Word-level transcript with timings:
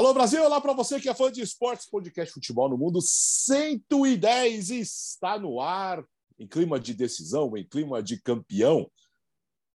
Alô 0.00 0.14
Brasil, 0.14 0.42
olá 0.42 0.58
para 0.62 0.72
você 0.72 0.98
que 0.98 1.10
é 1.10 1.14
fã 1.14 1.30
de 1.30 1.42
esportes, 1.42 1.84
podcast 1.84 2.32
Futebol 2.32 2.70
no 2.70 2.78
Mundo 2.78 3.02
110 3.02 4.70
está 4.70 5.38
no 5.38 5.60
ar, 5.60 6.02
em 6.38 6.48
clima 6.48 6.80
de 6.80 6.94
decisão, 6.94 7.54
em 7.54 7.68
clima 7.68 8.02
de 8.02 8.18
campeão. 8.18 8.90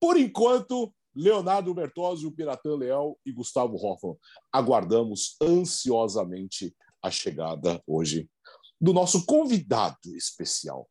Por 0.00 0.16
enquanto, 0.16 0.90
Leonardo 1.14 1.74
Bertozzi, 1.74 2.26
o 2.26 2.32
Piratã 2.32 2.74
Leão 2.74 3.18
e 3.22 3.30
Gustavo 3.30 3.76
Hoffman. 3.76 4.16
Aguardamos 4.50 5.36
ansiosamente 5.42 6.74
a 7.02 7.10
chegada 7.10 7.82
hoje 7.86 8.26
do 8.80 8.94
nosso 8.94 9.26
convidado 9.26 10.16
especial. 10.16 10.88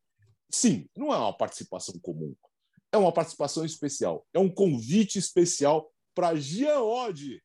Sim, 0.48 0.88
não 0.96 1.12
é 1.12 1.16
uma 1.16 1.36
participação 1.36 1.98
comum, 1.98 2.36
é 2.92 2.96
uma 2.96 3.10
participação 3.10 3.64
especial, 3.64 4.24
é 4.32 4.38
um 4.38 4.48
convite 4.48 5.18
especial 5.18 5.90
para 6.14 6.36
Jean 6.36 6.82
Oddi 6.82 7.42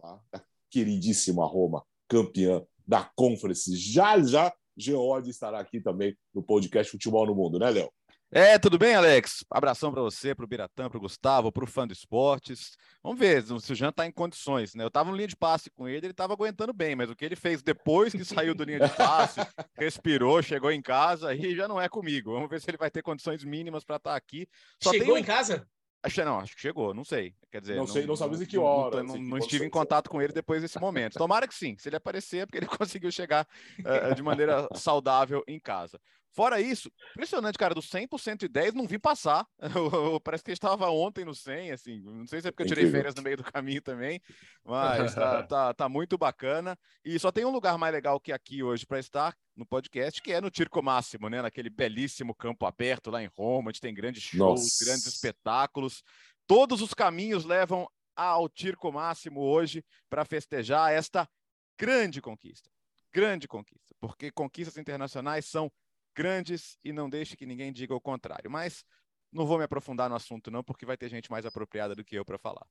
falar 0.00 0.22
queridíssima 0.70 1.46
Roma, 1.46 1.84
campeã 2.08 2.62
da 2.86 3.10
Conference. 3.14 3.76
Já 3.76 4.20
já, 4.22 4.52
Geode 4.76 5.30
estará 5.30 5.60
aqui 5.60 5.80
também 5.80 6.16
no 6.34 6.42
podcast 6.42 6.90
Futebol 6.90 7.26
no 7.26 7.34
Mundo, 7.34 7.58
né, 7.58 7.70
Léo? 7.70 7.90
É, 8.32 8.56
tudo 8.60 8.78
bem, 8.78 8.94
Alex? 8.94 9.44
Abração 9.50 9.90
para 9.90 10.02
você, 10.02 10.36
para 10.36 10.44
o 10.44 10.48
Biratã, 10.48 10.88
para 10.88 10.98
o 10.98 11.00
Gustavo, 11.00 11.50
para 11.50 11.64
o 11.64 11.66
fã 11.66 11.84
do 11.84 11.92
esportes. 11.92 12.76
Vamos 13.02 13.18
ver 13.18 13.42
se 13.42 13.72
o 13.72 13.74
Jean 13.74 13.88
está 13.88 14.06
em 14.06 14.12
condições, 14.12 14.72
né? 14.72 14.84
Eu 14.84 14.88
estava 14.88 15.10
no 15.10 15.16
linha 15.16 15.26
de 15.26 15.36
passe 15.36 15.68
com 15.68 15.88
ele, 15.88 16.06
ele 16.06 16.12
estava 16.12 16.34
aguentando 16.34 16.72
bem, 16.72 16.94
mas 16.94 17.10
o 17.10 17.16
que 17.16 17.24
ele 17.24 17.34
fez 17.34 17.60
depois 17.60 18.12
que 18.12 18.24
saiu 18.24 18.54
do 18.54 18.62
linha 18.62 18.78
de 18.78 18.96
passe, 18.96 19.40
respirou, 19.76 20.40
chegou 20.42 20.70
em 20.70 20.80
casa, 20.80 21.30
aí 21.30 21.56
já 21.56 21.66
não 21.66 21.80
é 21.80 21.88
comigo. 21.88 22.32
Vamos 22.32 22.48
ver 22.48 22.60
se 22.60 22.70
ele 22.70 22.78
vai 22.78 22.88
ter 22.88 23.02
condições 23.02 23.42
mínimas 23.42 23.82
para 23.82 23.96
estar 23.96 24.10
tá 24.10 24.16
aqui. 24.16 24.46
Só 24.80 24.92
chegou 24.92 25.18
em 25.18 25.24
casa? 25.24 25.66
Acho 26.02 26.14
que 26.14 26.24
não, 26.24 26.40
acho 26.40 26.54
que 26.54 26.62
chegou, 26.62 26.94
não 26.94 27.04
sei. 27.04 27.34
Quer 27.50 27.60
dizer, 27.60 27.76
não, 27.76 27.86
sei, 27.86 28.06
não 28.06 28.16
sabemos 28.16 28.40
em 28.40 28.46
que 28.46 28.56
hora. 28.56 29.02
Não, 29.02 29.14
não, 29.14 29.22
não 29.22 29.38
estive 29.38 29.66
em 29.66 29.70
contato 29.70 30.08
com 30.08 30.20
ele 30.22 30.32
depois 30.32 30.62
desse 30.62 30.80
momento. 30.80 31.14
Tomara 31.18 31.46
que 31.46 31.54
sim. 31.54 31.76
Se 31.78 31.88
ele 31.88 31.96
aparecer, 31.96 32.38
é 32.38 32.46
porque 32.46 32.58
ele 32.58 32.66
conseguiu 32.78 33.12
chegar 33.12 33.46
uh, 33.80 34.14
de 34.14 34.22
maneira 34.22 34.66
saudável 34.74 35.44
em 35.46 35.60
casa. 35.60 36.00
Fora 36.32 36.60
isso, 36.60 36.90
impressionante, 37.10 37.58
cara, 37.58 37.74
do 37.74 37.82
100 37.82 38.06
por 38.06 38.20
110 38.20 38.74
não 38.74 38.86
vi 38.86 38.98
passar. 38.98 39.44
Parece 40.22 40.44
que 40.44 40.52
estava 40.52 40.88
ontem 40.88 41.24
no 41.24 41.34
100, 41.34 41.72
assim. 41.72 42.00
Não 42.02 42.26
sei 42.26 42.40
se 42.40 42.48
é 42.48 42.50
porque 42.52 42.62
eu 42.62 42.68
tirei 42.68 42.88
férias 42.88 43.14
no 43.16 43.22
meio 43.22 43.36
do 43.36 43.42
caminho 43.42 43.82
também, 43.82 44.20
mas 44.64 45.14
tá, 45.14 45.42
tá, 45.42 45.74
tá, 45.74 45.88
muito 45.88 46.16
bacana. 46.16 46.78
E 47.04 47.18
só 47.18 47.32
tem 47.32 47.44
um 47.44 47.50
lugar 47.50 47.76
mais 47.76 47.92
legal 47.92 48.20
que 48.20 48.30
aqui 48.30 48.62
hoje 48.62 48.86
para 48.86 49.00
estar 49.00 49.36
no 49.56 49.66
podcast, 49.66 50.22
que 50.22 50.32
é 50.32 50.40
no 50.40 50.50
Tirco 50.50 50.80
Máximo, 50.80 51.28
né? 51.28 51.42
Naquele 51.42 51.68
belíssimo 51.68 52.34
campo 52.34 52.64
aberto 52.64 53.10
lá 53.10 53.22
em 53.22 53.30
Roma, 53.36 53.70
onde 53.70 53.80
tem 53.80 53.92
grandes 53.92 54.22
shows, 54.22 54.60
Nossa. 54.60 54.84
grandes 54.84 55.06
espetáculos. 55.06 56.02
Todos 56.46 56.80
os 56.80 56.94
caminhos 56.94 57.44
levam 57.44 57.88
ao 58.14 58.48
Tirco 58.48 58.92
Máximo 58.92 59.40
hoje 59.40 59.84
para 60.08 60.24
festejar 60.24 60.92
esta 60.92 61.28
grande 61.76 62.20
conquista. 62.20 62.70
Grande 63.12 63.48
conquista, 63.48 63.94
porque 63.98 64.30
conquistas 64.30 64.76
internacionais 64.76 65.46
são 65.46 65.72
grandes 66.20 66.76
e 66.84 66.92
não 66.92 67.08
deixe 67.08 67.34
que 67.34 67.46
ninguém 67.46 67.72
diga 67.72 67.94
o 67.94 68.00
contrário. 68.00 68.50
Mas 68.50 68.84
não 69.32 69.46
vou 69.46 69.56
me 69.56 69.64
aprofundar 69.64 70.10
no 70.10 70.16
assunto, 70.16 70.50
não, 70.50 70.62
porque 70.62 70.84
vai 70.84 70.96
ter 70.96 71.08
gente 71.08 71.30
mais 71.30 71.46
apropriada 71.46 71.94
do 71.94 72.04
que 72.04 72.14
eu 72.14 72.24
para 72.26 72.38
falar. 72.38 72.66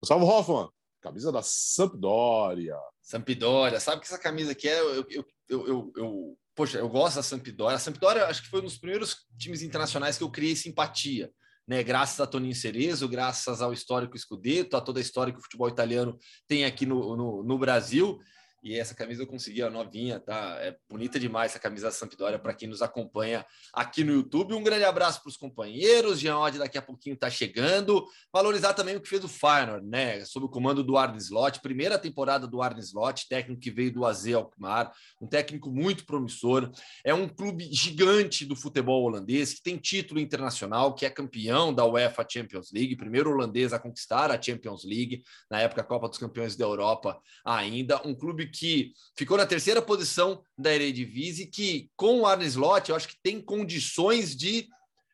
Gustavo 0.00 0.24
Hoffman, 0.24 0.70
camisa 1.00 1.32
da 1.32 1.42
Sampdoria. 1.42 2.78
Sampdoria, 3.02 3.80
sabe 3.80 4.00
que 4.00 4.06
essa 4.06 4.18
camisa 4.18 4.52
aqui 4.52 4.68
é. 4.68 4.78
Eu, 4.78 5.06
eu, 5.10 5.26
eu, 5.48 5.66
eu, 5.66 5.92
eu, 5.96 6.38
poxa, 6.54 6.78
eu 6.78 6.88
gosto 6.88 7.16
da 7.16 7.24
Sampdoria. 7.24 7.76
A 7.76 7.80
Sampdoria 7.80 8.26
acho 8.26 8.42
que 8.42 8.48
foi 8.48 8.60
um 8.60 8.64
dos 8.64 8.78
primeiros 8.78 9.26
times 9.36 9.62
internacionais 9.62 10.16
que 10.16 10.22
eu 10.22 10.30
criei 10.30 10.54
simpatia. 10.54 11.28
Né, 11.66 11.84
graças 11.84 12.18
a 12.18 12.26
Toninho 12.26 12.54
Cerezo, 12.54 13.08
graças 13.08 13.62
ao 13.62 13.72
histórico 13.72 14.18
Scudetto, 14.18 14.76
a 14.76 14.80
toda 14.80 14.98
a 14.98 15.02
história 15.02 15.32
que 15.32 15.38
o 15.38 15.42
futebol 15.42 15.68
italiano 15.68 16.18
tem 16.48 16.64
aqui 16.64 16.84
no, 16.84 17.16
no, 17.16 17.44
no 17.44 17.58
Brasil. 17.58 18.18
E 18.62 18.78
essa 18.78 18.94
camisa 18.94 19.22
eu 19.22 19.26
consegui, 19.26 19.62
a 19.62 19.70
novinha, 19.70 20.20
tá? 20.20 20.56
É 20.60 20.76
bonita 20.88 21.18
demais 21.18 21.52
essa 21.52 21.58
camisa 21.58 21.86
da 21.86 21.92
Sampdoria 21.92 22.38
para 22.38 22.52
quem 22.52 22.68
nos 22.68 22.82
acompanha 22.82 23.44
aqui 23.72 24.04
no 24.04 24.12
YouTube. 24.12 24.52
Um 24.52 24.62
grande 24.62 24.84
abraço 24.84 25.22
para 25.22 25.30
os 25.30 25.36
companheiros. 25.36 26.20
Jean 26.20 26.38
Odd 26.38 26.58
daqui 26.58 26.76
a 26.76 26.82
pouquinho 26.82 27.14
está 27.14 27.30
chegando. 27.30 28.04
Valorizar 28.30 28.74
também 28.74 28.96
o 28.96 29.00
que 29.00 29.08
fez 29.08 29.24
o 29.24 29.28
Feyenoord, 29.28 29.86
né? 29.86 30.24
Sob 30.26 30.44
o 30.44 30.48
comando 30.48 30.84
do 30.84 30.98
Arne 30.98 31.18
Slot, 31.18 31.60
primeira 31.60 31.98
temporada 31.98 32.46
do 32.46 32.60
Arne 32.60 32.80
Slot, 32.80 33.28
técnico 33.28 33.60
que 33.60 33.70
veio 33.70 33.92
do 33.92 34.04
AZ 34.04 34.26
Alkmaar, 34.26 34.92
um 35.20 35.26
técnico 35.26 35.70
muito 35.70 36.04
promissor. 36.04 36.70
É 37.02 37.14
um 37.14 37.28
clube 37.28 37.68
gigante 37.72 38.44
do 38.44 38.54
futebol 38.54 39.02
holandês 39.04 39.54
que 39.54 39.62
tem 39.62 39.78
título 39.78 40.20
internacional, 40.20 40.94
que 40.94 41.06
é 41.06 41.10
campeão 41.10 41.72
da 41.72 41.86
UEFA 41.86 42.26
Champions 42.30 42.70
League, 42.72 42.96
primeiro 42.96 43.30
holandês 43.30 43.72
a 43.72 43.78
conquistar 43.78 44.30
a 44.30 44.40
Champions 44.40 44.84
League, 44.84 45.22
na 45.50 45.60
época 45.60 45.80
a 45.80 45.84
Copa 45.84 46.08
dos 46.08 46.18
Campeões 46.18 46.56
da 46.56 46.64
Europa 46.66 47.18
ainda. 47.44 48.06
Um 48.06 48.14
clube 48.14 48.49
que 48.50 48.92
ficou 49.16 49.36
na 49.36 49.46
terceira 49.46 49.80
posição 49.80 50.42
da 50.58 50.74
Eredivisie, 50.74 51.46
que 51.46 51.88
com 51.96 52.20
o 52.20 52.26
Arne 52.26 52.46
Slot, 52.46 52.90
eu 52.90 52.96
acho 52.96 53.08
que 53.08 53.16
tem 53.22 53.40
condições 53.40 54.36
de 54.36 54.68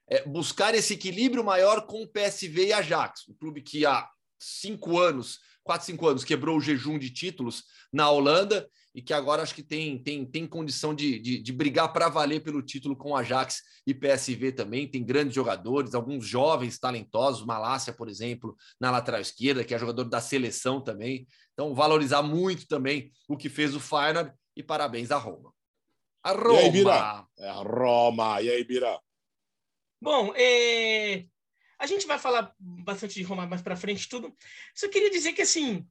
é, 0.09 0.27
buscar 0.27 0.75
esse 0.75 0.95
equilíbrio 0.95 1.45
maior 1.45 1.87
com 1.87 2.03
o 2.03 2.09
PSV 2.09 2.69
e 2.69 2.73
Ajax, 2.73 3.29
um 3.29 3.35
clube 3.35 3.61
que 3.61 3.85
há 3.85 4.09
cinco 4.39 4.99
anos, 4.99 5.39
quatro, 5.63 5.87
cinco 5.87 6.07
anos, 6.07 6.25
quebrou 6.25 6.57
o 6.57 6.61
jejum 6.61 6.99
de 6.99 7.11
títulos 7.11 7.65
na 7.93 8.11
Holanda 8.11 8.69
e 8.97 9.03
que 9.03 9.13
agora 9.13 9.43
acho 9.43 9.55
que 9.55 9.63
tem, 9.63 10.03
tem, 10.03 10.25
tem 10.25 10.47
condição 10.47 10.95
de, 10.95 11.19
de, 11.19 11.39
de 11.39 11.53
brigar 11.53 11.93
para 11.93 12.09
valer 12.09 12.43
pelo 12.43 12.63
título 12.63 12.97
com 12.97 13.15
Ajax 13.15 13.63
e 13.87 13.93
PSV 13.93 14.53
também. 14.53 14.89
Tem 14.89 15.05
grandes 15.05 15.35
jogadores, 15.35 15.95
alguns 15.95 16.27
jovens 16.27 16.79
talentosos, 16.79 17.45
Malásia, 17.45 17.93
por 17.93 18.09
exemplo, 18.09 18.57
na 18.81 18.91
lateral 18.91 19.21
esquerda, 19.21 19.63
que 19.63 19.75
é 19.75 19.79
jogador 19.79 20.05
da 20.05 20.19
seleção 20.19 20.81
também. 20.81 21.29
Então, 21.53 21.75
valorizar 21.75 22.23
muito 22.23 22.67
também 22.67 23.13
o 23.29 23.37
que 23.37 23.51
fez 23.51 23.77
o 23.77 23.81
Feyenoord 23.81 24.33
e 24.57 24.63
parabéns 24.63 25.11
a 25.11 25.19
Roma. 25.19 25.53
A 26.25 26.33
Roma. 26.33 26.55
E 26.55 26.65
aí, 26.65 26.71
Bira? 26.71 27.27
É 27.39 27.49
a 27.51 27.53
Roma. 27.53 28.41
E 28.41 28.51
aí, 28.51 28.65
Bira? 28.65 28.99
Bom, 30.01 30.33
é... 30.35 31.27
a 31.79 31.87
gente 31.87 32.07
vai 32.07 32.19
falar 32.19 32.51
bastante 32.59 33.17
de 33.17 33.23
Roma 33.25 33.47
mais 33.47 33.61
para 33.61 33.77
frente, 33.77 34.09
tudo. 34.09 34.35
Só 34.75 34.89
queria 34.89 35.11
dizer 35.11 35.35
que, 35.35 35.43
assim, 35.43 35.87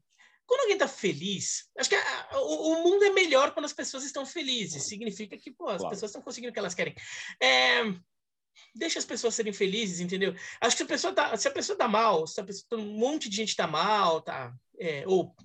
quando 0.46 0.62
alguém 0.62 0.76
está 0.76 0.88
feliz, 0.88 1.70
acho 1.78 1.90
que 1.90 1.96
a, 1.96 2.30
o, 2.40 2.74
o, 2.74 2.84
mundo 2.84 3.04
é 3.04 3.10
melhor 3.10 3.52
quando 3.52 3.66
as 3.66 3.74
pessoas 3.74 4.04
estão 4.04 4.26
felizes. 4.26 4.88
Significa 4.88 5.38
que 5.38 5.52
pô, 5.52 5.68
as 5.68 5.78
claro. 5.78 5.90
pessoas 5.90 6.10
estão 6.12 6.22
conseguindo 6.22 6.52
o 6.52 6.54
que 6.54 6.60
elas 6.60 6.76
querem. 6.76 6.96
É, 7.42 7.82
deixa 8.74 9.00
as 9.00 9.06
pessoas 9.06 9.36
serem 9.36 9.54
felizes, 9.54 10.00
entendeu? 10.00 10.34
Acho 10.62 10.76
que 10.76 10.78
se 10.78 10.84
a 10.84 10.88
pessoa 10.88 11.14
tá, 11.14 11.38
se 11.38 11.48
a 11.48 11.52
pessoa 11.52 11.78
tá 11.78 11.88
mal, 11.88 12.28
se 12.28 12.40
a 12.40 12.44
pessoa, 12.44 12.82
um 12.82 12.98
monte 12.98 13.30
de 13.30 13.36
gente 13.38 13.56
tá 13.56 13.68
mal, 13.68 14.22
tá, 14.22 14.54
é, 14.80 15.04
ou 15.08 15.36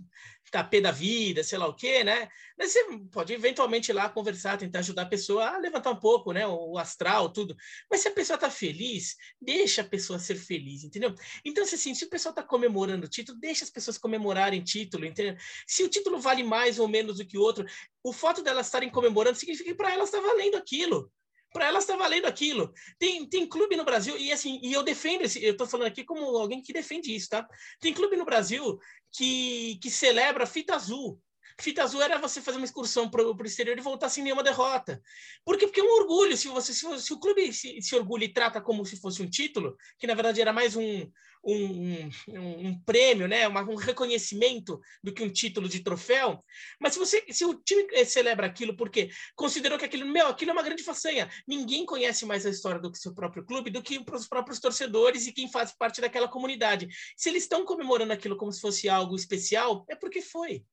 tá 0.50 0.64
pé 0.64 0.80
da 0.80 0.90
vida, 0.90 1.44
sei 1.44 1.58
lá 1.58 1.68
o 1.68 1.74
quê, 1.74 2.02
né? 2.02 2.28
Mas 2.58 2.72
você 2.72 2.84
pode 3.10 3.32
eventualmente 3.32 3.90
ir 3.90 3.94
lá 3.94 4.08
conversar, 4.08 4.58
tentar 4.58 4.80
ajudar 4.80 5.02
a 5.02 5.08
pessoa 5.08 5.46
a 5.46 5.58
levantar 5.58 5.90
um 5.90 5.96
pouco, 5.96 6.32
né? 6.32 6.46
O 6.46 6.76
astral, 6.76 7.30
tudo. 7.30 7.56
Mas 7.90 8.00
se 8.00 8.08
a 8.08 8.10
pessoa 8.10 8.36
tá 8.36 8.50
feliz, 8.50 9.16
deixa 9.40 9.82
a 9.82 9.84
pessoa 9.84 10.18
ser 10.18 10.34
feliz, 10.34 10.82
entendeu? 10.82 11.14
Então, 11.44 11.64
se 11.64 11.76
assim, 11.76 11.94
se 11.94 12.04
o 12.04 12.10
pessoal 12.10 12.34
tá 12.34 12.42
comemorando 12.42 13.06
o 13.06 13.08
título, 13.08 13.38
deixa 13.38 13.64
as 13.64 13.70
pessoas 13.70 13.96
comemorarem 13.96 14.62
título, 14.62 15.06
entendeu? 15.06 15.36
Se 15.66 15.84
o 15.84 15.88
título 15.88 16.18
vale 16.18 16.42
mais 16.42 16.78
ou 16.78 16.88
menos 16.88 17.18
do 17.18 17.26
que 17.26 17.38
o 17.38 17.42
outro, 17.42 17.64
o 18.02 18.12
fato 18.12 18.42
delas 18.42 18.66
estarem 18.66 18.90
comemorando 18.90 19.38
significa 19.38 19.70
que 19.70 19.76
para 19.76 19.92
elas 19.92 20.12
está 20.12 20.20
valendo 20.20 20.56
aquilo 20.56 21.10
para 21.52 21.66
elas 21.66 21.84
está 21.84 21.96
valendo 21.96 22.26
aquilo. 22.26 22.72
Tem, 22.98 23.28
tem 23.28 23.48
clube 23.48 23.76
no 23.76 23.84
Brasil, 23.84 24.16
e 24.16 24.32
assim, 24.32 24.60
e 24.62 24.72
eu 24.72 24.82
defendo 24.82 25.22
esse, 25.22 25.42
eu 25.44 25.52
estou 25.52 25.66
falando 25.66 25.88
aqui 25.88 26.04
como 26.04 26.24
alguém 26.38 26.62
que 26.62 26.72
defende 26.72 27.14
isso, 27.14 27.28
tá? 27.28 27.46
Tem 27.80 27.92
clube 27.92 28.16
no 28.16 28.24
Brasil 28.24 28.78
que, 29.12 29.78
que 29.82 29.90
celebra 29.90 30.46
fita 30.46 30.74
azul. 30.74 31.20
Fita 31.60 31.82
azul 31.82 32.02
era 32.02 32.18
você 32.18 32.40
fazer 32.40 32.56
uma 32.56 32.64
excursão 32.64 33.08
para 33.10 33.22
o 33.22 33.36
exterior 33.44 33.76
e 33.76 33.82
voltar 33.82 34.08
sem 34.08 34.24
nenhuma 34.24 34.42
derrota. 34.42 35.00
Por 35.44 35.58
quê? 35.58 35.66
Porque 35.66 35.80
é 35.80 35.84
um 35.84 36.00
orgulho. 36.00 36.36
Se, 36.36 36.48
você, 36.48 36.72
se, 36.72 37.00
se 37.00 37.12
o 37.12 37.18
clube 37.18 37.52
se, 37.52 37.80
se 37.82 37.94
orgulha 37.94 38.24
e 38.24 38.32
trata 38.32 38.60
como 38.60 38.84
se 38.84 38.96
fosse 39.00 39.22
um 39.22 39.28
título, 39.28 39.76
que 39.98 40.06
na 40.06 40.14
verdade 40.14 40.40
era 40.40 40.52
mais 40.52 40.74
um, 40.74 41.10
um, 41.44 42.10
um, 42.28 42.68
um 42.68 42.80
prêmio, 42.82 43.26
né? 43.26 43.46
Uma, 43.46 43.62
um 43.62 43.74
reconhecimento 43.74 44.80
do 45.02 45.12
que 45.12 45.22
um 45.22 45.30
título 45.30 45.68
de 45.68 45.80
troféu. 45.80 46.44
Mas 46.80 46.94
se, 46.94 46.98
você, 46.98 47.24
se 47.30 47.44
o 47.44 47.54
time 47.54 47.86
eh, 47.92 48.04
celebra 48.04 48.46
aquilo 48.46 48.76
porque 48.76 49.10
considerou 49.34 49.78
que 49.78 49.84
aquilo, 49.84 50.06
meu, 50.06 50.28
aquilo 50.28 50.50
é 50.50 50.54
uma 50.54 50.62
grande 50.62 50.82
façanha, 50.82 51.28
ninguém 51.46 51.84
conhece 51.84 52.24
mais 52.26 52.44
a 52.46 52.50
história 52.50 52.80
do 52.80 52.90
que 52.90 52.98
seu 52.98 53.14
próprio 53.14 53.44
clube 53.44 53.70
do 53.70 53.82
que 53.82 54.02
os 54.12 54.28
próprios 54.28 54.60
torcedores 54.60 55.26
e 55.26 55.32
quem 55.32 55.50
faz 55.50 55.72
parte 55.72 56.00
daquela 56.00 56.28
comunidade. 56.28 56.88
Se 57.16 57.28
eles 57.28 57.44
estão 57.44 57.64
comemorando 57.64 58.12
aquilo 58.12 58.36
como 58.36 58.52
se 58.52 58.60
fosse 58.60 58.88
algo 58.88 59.16
especial, 59.16 59.84
é 59.88 59.94
porque 59.94 60.20
foi. 60.20 60.64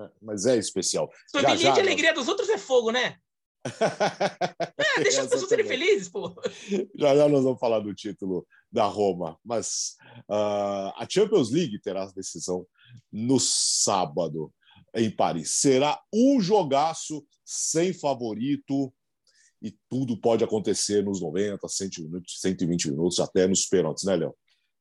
É, 0.00 0.10
mas 0.22 0.46
é 0.46 0.56
especial. 0.56 1.10
Família 1.32 1.72
de 1.72 1.80
alegria 1.80 2.14
dos 2.14 2.28
outros 2.28 2.48
é 2.48 2.58
fogo, 2.58 2.90
né? 2.90 3.16
é, 4.96 5.02
deixa 5.02 5.22
as 5.22 5.28
pessoas 5.28 5.48
serem 5.48 5.66
felizes, 5.66 6.08
pô. 6.08 6.34
Já 6.94 7.16
já 7.16 7.28
nós 7.28 7.42
vamos 7.42 7.58
falar 7.58 7.80
do 7.80 7.94
título 7.94 8.46
da 8.70 8.84
Roma, 8.84 9.38
mas 9.44 9.96
uh, 10.30 10.94
a 10.96 11.06
Champions 11.08 11.50
League 11.50 11.80
terá 11.80 12.04
a 12.04 12.12
decisão 12.12 12.66
no 13.12 13.40
sábado 13.40 14.52
em 14.94 15.10
Paris. 15.10 15.54
Será 15.54 16.00
um 16.12 16.40
jogaço 16.40 17.26
sem 17.44 17.92
favorito 17.92 18.92
e 19.60 19.76
tudo 19.88 20.20
pode 20.20 20.44
acontecer 20.44 21.02
nos 21.02 21.20
90, 21.20 21.66
120 21.66 22.02
minutos, 22.04 22.40
120 22.40 22.90
minutos, 22.90 23.18
até 23.18 23.46
nos 23.46 23.66
pênaltis, 23.66 24.04
né, 24.04 24.16
Léo? 24.16 24.34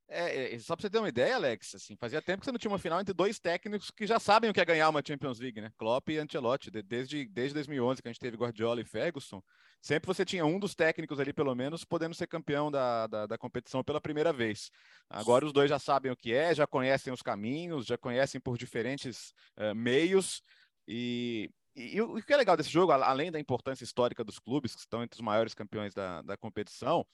É, 0.10 0.56
é, 0.56 0.60
só 0.60 0.74
para 0.74 0.84
você 0.84 0.90
ter 0.90 1.00
uma 1.00 1.10
ideia, 1.10 1.36
Alex, 1.36 1.76
assim, 1.76 1.98
fazia 1.98 2.22
tempo 2.22 2.40
que 2.40 2.46
você 2.46 2.52
não 2.52 2.58
tinha 2.60 2.72
uma 2.72 2.80
final 2.80 3.02
entre 3.02 3.14
dois 3.14 3.40
técnicos 3.40 3.92
que 3.92 4.08
já 4.08 4.20
sabem 4.20 4.50
o 4.50 4.54
que 4.54 4.62
é 4.62 4.66
ganhar 4.66 4.88
uma 4.88 5.04
Champions 5.06 5.38
League, 5.40 5.60
né? 5.60 5.70
Klopp 5.78 6.10
e 6.10 6.18
Ancelotti. 6.18 6.72
Desde, 6.72 7.28
desde 7.28 7.54
2011, 7.56 8.02
que 8.02 8.08
a 8.08 8.12
gente 8.12 8.20
teve 8.20 8.38
Guardiola 8.38 8.80
e 8.80 8.86
Ferguson, 8.86 9.44
sempre 9.82 10.08
você 10.08 10.24
tinha 10.24 10.46
um 10.46 10.58
dos 10.60 10.74
técnicos 10.74 11.20
ali, 11.20 11.34
pelo 11.34 11.54
menos, 11.54 11.84
podendo 11.84 12.16
ser 12.16 12.28
campeão 12.28 12.72
da, 12.72 13.08
da, 13.08 13.26
da, 13.26 13.38
competição 13.38 13.84
pela 13.84 14.00
primeira 14.00 14.32
vez. 14.32 14.72
Agora 15.10 15.46
os 15.46 15.52
dois 15.52 15.70
já 15.70 15.78
sabem 15.78 16.10
o 16.10 16.16
que 16.16 16.34
é, 16.34 16.56
já 16.56 16.66
conhecem 16.66 17.12
os 17.12 17.22
caminhos, 17.22 17.86
já 17.86 17.98
conhecem 17.98 18.40
por 18.40 18.58
diferentes 18.58 19.34
uh, 19.58 19.76
meios. 19.76 20.42
E, 20.88 21.52
e, 21.76 21.98
e, 21.98 22.02
o 22.02 22.22
que 22.24 22.34
é 22.34 22.38
legal 22.38 22.56
desse 22.56 22.70
jogo, 22.70 22.94
além 22.94 23.30
da 23.30 23.42
importância 23.42 23.84
histórica 23.84 24.24
dos 24.24 24.40
clubes, 24.40 24.74
que 24.74 24.80
estão 24.80 25.04
entre 25.04 25.16
os 25.18 25.22
maiores 25.22 25.54
campeões 25.54 25.94
da, 25.94 26.22
da 26.22 26.38
competição, 26.38 27.06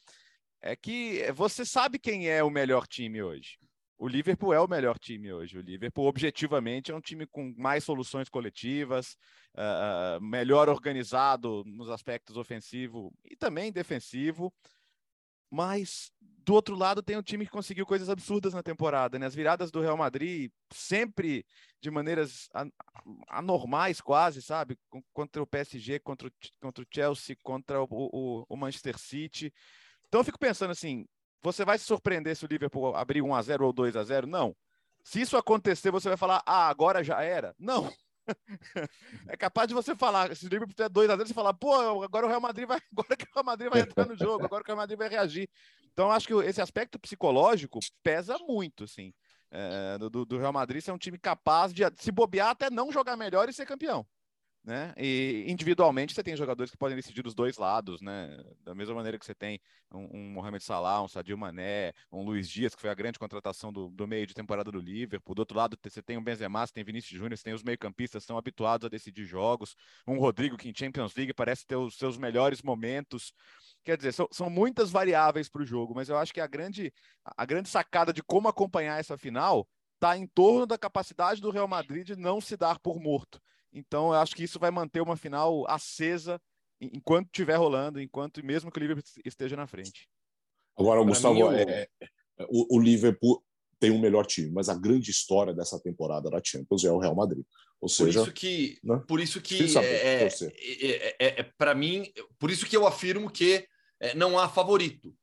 é 0.63 0.77
que 0.77 1.30
você 1.33 1.65
sabe 1.65 2.00
quem 2.00 2.30
é 2.30 2.42
o 2.42 2.50
melhor 2.50 2.88
time 2.88 3.21
hoje. 3.21 3.57
O 3.98 4.07
Liverpool 4.07 4.54
é 4.54 4.60
o 4.60 4.68
melhor 4.68 4.98
time 4.98 5.31
hoje. 5.31 5.57
O 5.57 5.62
Liverpool, 5.62 6.07
objetivamente, 6.07 6.89
é 6.89 6.95
um 6.95 7.01
time 7.01 7.27
com 7.27 7.54
mais 7.57 7.83
soluções 7.83 8.30
coletivas, 8.30 9.18
uh, 9.56 10.21
melhor 10.21 10.69
organizado 10.69 11.63
nos 11.65 11.89
aspectos 11.89 12.38
ofensivo 12.38 13.13
e 13.30 13.36
também 13.36 13.71
defensivo. 13.74 14.54
Mas, 15.51 16.12
do 16.19 16.54
outro 16.54 16.75
lado, 16.75 17.04
tem 17.04 17.18
um 17.18 17.21
time 17.21 17.45
que 17.45 17.51
conseguiu 17.51 17.86
coisas 17.86 18.10
absurdas 18.10 18.54
na 18.54 18.63
temporada. 18.63 19.19
Né? 19.19 19.25
As 19.25 19.36
viradas 19.36 19.69
do 19.69 19.81
Real 19.81 19.98
Madrid, 19.98 20.50
sempre 20.71 21.45
de 21.80 21.92
maneiras 21.92 22.50
anormais, 23.30 24.01
quase, 24.01 24.42
sabe? 24.42 24.77
Contra 25.13 25.44
o 25.44 25.48
PSG, 25.48 26.00
contra 26.00 26.27
o, 26.27 26.31
contra 26.60 26.83
o 26.83 26.88
Chelsea, 26.92 27.38
contra 27.44 27.81
o, 27.81 27.88
o, 27.89 28.45
o 28.50 28.57
Manchester 28.57 28.98
City. 28.98 29.54
Então 30.13 30.21
eu 30.21 30.25
fico 30.25 30.38
pensando 30.38 30.69
assim, 30.69 31.07
você 31.42 31.65
vai 31.65 31.75
se 31.75 31.86
surpreender 31.86 32.36
se 32.36 32.45
o 32.45 32.48
Liverpool 32.48 32.95
abrir 32.95 33.24
1 33.24 33.33
a 33.33 33.42
0 33.42 33.65
ou 33.65 33.74
2 33.74 33.95
a 33.95 34.04
0? 34.04 34.27
Não. 34.27 34.56
Se 35.04 35.19
isso 35.19 35.36
acontecer, 35.36 35.89
você 35.89 36.07
vai 36.07 36.15
falar: 36.15 36.44
"Ah, 36.45 36.69
agora 36.69 37.04
já 37.04 37.24
era". 37.24 37.56
Não. 37.57 37.92
é 39.27 39.36
capaz 39.36 39.68
de 39.68 39.74
você 39.74 39.95
falar, 39.95 40.36
se 40.36 40.45
o 40.45 40.50
Liverpool 40.50 40.75
tiver 40.75 40.88
2 40.88 41.10
a 41.10 41.15
0, 41.15 41.27
você 41.27 41.33
falar: 41.33 41.56
"Pô, 41.56 42.04
agora 42.04 42.27
o 42.27 42.30
Real 42.30 42.39
Madrid 42.39 42.68
vai, 42.68 42.80
agora 42.95 43.18
que 43.18 43.25
o 43.25 43.33
Real 43.33 43.44
Madrid 43.44 43.71
vai 43.71 43.81
entrar 43.81 44.06
no 44.06 44.15
jogo, 44.15 44.45
agora 44.45 44.63
que 44.63 44.69
o 44.69 44.75
Real 44.75 44.83
Madrid 44.83 45.00
vai 45.00 45.10
reagir". 45.10 45.50
Então 45.92 46.12
acho 46.12 46.27
que 46.27 46.33
esse 46.48 46.62
aspecto 46.62 47.00
psicológico 47.00 47.80
pesa 48.04 48.38
muito, 48.38 48.83
assim. 48.83 49.12
É, 49.50 49.98
do, 49.98 50.25
do 50.27 50.38
Real 50.38 50.54
Madrid 50.54 50.83
ser 50.83 50.92
um 50.92 50.98
time 51.00 51.18
capaz 51.18 51.74
de 51.74 51.81
se 51.98 52.12
bobear 52.12 52.50
até 52.50 52.69
não 52.69 52.92
jogar 52.92 53.18
melhor 53.18 53.50
e 53.50 53.54
ser 53.54 53.65
campeão 53.65 54.06
né? 54.63 54.94
E 54.98 55.44
individualmente 55.48 56.13
você 56.13 56.24
tem 56.24 56.38
jogadores 56.38 56.71
que 56.71 56.77
podem 56.77 56.95
decidir 56.95 57.21
dos 57.21 57.36
dois 57.36 57.57
lados, 57.57 58.01
né? 58.01 58.38
Da 58.62 58.74
mesma 58.74 58.95
maneira 58.95 59.19
que 59.19 59.25
você 59.25 59.36
tem 59.36 59.60
um, 59.92 60.18
um 60.18 60.31
Mohamed 60.31 60.63
Salah, 60.63 61.04
um 61.04 61.07
Sadio 61.07 61.38
Mané, 61.38 61.94
um 62.12 62.24
Luiz 62.24 62.50
Dias, 62.50 62.74
que 62.74 62.80
foi 62.80 62.89
a 62.89 62.94
grande 62.94 63.19
contratação 63.19 63.74
do, 63.74 63.89
do 63.89 64.07
meio 64.07 64.25
de 64.25 64.33
temporada 64.33 64.71
do 64.71 64.80
Liverpool. 64.80 65.36
Do 65.36 65.39
outro 65.39 65.57
lado, 65.57 65.77
você 65.83 66.01
tem 66.01 66.18
o 66.18 66.21
Benzema, 66.21 66.65
você 66.65 66.74
tem 66.74 66.83
Vinícius 66.83 67.19
Júnior, 67.19 67.38
você 67.38 67.44
tem 67.44 67.54
os 67.54 67.63
meio-campistas 67.63 68.24
são 68.24 68.38
habituados 68.38 68.86
a 68.86 68.89
decidir 68.89 69.25
jogos. 69.25 69.75
Um 70.07 70.18
Rodrigo 70.18 70.57
que 70.57 70.69
em 70.69 70.74
Champions 70.75 71.13
League 71.15 71.33
parece 71.33 71.65
ter 71.65 71.75
os 71.75 71.98
seus 71.98 72.18
melhores 72.18 72.62
momentos. 72.62 73.33
Quer 73.83 73.98
dizer, 73.98 74.13
são, 74.13 74.27
são 74.31 74.50
muitas 74.50 74.92
variáveis 74.92 75.50
para 75.50 75.62
o 75.62 75.65
jogo, 75.65 75.94
mas 75.94 76.07
eu 76.07 76.18
acho 76.18 76.33
que 76.33 76.39
a 76.39 76.48
grande, 76.48 76.94
a 77.25 77.45
grande 77.45 77.68
sacada 77.68 78.13
de 78.13 78.24
como 78.24 78.48
acompanhar 78.48 78.98
essa 78.98 79.18
final 79.18 79.68
está 79.95 80.18
em 80.18 80.25
torno 80.25 80.65
da 80.65 80.77
capacidade 80.77 81.42
do 81.42 81.50
Real 81.50 81.68
Madrid 81.68 82.06
de 82.06 82.15
não 82.15 82.39
se 82.39 82.56
dar 82.56 82.80
por 82.80 83.00
morto. 83.00 83.42
Então, 83.74 84.14
eu 84.14 84.20
acho 84.20 84.36
que 84.36 84.44
isso 84.44 84.60
vai 84.60 84.70
manter 84.70 85.02
uma 85.02 85.18
final 85.18 85.66
acesa 85.68 86.40
enquanto 86.80 87.28
estiver 87.28 87.56
rolando, 87.56 88.00
enquanto 88.00 88.44
mesmo 88.46 88.72
que 88.72 88.80
o 88.80 88.81
Liverpool 88.81 89.04
esteja 89.25 89.56
na 89.56 89.66
frente. 89.66 90.08
Agora, 90.78 91.02
pra 91.02 91.10
Gustavo, 91.10 91.34
mim, 91.34 91.56
é, 91.58 91.88
é, 92.02 92.08
o, 92.50 92.78
o, 92.78 92.80
Liverpool 92.80 93.44
tem 93.80 93.92
um 93.92 94.00
melhor 94.00 94.25
time, 94.25 94.52
mas 94.52 94.70
a 94.70 94.75
grande 94.75 95.12
história 95.12 95.54
dessa 95.54 95.80
temporada 95.80 96.30
da 96.30 96.42
Champions 96.44 96.84
é 96.84 96.92
o 96.92 97.00
Real 97.00 97.16
Madrid. 97.16 97.46
Ou 97.80 97.90
seja, 97.90 98.20
por 98.20 98.28
isso 98.28 98.34
que, 98.34 98.80
né? 98.84 99.04
por 99.08 99.20
isso 99.20 99.42
que 99.42 99.78
é, 99.78 100.24
é, 100.24 101.16
é, 101.20 101.40
é 101.40 101.44
para 101.58 101.75
mim, 101.75 102.12
por 102.40 102.50
isso 102.50 102.66
que 102.66 102.78
eu 102.78 102.88
afirmo 102.88 103.30
que 103.30 103.68
não 104.16 104.40
há 104.40 104.48
favorito. 104.48 105.14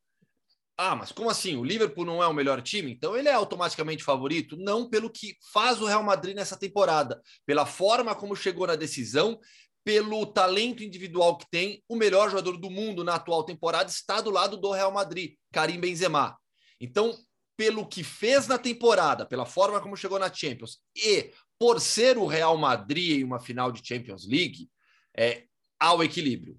Ah, 0.82 0.96
mas 0.96 1.12
como 1.12 1.28
assim? 1.28 1.56
O 1.56 1.62
Liverpool 1.62 2.06
não 2.06 2.22
é 2.22 2.26
o 2.26 2.32
melhor 2.32 2.62
time? 2.62 2.90
Então 2.90 3.14
ele 3.14 3.28
é 3.28 3.34
automaticamente 3.34 4.02
favorito? 4.02 4.56
Não 4.56 4.88
pelo 4.88 5.10
que 5.10 5.36
faz 5.52 5.78
o 5.78 5.84
Real 5.84 6.02
Madrid 6.02 6.34
nessa 6.34 6.56
temporada, 6.56 7.20
pela 7.44 7.66
forma 7.66 8.14
como 8.14 8.34
chegou 8.34 8.66
na 8.66 8.76
decisão, 8.76 9.38
pelo 9.84 10.24
talento 10.24 10.82
individual 10.82 11.36
que 11.36 11.44
tem. 11.50 11.84
O 11.86 11.94
melhor 11.94 12.30
jogador 12.30 12.56
do 12.56 12.70
mundo 12.70 13.04
na 13.04 13.16
atual 13.16 13.44
temporada 13.44 13.90
está 13.90 14.22
do 14.22 14.30
lado 14.30 14.56
do 14.56 14.72
Real 14.72 14.90
Madrid, 14.90 15.34
Karim 15.52 15.78
Benzema. 15.78 16.34
Então, 16.80 17.14
pelo 17.58 17.86
que 17.86 18.02
fez 18.02 18.46
na 18.46 18.56
temporada, 18.56 19.26
pela 19.26 19.44
forma 19.44 19.82
como 19.82 19.98
chegou 19.98 20.18
na 20.18 20.32
Champions 20.32 20.78
e 20.96 21.30
por 21.58 21.78
ser 21.78 22.16
o 22.16 22.24
Real 22.24 22.56
Madrid 22.56 23.20
em 23.20 23.24
uma 23.24 23.38
final 23.38 23.70
de 23.70 23.86
Champions 23.86 24.26
League, 24.26 24.66
é, 25.14 25.44
há 25.78 25.92
o 25.92 26.02
equilíbrio. 26.02 26.58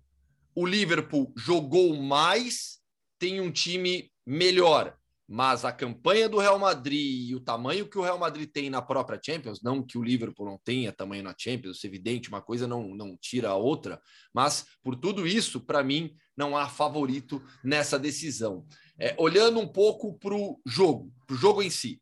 O 0.54 0.64
Liverpool 0.64 1.34
jogou 1.36 1.96
mais, 1.96 2.80
tem 3.18 3.42
um 3.42 3.52
time 3.52 4.11
melhor. 4.26 4.96
Mas 5.28 5.64
a 5.64 5.72
campanha 5.72 6.28
do 6.28 6.40
Real 6.40 6.60
Madrid 6.60 7.30
e 7.30 7.36
o 7.36 7.40
tamanho 7.40 7.88
que 7.88 7.98
o 7.98 8.02
Real 8.02 8.20
Madrid 8.20 8.50
tem 8.52 8.70
na 8.70 8.82
própria 8.82 9.20
Champions, 9.24 9.62
não 9.64 9.82
que 9.82 9.98
o 9.98 10.04
Liverpool 10.04 10.46
não 10.46 10.60
tenha 10.62 10.92
tamanho 10.92 11.24
na 11.24 11.34
Champions, 11.38 11.82
é 11.84 11.88
evidente, 11.88 12.28
uma 12.28 12.42
coisa 12.42 12.68
não, 12.68 12.94
não 12.94 13.16
tira 13.16 13.50
a 13.50 13.56
outra, 13.56 14.02
mas 14.34 14.66
por 14.84 14.94
tudo 14.94 15.26
isso, 15.26 15.62
para 15.62 15.84
mim, 15.84 16.14
não 16.36 16.58
há 16.58 16.68
favorito 16.68 17.42
nessa 17.64 17.98
decisão. 17.98 18.66
É, 19.00 19.16
olhando 19.18 19.60
um 19.60 19.68
pouco 19.68 20.18
para 20.20 20.36
o 20.36 20.60
jogo, 20.66 21.14
para 21.26 21.34
o 21.34 21.38
jogo 21.38 21.62
em 21.62 21.70
si. 21.70 22.02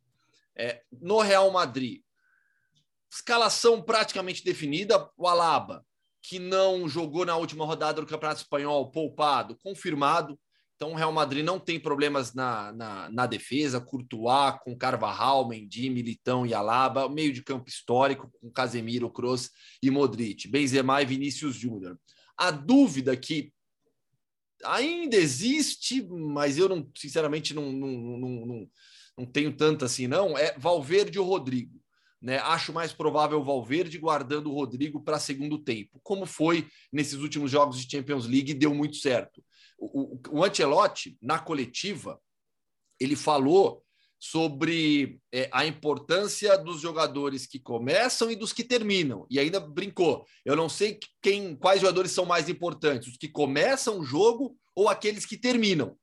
É, 0.57 0.81
no 0.91 1.19
Real 1.19 1.51
Madrid, 1.51 2.01
escalação 3.11 3.81
praticamente 3.81 4.43
definida, 4.43 5.09
o 5.15 5.27
Alaba, 5.27 5.85
que 6.21 6.39
não 6.39 6.87
jogou 6.87 7.25
na 7.25 7.35
última 7.37 7.65
rodada 7.65 8.01
do 8.01 8.07
Campeonato 8.07 8.41
Espanhol, 8.41 8.91
poupado, 8.91 9.57
confirmado. 9.63 10.39
Então, 10.79 10.93
o 10.93 10.95
Real 10.95 11.11
Madrid 11.11 11.43
não 11.43 11.59
tem 11.59 11.77
problemas 11.77 12.33
na, 12.33 12.71
na, 12.71 13.09
na, 13.09 13.25
defesa. 13.25 13.81
Courtois 13.81 14.55
com 14.63 14.77
Carvajal, 14.77 15.45
Mendy, 15.45 15.89
Militão 15.89 16.45
e 16.45 16.53
Alaba. 16.53 17.09
Meio 17.09 17.33
de 17.33 17.43
campo 17.43 17.67
histórico 17.67 18.31
com 18.39 18.49
Casemiro, 18.49 19.11
Kroos 19.11 19.51
e 19.83 19.91
Modric. 19.91 20.47
Benzema 20.47 21.01
e 21.01 21.05
Vinícius 21.05 21.55
Júnior. 21.57 21.99
A 22.37 22.49
dúvida 22.49 23.17
que 23.17 23.51
ainda 24.63 25.17
existe, 25.17 26.01
mas 26.01 26.57
eu 26.57 26.69
não, 26.69 26.89
sinceramente 26.95 27.53
não, 27.53 27.73
não, 27.73 27.89
não, 27.89 28.45
não, 28.45 28.69
não 29.17 29.25
tenho 29.25 29.51
tanto 29.51 29.83
assim, 29.83 30.07
não, 30.07 30.37
é 30.37 30.57
Valverde 30.57 31.19
ou 31.19 31.27
Rodrigo. 31.27 31.77
Né? 32.21 32.37
Acho 32.37 32.71
mais 32.71 32.93
provável 32.93 33.41
o 33.41 33.43
Valverde 33.43 33.97
guardando 33.97 34.49
o 34.49 34.53
Rodrigo 34.53 35.03
para 35.03 35.19
segundo 35.19 35.57
tempo, 35.57 35.99
como 36.01 36.25
foi 36.25 36.69
nesses 36.89 37.15
últimos 37.15 37.51
jogos 37.51 37.77
de 37.81 37.91
Champions 37.91 38.25
League, 38.25 38.53
deu 38.53 38.73
muito 38.73 38.95
certo 38.95 39.43
o, 39.79 40.19
o 40.29 40.43
Ancelotti, 40.43 41.17
na 41.21 41.39
coletiva, 41.39 42.19
ele 42.99 43.15
falou 43.15 43.83
sobre 44.19 45.21
é, 45.31 45.49
a 45.53 45.65
importância 45.65 46.57
dos 46.57 46.81
jogadores 46.81 47.47
que 47.47 47.57
começam 47.57 48.29
e 48.29 48.35
dos 48.35 48.51
que 48.51 48.65
terminam. 48.65 49.25
E 49.29 49.39
ainda 49.39 49.61
brincou. 49.61 50.25
Eu 50.43 50.57
não 50.57 50.67
sei 50.67 50.99
quem, 51.21 51.55
quais 51.55 51.79
jogadores 51.79 52.11
são 52.11 52.25
mais 52.25 52.49
importantes, 52.49 53.07
os 53.07 53.17
que 53.17 53.29
começam 53.29 53.99
o 53.99 54.03
jogo 54.03 54.57
ou 54.75 54.89
aqueles 54.89 55.25
que 55.25 55.37
terminam. 55.37 55.97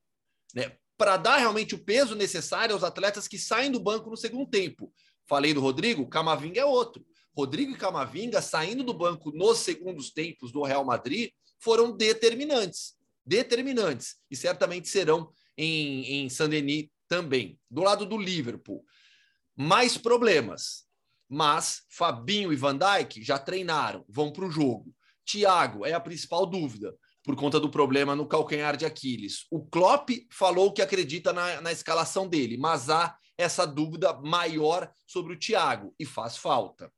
Né? 0.55 0.75
Para 0.97 1.19
dar 1.19 1.37
realmente 1.37 1.75
o 1.75 1.85
peso 1.85 2.15
necessário 2.15 2.75
aos 2.75 2.83
atletas 2.83 3.29
que 3.29 3.39
saem 3.39 3.71
do 3.71 3.79
banco 3.79 4.09
no 4.09 4.17
segundo 4.17 4.49
tempo. 4.49 4.91
Falei 5.27 5.53
do 5.53 5.61
Rodrigo, 5.61 6.09
Camavinga 6.09 6.61
é 6.61 6.65
outro. 6.65 7.05
Rodrigo 7.37 7.73
e 7.73 7.77
Camavinga 7.77 8.41
saindo 8.41 8.83
do 8.83 8.95
banco 8.95 9.31
nos 9.31 9.59
segundos 9.59 10.11
tempos 10.11 10.51
do 10.51 10.63
Real 10.63 10.87
Madrid 10.87 11.33
foram 11.59 11.95
determinantes 11.95 12.96
determinantes 13.27 14.17
e 14.31 14.37
certamente 14.37 14.89
serão 14.89 15.31
em, 15.57 16.05
em 16.05 16.29
Saint-Denis 16.29 16.89
também. 17.09 17.59
Do 17.71 17.83
lado 17.83 18.07
do 18.07 18.17
Liverpool, 18.17 18.85
mais 19.57 19.97
problemas, 19.99 20.85
mas 21.29 21.83
Fabinho 21.91 22.53
e 22.53 22.57
Van 22.57 22.77
Dijk 22.77 23.23
já 23.23 23.39
treinaram, 23.39 24.05
vão 24.09 24.33
para 24.33 24.45
o 24.45 24.51
jogo. 24.51 24.95
Thiago 25.25 25.85
é 25.85 25.93
a 25.93 26.01
principal 26.01 26.47
dúvida 26.47 26.95
por 27.25 27.35
conta 27.35 27.59
do 27.59 27.69
problema 27.69 28.15
no 28.15 28.29
calcanhar 28.29 28.77
de 28.77 28.87
Aquiles. 28.87 29.47
O 29.51 29.67
Klopp 29.67 30.11
falou 30.31 30.73
que 30.73 30.81
acredita 30.81 31.33
na, 31.33 31.61
na 31.61 31.73
escalação 31.73 32.29
dele, 32.29 32.57
mas 32.57 32.89
há 32.89 33.17
essa 33.37 33.67
dúvida 33.67 34.13
maior 34.21 34.91
sobre 35.05 35.33
o 35.33 35.39
Thiago 35.39 35.93
e 35.99 36.07
faz 36.07 36.37
falta. 36.37 36.93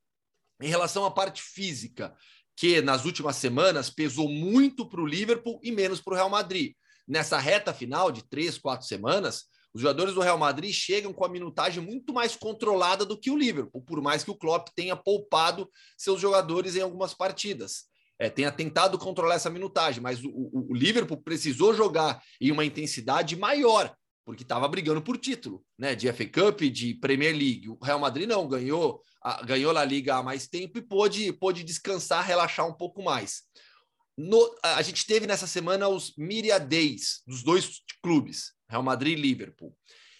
Em 0.61 0.68
relação 0.68 1.04
à 1.04 1.11
parte 1.11 1.40
física, 1.40 2.14
que 2.58 2.82
nas 2.82 3.04
últimas 3.04 3.36
semanas 3.36 3.88
pesou 3.88 4.28
muito 4.28 4.84
para 4.84 5.00
o 5.00 5.06
Liverpool 5.06 5.60
e 5.62 5.70
menos 5.70 6.00
para 6.00 6.14
o 6.14 6.16
Real 6.16 6.28
Madrid. 6.28 6.72
Nessa 7.06 7.38
reta 7.38 7.72
final 7.72 8.10
de 8.10 8.28
três, 8.28 8.58
quatro 8.58 8.84
semanas, 8.84 9.44
os 9.72 9.80
jogadores 9.80 10.12
do 10.12 10.20
Real 10.20 10.36
Madrid 10.36 10.72
chegam 10.72 11.12
com 11.12 11.24
a 11.24 11.28
minutagem 11.28 11.80
muito 11.80 12.12
mais 12.12 12.34
controlada 12.34 13.04
do 13.04 13.16
que 13.16 13.30
o 13.30 13.38
Liverpool, 13.38 13.80
por 13.82 14.02
mais 14.02 14.24
que 14.24 14.32
o 14.32 14.34
Klopp 14.34 14.70
tenha 14.74 14.96
poupado 14.96 15.70
seus 15.96 16.20
jogadores 16.20 16.74
em 16.74 16.80
algumas 16.80 17.14
partidas. 17.14 17.84
É, 18.18 18.28
tenha 18.28 18.50
tentado 18.50 18.98
controlar 18.98 19.36
essa 19.36 19.48
minutagem, 19.48 20.02
mas 20.02 20.24
o, 20.24 20.28
o, 20.28 20.72
o 20.72 20.74
Liverpool 20.74 21.22
precisou 21.22 21.72
jogar 21.72 22.20
em 22.40 22.50
uma 22.50 22.64
intensidade 22.64 23.36
maior 23.36 23.94
porque 24.28 24.42
estava 24.42 24.68
brigando 24.68 25.00
por 25.00 25.16
título, 25.16 25.64
né? 25.78 25.94
De 25.94 26.12
FA 26.12 26.26
Cup, 26.26 26.60
de 26.60 26.92
Premier 26.92 27.34
League. 27.34 27.66
O 27.70 27.78
Real 27.82 27.98
Madrid 27.98 28.28
não 28.28 28.46
ganhou, 28.46 29.02
ganhou 29.44 29.76
a 29.76 29.84
Liga 29.84 30.16
há 30.16 30.22
mais 30.22 30.46
tempo 30.46 30.78
e 30.78 30.82
pôde, 30.82 31.32
pôde 31.32 31.64
descansar, 31.64 32.25
relaxar 32.25 32.66
um 32.66 32.75
pouco 32.75 33.02
mais. 33.02 33.42
No, 34.16 34.52
a 34.62 34.82
gente 34.82 35.06
teve 35.06 35.26
nessa 35.26 35.46
semana 35.46 35.88
os 35.88 36.14
Media 36.16 36.58
Days 36.58 37.22
dos 37.26 37.42
dois 37.42 37.82
clubes, 38.02 38.52
Real 38.68 38.82
Madrid 38.82 39.16
e 39.16 39.20
Liverpool. 39.20 39.76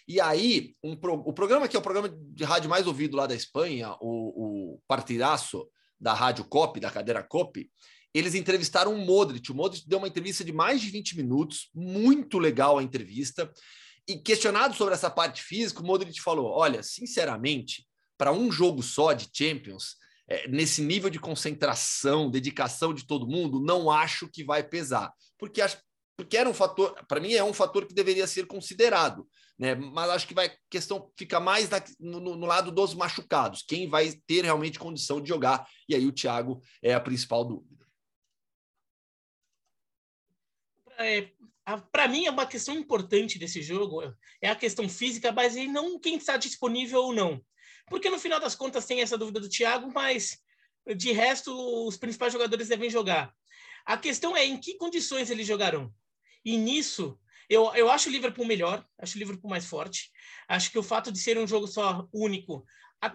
E 0.07 0.19
aí, 0.19 0.73
um 0.83 0.95
pro, 0.95 1.15
o 1.15 1.33
programa 1.33 1.67
que 1.67 1.75
é 1.75 1.79
o 1.79 1.83
programa 1.83 2.09
de 2.09 2.43
rádio 2.43 2.69
mais 2.69 2.87
ouvido 2.87 3.17
lá 3.17 3.27
da 3.27 3.35
Espanha, 3.35 3.95
o, 3.99 4.73
o 4.73 4.81
Partidaço 4.87 5.69
da 5.99 6.13
Rádio 6.13 6.45
COP, 6.45 6.79
da 6.79 6.89
cadeira 6.89 7.21
COP, 7.21 7.69
eles 8.13 8.33
entrevistaram 8.33 8.93
o 8.93 8.97
Modric. 8.97 9.51
O 9.51 9.55
Modric 9.55 9.87
deu 9.87 9.99
uma 9.99 10.07
entrevista 10.07 10.43
de 10.43 10.51
mais 10.51 10.81
de 10.81 10.89
20 10.89 11.17
minutos, 11.17 11.69
muito 11.75 12.39
legal 12.39 12.77
a 12.77 12.83
entrevista. 12.83 13.51
E 14.07 14.17
questionado 14.17 14.75
sobre 14.75 14.93
essa 14.93 15.09
parte 15.09 15.43
física, 15.43 15.81
o 15.81 15.85
Modric 15.85 16.19
falou: 16.21 16.47
Olha, 16.47 16.81
sinceramente, 16.81 17.85
para 18.19 18.33
um 18.33 18.51
jogo 18.51 18.83
só 18.83 19.13
de 19.13 19.29
Champions, 19.33 19.95
é, 20.27 20.45
nesse 20.49 20.81
nível 20.81 21.09
de 21.09 21.17
concentração, 21.17 22.29
dedicação 22.29 22.93
de 22.93 23.07
todo 23.07 23.25
mundo, 23.25 23.61
não 23.61 23.89
acho 23.89 24.27
que 24.27 24.43
vai 24.43 24.61
pesar. 24.61 25.09
Porque, 25.37 25.61
porque 26.17 26.35
era 26.35 26.49
um 26.49 26.53
fator, 26.53 26.93
para 27.07 27.21
mim, 27.21 27.33
é 27.33 27.43
um 27.43 27.53
fator 27.53 27.87
que 27.87 27.93
deveria 27.93 28.27
ser 28.27 28.45
considerado. 28.45 29.25
Né? 29.57 29.73
Mas 29.73 30.09
acho 30.09 30.27
que 30.27 30.33
vai 30.33 30.53
questão 30.69 31.09
fica 31.17 31.39
mais 31.39 31.69
na, 31.69 31.81
no, 31.97 32.19
no, 32.19 32.45
lado 32.45 32.73
dos 32.73 32.93
machucados, 32.93 33.63
quem 33.63 33.87
vai 33.87 34.11
ter 34.27 34.43
realmente 34.43 34.77
condição 34.77 35.21
de 35.21 35.29
jogar. 35.29 35.65
E 35.87 35.95
aí 35.95 36.05
o 36.05 36.11
Thiago 36.11 36.61
é 36.83 36.93
a 36.93 36.99
principal 36.99 37.45
dúvida. 37.45 37.87
É, 40.97 41.31
para 41.93 42.09
mim 42.09 42.25
é 42.25 42.31
uma 42.31 42.45
questão 42.45 42.75
importante 42.75 43.39
desse 43.39 43.61
jogo 43.61 44.01
é 44.41 44.49
a 44.49 44.55
questão 44.55 44.89
física, 44.89 45.31
mas 45.31 45.55
não 45.55 45.97
quem 45.97 46.17
está 46.17 46.35
disponível 46.35 47.03
ou 47.03 47.13
não. 47.13 47.41
Porque 47.89 48.09
no 48.09 48.19
final 48.19 48.39
das 48.39 48.55
contas 48.55 48.85
tem 48.85 49.01
essa 49.01 49.17
dúvida 49.17 49.39
do 49.39 49.49
Thiago, 49.49 49.91
mas 49.93 50.39
de 50.95 51.11
resto 51.11 51.53
os 51.87 51.97
principais 51.97 52.33
jogadores 52.33 52.67
devem 52.67 52.89
jogar. 52.89 53.33
A 53.85 53.97
questão 53.97 54.35
é 54.35 54.45
em 54.45 54.57
que 54.57 54.77
condições 54.77 55.29
eles 55.29 55.47
jogarão. 55.47 55.93
E 56.43 56.57
nisso 56.57 57.19
eu, 57.49 57.73
eu 57.73 57.89
acho 57.89 58.09
o 58.09 58.11
Liverpool 58.11 58.45
melhor, 58.45 58.85
acho 58.99 59.15
o 59.15 59.19
Liverpool 59.19 59.49
mais 59.49 59.65
forte. 59.65 60.11
Acho 60.47 60.71
que 60.71 60.77
o 60.77 60.83
fato 60.83 61.11
de 61.11 61.19
ser 61.19 61.37
um 61.37 61.47
jogo 61.47 61.67
só 61.67 62.07
único, 62.13 62.63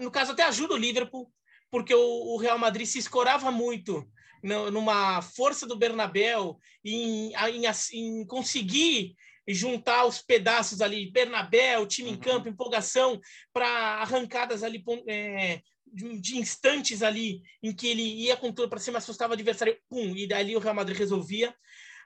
no 0.00 0.10
caso 0.10 0.32
até 0.32 0.42
ajuda 0.42 0.74
o 0.74 0.78
Liverpool, 0.78 1.32
porque 1.70 1.94
o, 1.94 2.34
o 2.34 2.36
Real 2.36 2.58
Madrid 2.58 2.86
se 2.86 2.98
escorava 2.98 3.50
muito 3.50 4.08
numa 4.42 5.22
força 5.22 5.66
do 5.66 5.76
Bernabéu 5.76 6.58
em, 6.84 7.32
em, 7.32 7.62
em 7.92 8.26
conseguir 8.26 9.16
juntar 9.46 10.06
os 10.06 10.22
pedaços 10.22 10.80
ali, 10.80 11.10
Bernabéu, 11.10 11.86
time 11.86 12.08
uhum. 12.08 12.14
em 12.14 12.18
campo, 12.18 12.48
empolgação, 12.48 13.20
para 13.52 13.68
arrancadas 14.00 14.62
ali 14.62 14.82
é, 15.06 15.60
de, 15.86 16.38
instantes 16.38 17.02
ali 17.02 17.42
em 17.62 17.74
que 17.74 17.86
ele 17.86 18.02
ia 18.02 18.36
com 18.36 18.52
tudo 18.52 18.68
para 18.68 18.80
cima, 18.80 18.98
assustava 18.98 19.32
o 19.32 19.34
adversário, 19.34 19.78
pum, 19.88 20.14
e 20.16 20.26
dali 20.26 20.56
o 20.56 20.60
Real 20.60 20.74
Madrid 20.74 20.96
resolvia. 20.96 21.54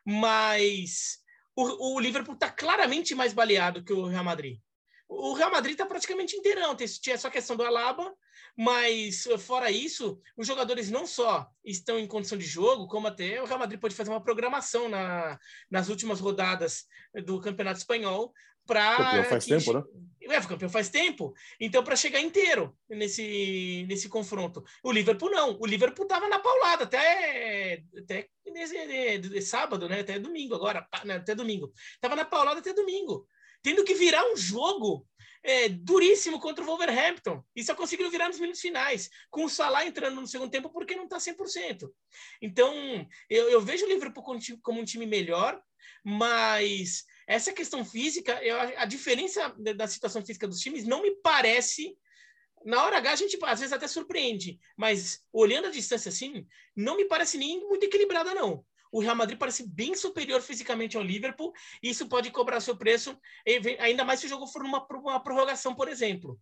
Mas 0.04 1.18
o, 1.56 1.94
o 1.94 2.00
Liverpool 2.00 2.34
está 2.34 2.50
claramente 2.50 3.14
mais 3.14 3.32
baleado 3.32 3.84
que 3.84 3.92
o 3.92 4.06
Real 4.06 4.24
Madrid. 4.24 4.58
O 5.08 5.32
Real 5.32 5.50
Madrid 5.50 5.72
está 5.72 5.86
praticamente 5.86 6.36
inteirão. 6.36 6.76
Tinha 6.76 7.16
só 7.16 7.28
a 7.28 7.30
questão 7.30 7.56
do 7.56 7.64
Alaba, 7.64 8.12
mas 8.58 9.22
fora 9.38 9.70
isso, 9.70 10.20
os 10.36 10.44
jogadores 10.44 10.90
não 10.90 11.06
só 11.06 11.48
estão 11.64 11.96
em 11.96 12.08
condição 12.08 12.36
de 12.36 12.44
jogo, 12.44 12.88
como 12.88 13.06
até 13.06 13.40
o 13.40 13.44
Real 13.44 13.60
Madrid 13.60 13.78
pode 13.78 13.94
fazer 13.94 14.10
uma 14.10 14.20
programação 14.20 14.88
na, 14.88 15.38
nas 15.70 15.88
últimas 15.88 16.18
rodadas 16.18 16.84
do 17.24 17.40
Campeonato 17.40 17.78
Espanhol 17.78 18.32
para. 18.66 18.96
Campeão 18.96 19.24
faz 19.24 19.44
que, 19.44 19.56
tempo, 19.56 19.72
né? 19.72 19.84
É, 20.22 20.38
o 20.40 20.48
campeão 20.48 20.68
faz 20.68 20.88
tempo. 20.88 21.32
Então, 21.60 21.84
para 21.84 21.94
chegar 21.94 22.20
inteiro 22.20 22.76
nesse, 22.90 23.86
nesse 23.88 24.08
confronto. 24.08 24.64
O 24.82 24.90
Liverpool 24.90 25.30
não. 25.30 25.56
O 25.60 25.64
Liverpool 25.64 26.04
estava 26.04 26.28
na 26.28 26.40
paulada 26.40 26.82
até, 26.82 27.82
até 27.96 28.28
de, 29.20 29.40
sábado, 29.40 29.88
né? 29.88 30.00
Até 30.00 30.18
domingo 30.18 30.56
agora. 30.56 30.86
Né? 31.04 31.14
Até 31.14 31.32
domingo. 31.34 31.72
Estava 31.94 32.16
na 32.16 32.24
paulada 32.24 32.58
até 32.58 32.74
domingo 32.74 33.24
tendo 33.62 33.84
que 33.84 33.94
virar 33.94 34.24
um 34.32 34.36
jogo 34.36 35.06
é, 35.42 35.68
duríssimo 35.68 36.40
contra 36.40 36.62
o 36.62 36.66
Wolverhampton. 36.66 37.42
E 37.54 37.62
só 37.62 37.74
conseguiram 37.74 38.10
virar 38.10 38.28
nos 38.28 38.40
minutos 38.40 38.60
finais, 38.60 39.10
com 39.30 39.44
o 39.44 39.48
Salah 39.48 39.86
entrando 39.86 40.20
no 40.20 40.26
segundo 40.26 40.50
tempo 40.50 40.70
porque 40.70 40.96
não 40.96 41.04
está 41.04 41.18
100%. 41.18 41.90
Então, 42.42 42.74
eu, 43.28 43.48
eu, 43.48 43.60
vejo 43.60 43.86
o 43.86 43.88
Liverpool 43.88 44.22
como, 44.22 44.40
como 44.62 44.80
um 44.80 44.84
time 44.84 45.06
melhor, 45.06 45.60
mas 46.04 47.04
essa 47.26 47.52
questão 47.52 47.84
física, 47.84 48.42
eu, 48.42 48.58
a 48.58 48.84
diferença 48.84 49.54
da 49.58 49.86
situação 49.86 50.24
física 50.24 50.46
dos 50.46 50.60
times 50.60 50.84
não 50.84 51.02
me 51.02 51.14
parece 51.22 51.96
na 52.64 52.84
hora 52.84 52.98
H 52.98 53.12
a 53.12 53.16
gente 53.16 53.38
às 53.42 53.60
vezes 53.60 53.72
até 53.72 53.86
surpreende, 53.86 54.58
mas 54.76 55.22
olhando 55.32 55.68
a 55.68 55.70
distância 55.70 56.08
assim, 56.08 56.44
não 56.74 56.96
me 56.96 57.04
parece 57.04 57.38
nem 57.38 57.60
muito 57.60 57.84
equilibrada 57.84 58.34
não 58.34 58.64
o 58.90 59.00
Real 59.00 59.16
Madrid 59.16 59.38
parece 59.38 59.66
bem 59.66 59.94
superior 59.94 60.40
fisicamente 60.40 60.96
ao 60.96 61.02
Liverpool, 61.02 61.52
e 61.82 61.90
isso 61.90 62.08
pode 62.08 62.30
cobrar 62.30 62.60
seu 62.60 62.76
preço, 62.76 63.16
ainda 63.78 64.04
mais 64.04 64.20
se 64.20 64.26
o 64.26 64.28
jogo 64.28 64.46
for 64.46 64.62
numa 64.62 64.86
uma 64.90 65.20
prorrogação, 65.20 65.74
por 65.74 65.88
exemplo. 65.88 66.38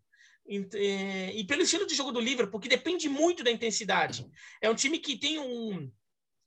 E, 0.48 0.68
é, 0.74 1.32
e, 1.34 1.44
pelo 1.44 1.62
estilo 1.62 1.86
de 1.86 1.94
jogo 1.94 2.12
do 2.12 2.20
Liverpool, 2.20 2.60
que 2.60 2.68
depende 2.68 3.08
muito 3.08 3.42
da 3.42 3.50
intensidade. 3.50 4.26
É 4.60 4.70
um 4.70 4.74
time 4.74 4.98
que 4.98 5.18
tem 5.18 5.40
um, 5.40 5.90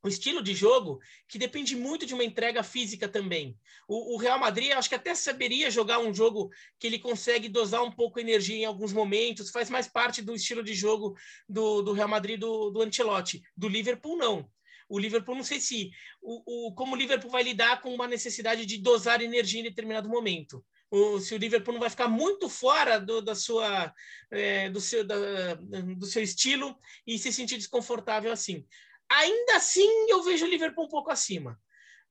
um 0.04 0.08
estilo 0.08 0.42
de 0.42 0.54
jogo 0.54 1.00
que 1.28 1.38
depende 1.38 1.76
muito 1.76 2.06
de 2.06 2.14
uma 2.14 2.24
entrega 2.24 2.64
física 2.64 3.10
também. 3.10 3.58
O, 3.88 4.16
o, 4.16 4.18
Real 4.18 4.40
Madrid, 4.40 4.72
acho 4.72 4.88
que 4.88 4.96
até 4.96 5.14
saberia 5.14 5.70
jogar 5.70 6.00
um 6.00 6.14
jogo 6.14 6.50
que 6.80 6.88
ele 6.88 7.00
consegue 7.00 7.50
dosar 7.50 7.84
um 7.84 7.92
pouco 7.92 8.20
a 8.20 8.22
energia 8.22 8.56
em 8.56 8.66
alguns 8.66 8.94
momentos, 8.94 9.52
faz 9.52 9.70
mais 9.70 9.88
parte 9.88 10.22
do 10.22 10.34
estilo 10.34 10.64
de 10.64 10.74
jogo 10.74 11.16
do, 11.48 11.82
do 11.82 11.92
Real 11.92 12.08
Madrid 12.08 12.40
do, 12.40 12.70
do 12.70 12.82
Ancelotti. 12.82 13.42
Do 13.56 13.68
Liverpool, 13.68 14.18
não 14.18 14.50
o 14.90 14.98
Liverpool, 14.98 15.36
não 15.36 15.44
sei 15.44 15.62
se 15.62 15.92
o, 16.22 16.68
o, 16.68 16.74
como 16.74 16.96
o 16.96 16.98
Liverpool 16.98 17.30
vai 17.30 17.44
lidar 17.44 17.82
com 17.82 17.94
uma 17.94 18.08
necessidade 18.08 18.66
de 18.66 18.78
dosar 18.80 19.22
energia 19.22 19.62
em 19.62 19.64
determinado 19.64 20.10
momento. 20.10 20.66
O, 20.90 21.20
se 21.20 21.36
o 21.36 21.38
Liverpool 21.38 21.74
não 21.74 21.80
vai 21.80 21.92
ficar 21.92 22.08
muito 22.08 22.50
fora 22.50 23.00
do, 23.00 23.22
da 23.22 23.36
sua, 23.36 23.94
é, 24.32 24.70
do, 24.72 24.82
seu, 24.82 25.06
da, 25.06 25.54
do 25.54 26.06
seu 26.08 26.24
estilo 26.24 26.76
e 27.06 27.20
se 27.20 27.32
sentir 27.32 27.58
desconfortável 27.58 28.32
assim. 28.32 28.66
Ainda 29.08 29.58
assim, 29.58 29.88
eu 30.10 30.24
vejo 30.24 30.46
o 30.46 30.50
Liverpool 30.50 30.86
um 30.86 30.90
pouco 30.90 31.12
acima. 31.12 31.60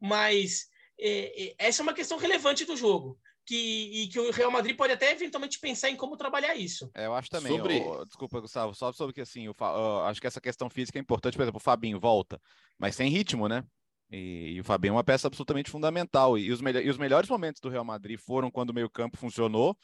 Mas 0.01 0.69
é, 0.99 1.49
é, 1.49 1.55
essa 1.59 1.83
é 1.83 1.85
uma 1.85 1.95
questão 1.95 2.17
relevante 2.17 2.65
do 2.65 2.77
jogo 2.77 3.19
que, 3.49 4.03
e 4.03 4.09
que 4.09 4.21
o 4.21 4.31
Real 4.31 4.51
Madrid 4.51 4.77
pode 4.77 4.93
até 4.93 5.11
eventualmente 5.11 5.59
pensar 5.59 5.89
em 5.89 5.97
como 5.97 6.19
trabalhar 6.19 6.55
isso. 6.55 6.91
É, 6.95 7.07
eu 7.07 7.15
acho 7.15 7.31
também. 7.31 7.57
Sobre... 7.57 7.81
Oh, 7.81 8.05
desculpa, 8.05 8.41
Gustavo, 8.41 8.75
só 8.75 8.93
sobre 8.93 9.15
que 9.15 9.23
assim, 9.23 9.47
eu, 9.47 9.55
oh, 9.59 10.01
acho 10.05 10.21
que 10.21 10.27
essa 10.27 10.41
questão 10.41 10.69
física 10.69 10.99
é 10.99 11.01
importante. 11.01 11.35
Por 11.35 11.43
exemplo, 11.43 11.57
o 11.57 11.63
Fabinho 11.63 11.99
volta, 11.99 12.39
mas 12.79 12.95
sem 12.95 13.09
ritmo, 13.09 13.49
né? 13.49 13.65
E, 14.11 14.53
e, 14.57 14.61
o 14.61 14.65
Fabinho 14.65 14.91
é 14.91 14.97
uma 14.97 15.05
peça 15.05 15.29
absolutamente 15.29 15.71
fundamental. 15.71 16.37
E 16.37 16.53
os, 16.53 16.61
e 16.61 16.91
os 16.91 16.99
melhores 16.99 17.31
momentos 17.31 17.59
do 17.59 17.71
Real 17.71 17.85
Madrid 17.85 18.21
foram 18.21 18.51
quando 18.51 18.69
o 18.69 18.75
meio-campo 18.75 19.17
funcionou. 19.17 19.75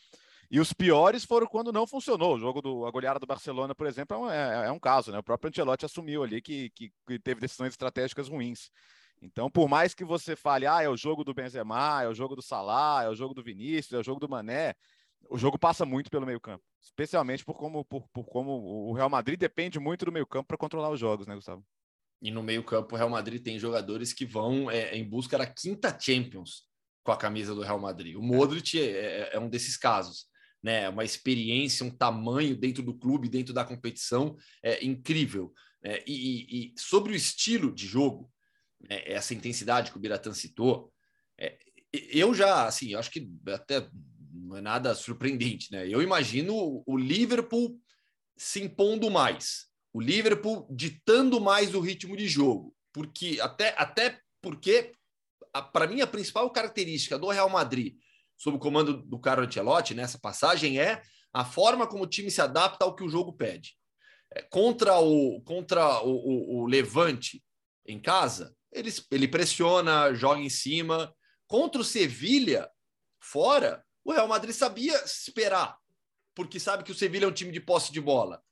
E 0.50 0.60
os 0.60 0.74
piores 0.74 1.24
foram 1.24 1.46
quando 1.46 1.72
não 1.72 1.86
funcionou. 1.86 2.34
O 2.34 2.38
jogo 2.38 2.60
do 2.60 2.84
a 2.84 2.90
goleada 2.90 3.18
do 3.18 3.26
Barcelona, 3.26 3.74
por 3.74 3.86
exemplo, 3.86 4.14
é 4.14 4.20
um, 4.20 4.30
é, 4.30 4.66
é 4.66 4.72
um 4.72 4.78
caso, 4.78 5.10
né? 5.10 5.18
O 5.18 5.22
próprio 5.22 5.48
Ancelotti 5.48 5.86
assumiu 5.86 6.22
ali 6.22 6.42
que, 6.42 6.68
que, 6.74 6.92
que 7.06 7.18
teve 7.18 7.40
decisões 7.40 7.70
estratégicas 7.70 8.28
ruins. 8.28 8.70
Então, 9.24 9.50
por 9.50 9.68
mais 9.68 9.94
que 9.94 10.04
você 10.04 10.36
fale, 10.36 10.66
ah, 10.66 10.82
é 10.82 10.88
o 10.88 10.96
jogo 10.96 11.24
do 11.24 11.32
Benzema, 11.32 12.02
é 12.02 12.08
o 12.08 12.14
jogo 12.14 12.36
do 12.36 12.42
Salah, 12.42 13.04
é 13.04 13.08
o 13.08 13.14
jogo 13.14 13.32
do 13.32 13.42
Vinícius, 13.42 13.94
é 13.94 13.98
o 13.98 14.02
jogo 14.02 14.20
do 14.20 14.28
Mané, 14.28 14.74
o 15.30 15.38
jogo 15.38 15.58
passa 15.58 15.86
muito 15.86 16.10
pelo 16.10 16.26
meio-campo, 16.26 16.62
especialmente 16.78 17.42
por 17.42 17.54
como, 17.54 17.82
por, 17.86 18.06
por 18.12 18.26
como 18.26 18.52
o 18.90 18.92
Real 18.92 19.08
Madrid 19.08 19.38
depende 19.38 19.80
muito 19.80 20.04
do 20.04 20.12
meio-campo 20.12 20.48
para 20.48 20.58
controlar 20.58 20.90
os 20.90 21.00
jogos, 21.00 21.26
né, 21.26 21.34
Gustavo? 21.34 21.64
E 22.20 22.30
no 22.30 22.42
meio-campo, 22.42 22.94
o 22.94 22.98
Real 22.98 23.08
Madrid 23.08 23.42
tem 23.42 23.58
jogadores 23.58 24.12
que 24.12 24.26
vão 24.26 24.70
é, 24.70 24.94
em 24.94 25.08
busca 25.08 25.38
da 25.38 25.46
quinta 25.46 25.96
Champions 25.98 26.64
com 27.02 27.10
a 27.10 27.16
camisa 27.16 27.54
do 27.54 27.62
Real 27.62 27.80
Madrid. 27.80 28.16
O 28.16 28.22
Modric 28.22 28.78
é, 28.78 28.90
é, 28.90 29.30
é 29.32 29.40
um 29.40 29.48
desses 29.48 29.76
casos. 29.76 30.26
Né, 30.62 30.88
uma 30.88 31.04
experiência, 31.04 31.84
um 31.84 31.90
tamanho 31.90 32.56
dentro 32.56 32.82
do 32.82 32.94
clube, 32.94 33.28
dentro 33.28 33.52
da 33.52 33.66
competição, 33.66 34.34
é 34.62 34.82
incrível. 34.82 35.52
É, 35.82 36.02
e, 36.06 36.72
e, 36.72 36.74
sobre 36.78 37.12
o 37.12 37.14
estilo 37.14 37.70
de 37.70 37.86
jogo, 37.86 38.32
é, 38.32 38.33
essa 38.88 39.34
intensidade 39.34 39.90
que 39.90 39.96
o 39.96 40.00
Biratan 40.00 40.32
citou, 40.32 40.92
é, 41.38 41.58
eu 41.92 42.34
já, 42.34 42.66
assim, 42.66 42.94
acho 42.94 43.10
que 43.10 43.28
até 43.48 43.88
não 44.32 44.56
é 44.56 44.60
nada 44.60 44.94
surpreendente, 44.94 45.70
né? 45.70 45.88
Eu 45.88 46.02
imagino 46.02 46.82
o 46.86 46.96
Liverpool 46.96 47.78
se 48.36 48.62
impondo 48.62 49.10
mais, 49.10 49.66
o 49.92 50.00
Liverpool 50.00 50.66
ditando 50.70 51.40
mais 51.40 51.74
o 51.74 51.80
ritmo 51.80 52.16
de 52.16 52.26
jogo, 52.26 52.74
porque 52.92 53.38
até, 53.40 53.74
até 53.78 54.18
porque, 54.42 54.92
para 55.72 55.86
mim, 55.86 56.00
a 56.00 56.06
principal 56.06 56.50
característica 56.50 57.18
do 57.18 57.28
Real 57.28 57.48
Madrid, 57.48 57.96
sob 58.36 58.56
o 58.56 58.60
comando 58.60 59.02
do 59.02 59.18
Carlo 59.18 59.44
Ancelotti, 59.44 59.94
nessa 59.94 60.18
passagem, 60.18 60.80
é 60.80 61.00
a 61.32 61.44
forma 61.44 61.86
como 61.86 62.04
o 62.04 62.08
time 62.08 62.30
se 62.30 62.40
adapta 62.40 62.84
ao 62.84 62.94
que 62.94 63.04
o 63.04 63.08
jogo 63.08 63.32
pede. 63.32 63.76
É, 64.32 64.42
contra 64.42 64.98
o, 64.98 65.40
contra 65.42 66.02
o, 66.02 66.10
o, 66.10 66.62
o 66.62 66.66
Levante 66.66 67.42
em 67.86 68.00
casa, 68.00 68.54
ele, 68.74 68.92
ele 69.10 69.28
pressiona, 69.28 70.12
joga 70.12 70.40
em 70.40 70.50
cima. 70.50 71.14
Contra 71.46 71.80
o 71.80 71.84
Sevilha, 71.84 72.68
fora, 73.20 73.84
o 74.04 74.12
Real 74.12 74.28
Madrid 74.28 74.54
sabia 74.54 74.94
esperar, 75.04 75.78
porque 76.34 76.58
sabe 76.58 76.84
que 76.84 76.92
o 76.92 76.94
Sevilha 76.94 77.24
é 77.24 77.28
um 77.28 77.32
time 77.32 77.52
de 77.52 77.60
posse 77.60 77.92
de 77.92 78.00
bola. 78.00 78.42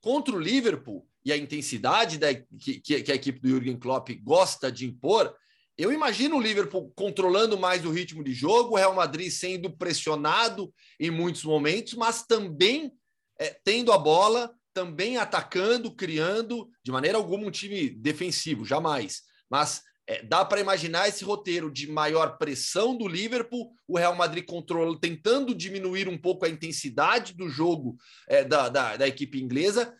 Contra 0.00 0.34
o 0.34 0.40
Liverpool 0.40 1.06
e 1.24 1.32
a 1.32 1.36
intensidade 1.36 2.18
da, 2.18 2.34
que, 2.34 2.80
que 2.80 3.12
a 3.12 3.14
equipe 3.14 3.40
do 3.40 3.48
Jürgen 3.48 3.78
Klopp 3.78 4.08
gosta 4.22 4.70
de 4.70 4.86
impor, 4.86 5.36
eu 5.76 5.92
imagino 5.92 6.36
o 6.36 6.40
Liverpool 6.40 6.90
controlando 6.96 7.58
mais 7.58 7.84
o 7.84 7.90
ritmo 7.90 8.24
de 8.24 8.32
jogo, 8.32 8.72
o 8.72 8.76
Real 8.76 8.94
Madrid 8.94 9.30
sendo 9.30 9.76
pressionado 9.76 10.72
em 10.98 11.10
muitos 11.10 11.44
momentos, 11.44 11.94
mas 11.94 12.24
também 12.24 12.90
é, 13.38 13.54
tendo 13.62 13.92
a 13.92 13.98
bola, 13.98 14.54
também 14.72 15.18
atacando, 15.18 15.94
criando, 15.94 16.70
de 16.82 16.90
maneira 16.90 17.18
alguma 17.18 17.46
um 17.46 17.50
time 17.50 17.90
defensivo, 17.90 18.64
jamais. 18.64 19.22
Mas 19.50 19.82
é, 20.08 20.22
dá 20.22 20.44
para 20.44 20.60
imaginar 20.60 21.08
esse 21.08 21.24
roteiro 21.24 21.70
de 21.70 21.90
maior 21.90 22.38
pressão 22.38 22.96
do 22.96 23.08
Liverpool, 23.08 23.72
o 23.88 23.98
Real 23.98 24.14
Madrid 24.14 24.44
controla, 24.44 24.96
tentando 25.00 25.54
diminuir 25.54 26.08
um 26.08 26.16
pouco 26.16 26.46
a 26.46 26.48
intensidade 26.48 27.34
do 27.34 27.48
jogo 27.48 27.96
é, 28.28 28.44
da, 28.44 28.68
da, 28.68 28.96
da, 28.96 29.08
equipe 29.08 29.42
inglesa 29.42 29.92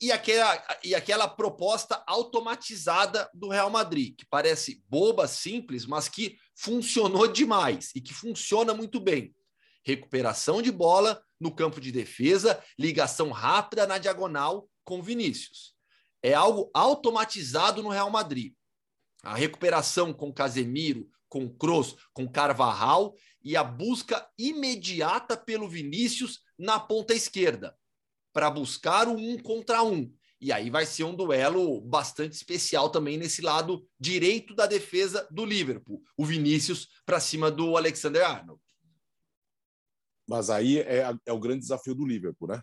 e 0.00 0.10
aquela, 0.10 0.78
e 0.82 0.94
aquela 0.94 1.28
proposta 1.28 2.02
automatizada 2.06 3.28
do 3.34 3.50
Real 3.50 3.68
Madrid, 3.68 4.16
que 4.16 4.24
parece 4.24 4.82
boba, 4.88 5.28
simples, 5.28 5.84
mas 5.84 6.08
que 6.08 6.38
funcionou 6.56 7.26
demais 7.26 7.90
e 7.94 8.00
que 8.00 8.14
funciona 8.14 8.72
muito 8.72 8.98
bem. 8.98 9.34
Recuperação 9.84 10.62
de 10.62 10.72
bola 10.72 11.22
no 11.38 11.54
campo 11.54 11.82
de 11.82 11.92
defesa, 11.92 12.62
ligação 12.78 13.30
rápida 13.30 13.86
na 13.86 13.98
diagonal 13.98 14.70
com 14.84 15.02
Vinícius. 15.02 15.74
É 16.22 16.32
algo 16.32 16.70
automatizado 16.72 17.82
no 17.82 17.90
Real 17.90 18.10
Madrid 18.10 18.54
a 19.22 19.34
recuperação 19.34 20.12
com 20.12 20.32
Casemiro, 20.32 21.08
com 21.28 21.48
Kroos, 21.48 21.96
com 22.12 22.28
Carvajal 22.28 23.14
e 23.42 23.56
a 23.56 23.64
busca 23.64 24.28
imediata 24.38 25.36
pelo 25.36 25.68
Vinícius 25.68 26.40
na 26.58 26.78
ponta 26.78 27.14
esquerda 27.14 27.76
para 28.32 28.50
buscar 28.50 29.08
o 29.08 29.16
um 29.16 29.38
contra 29.38 29.82
um. 29.82 30.12
E 30.40 30.52
aí 30.52 30.70
vai 30.70 30.86
ser 30.86 31.04
um 31.04 31.14
duelo 31.14 31.80
bastante 31.82 32.32
especial 32.32 32.88
também 32.88 33.18
nesse 33.18 33.42
lado 33.42 33.86
direito 33.98 34.54
da 34.54 34.66
defesa 34.66 35.28
do 35.30 35.44
Liverpool. 35.44 36.02
O 36.16 36.24
Vinícius 36.24 36.88
para 37.04 37.20
cima 37.20 37.50
do 37.50 37.76
Alexander 37.76 38.26
Arnold. 38.26 38.60
Mas 40.26 40.48
aí 40.48 40.78
é, 40.78 41.12
é, 41.26 41.32
o 41.32 41.40
grande 41.40 41.60
desafio 41.60 41.94
do 41.94 42.06
Liverpool, 42.06 42.48
né? 42.48 42.62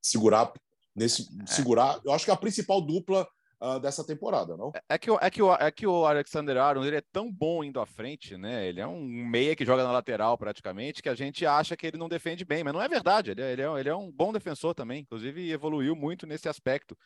Segurar 0.00 0.52
nesse 0.96 1.28
é. 1.42 1.46
segurar. 1.46 2.00
Eu 2.04 2.12
acho 2.12 2.24
que 2.24 2.30
a 2.30 2.36
principal 2.36 2.80
dupla 2.80 3.28
uh, 3.62 3.78
dessa 3.78 4.04
temporada, 4.04 4.56
não? 4.56 4.72
É, 4.74 4.94
é 4.94 4.98
que, 4.98 5.10
é, 5.10 5.30
que 5.30 5.42
o, 5.42 5.54
é 5.54 5.70
que 5.70 5.86
o 5.86 6.04
Alexander 6.04 6.56
Aaron 6.56 6.84
ele 6.84 6.96
é 6.96 7.02
tão 7.12 7.30
bom 7.32 7.62
indo 7.62 7.80
à 7.80 7.86
frente, 7.86 8.36
né? 8.36 8.66
Ele 8.66 8.80
é 8.80 8.86
um 8.86 9.02
meia 9.04 9.54
que 9.54 9.64
joga 9.64 9.84
na 9.84 9.92
lateral 9.92 10.36
praticamente, 10.36 11.02
que 11.02 11.08
a 11.08 11.14
gente 11.14 11.46
acha 11.46 11.76
que 11.76 11.86
ele 11.86 11.96
não 11.96 12.08
defende 12.08 12.44
bem, 12.44 12.64
mas 12.64 12.72
não 12.72 12.82
é 12.82 12.88
verdade. 12.88 13.30
Ele 13.30 13.40
é, 13.42 13.52
ele 13.52 13.62
é, 13.62 13.80
ele 13.80 13.88
é 13.88 13.94
um 13.94 14.10
bom 14.10 14.32
defensor 14.32 14.74
também, 14.74 15.02
inclusive 15.02 15.50
evoluiu 15.50 15.94
muito 15.94 16.26
nesse 16.26 16.48
aspecto. 16.48 16.96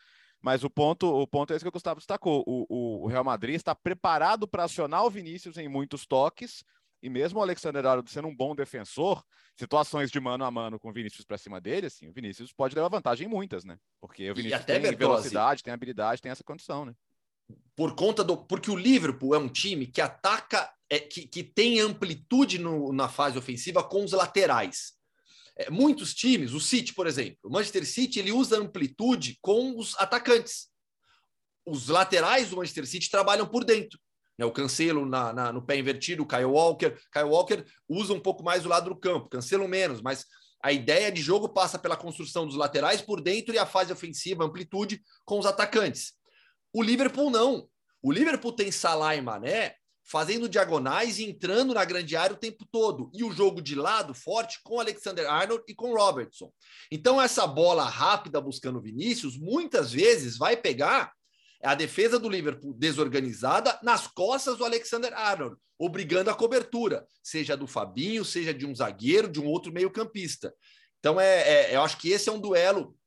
Mas 0.41 0.65
o 0.65 0.71
ponto, 0.71 1.07
o 1.07 1.27
ponto 1.27 1.53
é 1.53 1.57
esse 1.57 1.65
que 1.65 1.69
o 1.69 1.73
Gustavo 1.73 1.99
destacou. 1.99 2.45
O, 2.47 2.67
o, 2.69 3.05
o 3.05 3.07
Real 3.07 3.25
Madrid 3.25 3.57
está 3.57 3.75
preparado 3.75 4.47
para 4.47 4.65
acionar 4.65 5.05
o 5.05 5.11
Vinícius 5.11 5.57
em 5.57 5.69
muitos 5.69 6.07
toques, 6.07 6.63
e 7.03 7.09
mesmo 7.09 7.38
o 7.38 7.43
Alexander 7.43 7.85
Arnold 7.85 8.11
sendo 8.11 8.29
um 8.29 8.35
bom 8.35 8.55
defensor, 8.55 9.23
situações 9.57 10.11
de 10.11 10.19
mano 10.19 10.45
a 10.45 10.50
mano 10.50 10.79
com 10.79 10.88
o 10.88 10.93
Vinícius 10.93 11.25
para 11.25 11.38
cima 11.38 11.61
dele, 11.61 11.87
assim, 11.87 12.09
o 12.09 12.12
Vinícius 12.12 12.53
pode 12.53 12.75
levar 12.75 12.88
vantagem 12.88 13.26
em 13.26 13.31
muitas, 13.31 13.65
né? 13.65 13.79
Porque 14.00 14.31
o 14.31 14.35
Vinícius 14.35 14.64
tem 14.64 14.81
Bertozzi, 14.81 14.97
velocidade, 14.97 15.62
tem 15.62 15.73
habilidade, 15.73 16.23
tem 16.23 16.33
essa 16.33 16.44
condição, 16.44 16.85
né? 16.85 16.94
Por 17.77 17.94
conta 17.94 18.25
do. 18.25 18.37
Porque 18.37 18.70
o 18.70 18.77
Liverpool 18.77 19.35
é 19.35 19.38
um 19.38 19.49
time 19.49 19.87
que 19.87 20.01
ataca, 20.01 20.73
é, 20.90 20.99
que, 20.99 21.27
que 21.27 21.44
tem 21.44 21.79
amplitude 21.81 22.59
no, 22.59 22.92
na 22.92 23.09
fase 23.09 23.38
ofensiva 23.38 23.85
com 23.85 24.03
os 24.03 24.12
laterais. 24.12 24.94
É, 25.57 25.70
muitos 25.70 26.14
times, 26.14 26.53
o 26.53 26.61
City, 26.61 26.92
por 26.92 27.07
exemplo, 27.07 27.38
o 27.44 27.51
Manchester 27.51 27.87
City, 27.87 28.18
ele 28.18 28.33
usa 28.33 28.59
amplitude 28.59 29.38
com 29.40 29.79
os 29.79 29.94
atacantes. 29.99 30.68
Os 31.64 31.88
laterais 31.88 32.51
do 32.51 32.57
Manchester 32.57 32.87
City 32.87 33.11
trabalham 33.11 33.47
por 33.47 33.64
dentro 33.64 33.99
né, 34.38 34.44
o 34.44 34.53
Cancelo 34.53 35.07
na, 35.07 35.33
na, 35.33 35.53
no 35.53 35.62
pé 35.62 35.77
invertido, 35.79 36.22
o 36.22 36.27
Kyle 36.27 36.44
Walker. 36.44 36.96
Kyle 37.12 37.25
Walker 37.25 37.64
usa 37.88 38.12
um 38.12 38.20
pouco 38.20 38.42
mais 38.42 38.64
o 38.64 38.68
lado 38.68 38.90
do 38.90 38.96
campo, 38.96 39.29
Cancelo 39.29 39.68
menos, 39.68 40.01
mas 40.01 40.25
a 40.62 40.72
ideia 40.72 41.12
de 41.12 41.22
jogo 41.22 41.49
passa 41.49 41.79
pela 41.79 41.96
construção 41.96 42.46
dos 42.46 42.57
laterais 42.57 43.01
por 43.01 43.20
dentro 43.20 43.55
e 43.55 43.59
a 43.59 43.66
fase 43.66 43.92
ofensiva, 43.92 44.44
amplitude 44.44 45.01
com 45.25 45.38
os 45.38 45.46
atacantes. 45.46 46.14
O 46.72 46.83
Liverpool 46.83 47.31
não. 47.31 47.68
O 48.03 48.12
Liverpool 48.12 48.53
tem 48.53 48.70
Salah 48.70 49.16
e 49.16 49.20
Mané 49.20 49.77
fazendo 50.07 50.49
diagonais 50.49 51.18
e 51.18 51.25
entrando 51.25 51.75
na 51.75 51.85
grande 51.85 52.16
área 52.16 52.35
o 52.35 52.38
tempo 52.38 52.64
todo. 52.70 53.11
E 53.12 53.25
o 53.25 53.33
jogo 53.33 53.61
de 53.61 53.75
lado 53.75 54.14
forte 54.14 54.61
com 54.62 54.79
Alexander 54.79 55.29
Arnold 55.29 55.64
e 55.66 55.75
com 55.75 55.94
Robertson. 55.94 56.53
Então, 56.90 57.20
essa 57.20 57.46
bola 57.46 57.85
rápida 57.88 58.40
buscando 58.40 58.81
Vinícius, 58.81 59.37
muitas 59.37 59.90
vezes 59.90 60.38
vai 60.38 60.57
pegar 60.57 61.12
é 61.62 61.69
a 61.69 61.75
defesa 61.75 62.19
do 62.19 62.29
Liverpool 62.29 62.75
desorganizada 62.75 63.79
nas 63.83 64.07
costas 64.07 64.57
do 64.59 64.64
Alexander 64.64 65.12
Arnold, 65.12 65.57
obrigando 65.79 66.31
a 66.31 66.35
cobertura, 66.35 67.07
seja 67.23 67.57
do 67.57 67.66
Fabinho, 67.66 68.25
seja 68.25 68.53
de 68.53 68.66
um 68.66 68.75
zagueiro, 68.75 69.29
de 69.29 69.40
um 69.40 69.47
outro 69.47 69.73
meio-campista. 69.73 70.55
Então, 70.99 71.21
é, 71.21 71.71
é, 71.71 71.77
eu 71.77 71.83
acho 71.83 71.99
que 71.99 72.11
esse 72.11 72.29
é 72.29 72.33
um 72.33 72.40
duelo. 72.40 72.99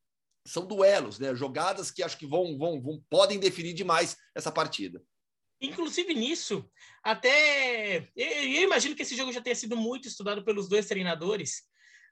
São 0.45 0.65
duelos, 0.65 1.19
né? 1.19 1.35
Jogadas 1.35 1.91
que 1.91 2.01
acho 2.01 2.17
que 2.17 2.25
vão, 2.25 2.57
vão, 2.57 2.81
vão 2.81 3.03
podem 3.09 3.39
definir 3.39 3.73
demais 3.73 4.15
essa 4.33 4.51
partida. 4.51 5.03
Inclusive 5.61 6.13
nisso, 6.13 6.69
até 7.03 8.09
eu, 8.15 8.27
eu 8.27 8.63
imagino 8.63 8.95
que 8.95 9.01
esse 9.01 9.15
jogo 9.15 9.33
já 9.33 9.41
tenha 9.41 9.55
sido 9.55 9.75
muito 9.75 10.07
estudado 10.07 10.43
pelos 10.45 10.69
dois 10.69 10.87
treinadores, 10.87 11.63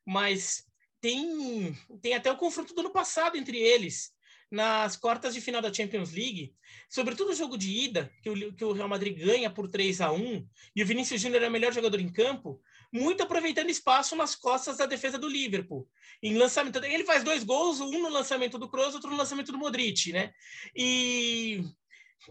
mas 0.05 0.65
tem, 0.99 1.73
tem 2.01 2.13
até 2.13 2.29
o 2.29 2.37
confronto 2.37 2.73
do 2.73 2.81
ano 2.81 2.91
passado 2.91 3.37
entre 3.37 3.57
eles 3.57 4.11
nas 4.49 4.95
quartas 4.95 5.33
de 5.33 5.41
final 5.41 5.61
da 5.61 5.73
Champions 5.73 6.13
League, 6.13 6.53
sobretudo 6.89 7.31
o 7.31 7.35
jogo 7.35 7.57
de 7.57 7.69
ida, 7.69 8.11
que 8.23 8.29
o, 8.29 8.53
que 8.53 8.63
o 8.63 8.71
Real 8.71 8.87
Madrid 8.87 9.17
ganha 9.17 9.49
por 9.49 9.69
3 9.69 10.01
a 10.01 10.11
1 10.11 10.47
e 10.75 10.83
o 10.83 10.85
Vinícius 10.85 11.21
Júnior 11.21 11.43
é 11.43 11.47
o 11.49 11.51
melhor 11.51 11.73
jogador 11.73 11.99
em 11.99 12.11
campo, 12.11 12.61
muito 12.91 13.23
aproveitando 13.23 13.69
espaço 13.69 14.15
nas 14.15 14.35
costas 14.35 14.77
da 14.77 14.85
defesa 14.85 15.17
do 15.17 15.27
Liverpool. 15.27 15.87
Em 16.23 16.37
lançamento, 16.37 16.83
ele 16.83 17.03
faz 17.03 17.23
dois 17.23 17.43
gols, 17.43 17.81
um 17.81 18.01
no 18.01 18.09
lançamento 18.09 18.57
do 18.57 18.69
Kroos, 18.69 18.95
outro 18.95 19.09
no 19.09 19.17
lançamento 19.17 19.51
do 19.51 19.57
Modric, 19.57 20.13
né? 20.13 20.31
E 20.75 21.63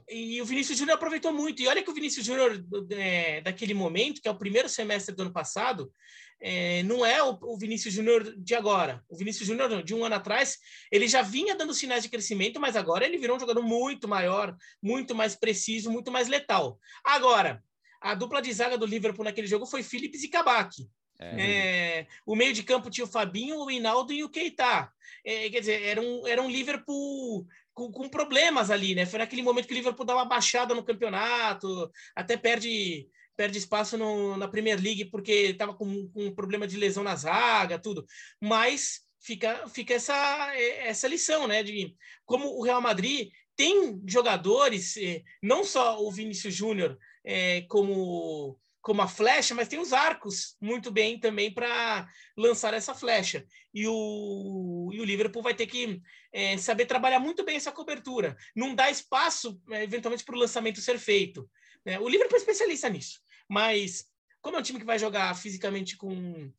e 0.08 0.40
o 0.40 0.44
Vinícius 0.44 0.78
Júnior 0.78 0.96
aproveitou 0.96 1.32
muito. 1.32 1.62
E 1.62 1.68
olha 1.68 1.82
que 1.82 1.90
o 1.90 1.94
Vinícius 1.94 2.24
Júnior, 2.24 2.64
é, 2.90 3.40
daquele 3.40 3.74
momento, 3.74 4.20
que 4.20 4.28
é 4.28 4.30
o 4.30 4.38
primeiro 4.38 4.68
semestre 4.68 5.14
do 5.14 5.22
ano 5.22 5.32
passado, 5.32 5.92
é, 6.40 6.82
não 6.82 7.04
é 7.04 7.22
o, 7.22 7.38
o 7.42 7.58
Vinícius 7.58 7.94
Júnior 7.94 8.34
de 8.36 8.54
agora. 8.54 9.02
O 9.08 9.16
Vinícius 9.16 9.46
Júnior 9.46 9.82
de 9.82 9.94
um 9.94 10.04
ano 10.04 10.14
atrás, 10.14 10.58
ele 10.92 11.08
já 11.08 11.22
vinha 11.22 11.54
dando 11.54 11.74
sinais 11.74 12.02
de 12.02 12.08
crescimento, 12.08 12.60
mas 12.60 12.76
agora 12.76 13.04
ele 13.04 13.18
virou 13.18 13.36
um 13.36 13.40
jogador 13.40 13.62
muito 13.62 14.06
maior, 14.06 14.54
muito 14.82 15.14
mais 15.14 15.34
preciso, 15.34 15.90
muito 15.90 16.12
mais 16.12 16.28
letal. 16.28 16.78
Agora, 17.04 17.62
a 18.00 18.14
dupla 18.14 18.40
de 18.42 18.52
zaga 18.52 18.78
do 18.78 18.86
Liverpool 18.86 19.24
naquele 19.24 19.46
jogo 19.46 19.66
foi 19.66 19.82
Phillips 19.82 20.22
e 20.22 20.28
Kabak. 20.28 20.86
É. 21.18 22.00
É, 22.00 22.06
o 22.26 22.36
meio 22.36 22.52
de 22.52 22.62
campo 22.62 22.90
tinha 22.90 23.04
o 23.04 23.10
Fabinho, 23.10 23.56
o 23.58 23.70
Hinaldo 23.70 24.12
e 24.12 24.22
o 24.22 24.28
Keita. 24.28 24.92
É, 25.24 25.48
quer 25.48 25.60
dizer, 25.60 25.82
era 25.82 26.00
um, 26.00 26.26
era 26.26 26.42
um 26.42 26.50
Liverpool 26.50 27.46
com, 27.76 27.92
com, 27.92 28.08
problemas 28.08 28.70
ali, 28.70 28.94
né? 28.94 29.04
Foi 29.04 29.18
naquele 29.18 29.42
momento 29.42 29.68
que 29.68 29.74
o 29.74 29.76
Liverpool 29.76 30.06
dá 30.06 30.14
uma 30.14 30.24
baixada 30.24 30.74
no 30.74 30.82
campeonato, 30.82 31.90
até 32.16 32.36
perde 32.36 33.06
perde 33.36 33.58
espaço 33.58 33.98
no, 33.98 34.34
na 34.38 34.48
Premier 34.48 34.80
League 34.80 35.04
porque 35.10 35.30
estava 35.50 35.74
com, 35.74 36.08
com 36.08 36.24
um 36.24 36.34
problema 36.34 36.66
de 36.66 36.78
lesão 36.78 37.04
na 37.04 37.14
zaga, 37.14 37.78
tudo. 37.78 38.06
Mas 38.40 39.02
fica, 39.20 39.68
fica 39.68 39.92
essa, 39.92 40.14
essa 40.56 41.06
lição, 41.06 41.46
né? 41.46 41.62
De 41.62 41.94
como 42.24 42.48
o 42.48 42.62
Real 42.62 42.80
Madrid 42.80 43.28
tem 43.54 44.00
jogadores, 44.06 44.96
eh, 44.96 45.22
não 45.42 45.64
só 45.64 46.02
o 46.02 46.10
Vinícius 46.10 46.54
Júnior 46.54 46.98
é, 47.22 47.60
como 47.68 48.58
como 48.86 49.02
a 49.02 49.08
flecha, 49.08 49.52
mas 49.52 49.66
tem 49.66 49.80
os 49.80 49.92
arcos 49.92 50.56
muito 50.60 50.92
bem 50.92 51.18
também 51.18 51.52
para 51.52 52.08
lançar 52.36 52.72
essa 52.72 52.94
flecha. 52.94 53.44
E 53.74 53.84
o, 53.84 54.90
e 54.92 55.00
o 55.00 55.04
Liverpool 55.04 55.42
vai 55.42 55.54
ter 55.54 55.66
que 55.66 56.00
é, 56.32 56.56
saber 56.56 56.86
trabalhar 56.86 57.18
muito 57.18 57.44
bem 57.44 57.56
essa 57.56 57.72
cobertura, 57.72 58.36
não 58.54 58.76
dar 58.76 58.88
espaço, 58.88 59.60
é, 59.72 59.82
eventualmente, 59.82 60.22
para 60.22 60.36
o 60.36 60.38
lançamento 60.38 60.80
ser 60.80 61.00
feito. 61.00 61.50
Né? 61.84 61.98
O 61.98 62.08
Liverpool 62.08 62.36
é 62.36 62.38
especialista 62.38 62.88
nisso. 62.88 63.18
Mas, 63.50 64.06
como 64.40 64.56
é 64.56 64.60
um 64.60 64.62
time 64.62 64.78
que 64.78 64.86
vai 64.86 65.00
jogar 65.00 65.34
fisicamente 65.34 65.96
com 65.96 66.52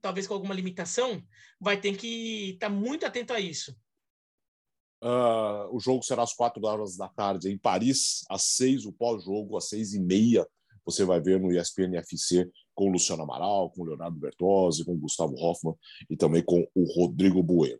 talvez 0.00 0.28
com 0.28 0.34
alguma 0.34 0.54
limitação, 0.54 1.20
vai 1.60 1.80
ter 1.80 1.96
que 1.96 2.50
estar 2.50 2.68
tá 2.68 2.72
muito 2.72 3.04
atento 3.04 3.32
a 3.32 3.40
isso. 3.40 3.76
Uh, 5.02 5.74
o 5.74 5.80
jogo 5.80 6.04
será 6.04 6.22
às 6.22 6.34
quatro 6.34 6.64
horas 6.64 6.96
da 6.96 7.08
tarde 7.08 7.50
em 7.50 7.58
Paris, 7.58 8.24
às 8.30 8.42
seis, 8.42 8.86
o 8.86 8.92
pós-jogo, 8.92 9.56
às 9.56 9.68
seis 9.68 9.92
e 9.92 9.98
meia. 9.98 10.46
Você 10.84 11.04
vai 11.04 11.20
ver 11.20 11.40
no 11.40 11.52
ESPN 11.52 11.96
FC 11.96 12.48
com 12.74 12.88
o 12.88 12.92
Luciano 12.92 13.22
Amaral, 13.22 13.70
com 13.70 13.82
o 13.82 13.84
Leonardo 13.84 14.18
Bertozzi, 14.18 14.84
com 14.84 14.92
o 14.92 14.98
Gustavo 14.98 15.34
Hoffmann 15.36 15.76
e 16.10 16.16
também 16.16 16.42
com 16.42 16.68
o 16.74 16.84
Rodrigo 16.94 17.42
Bueno. 17.42 17.78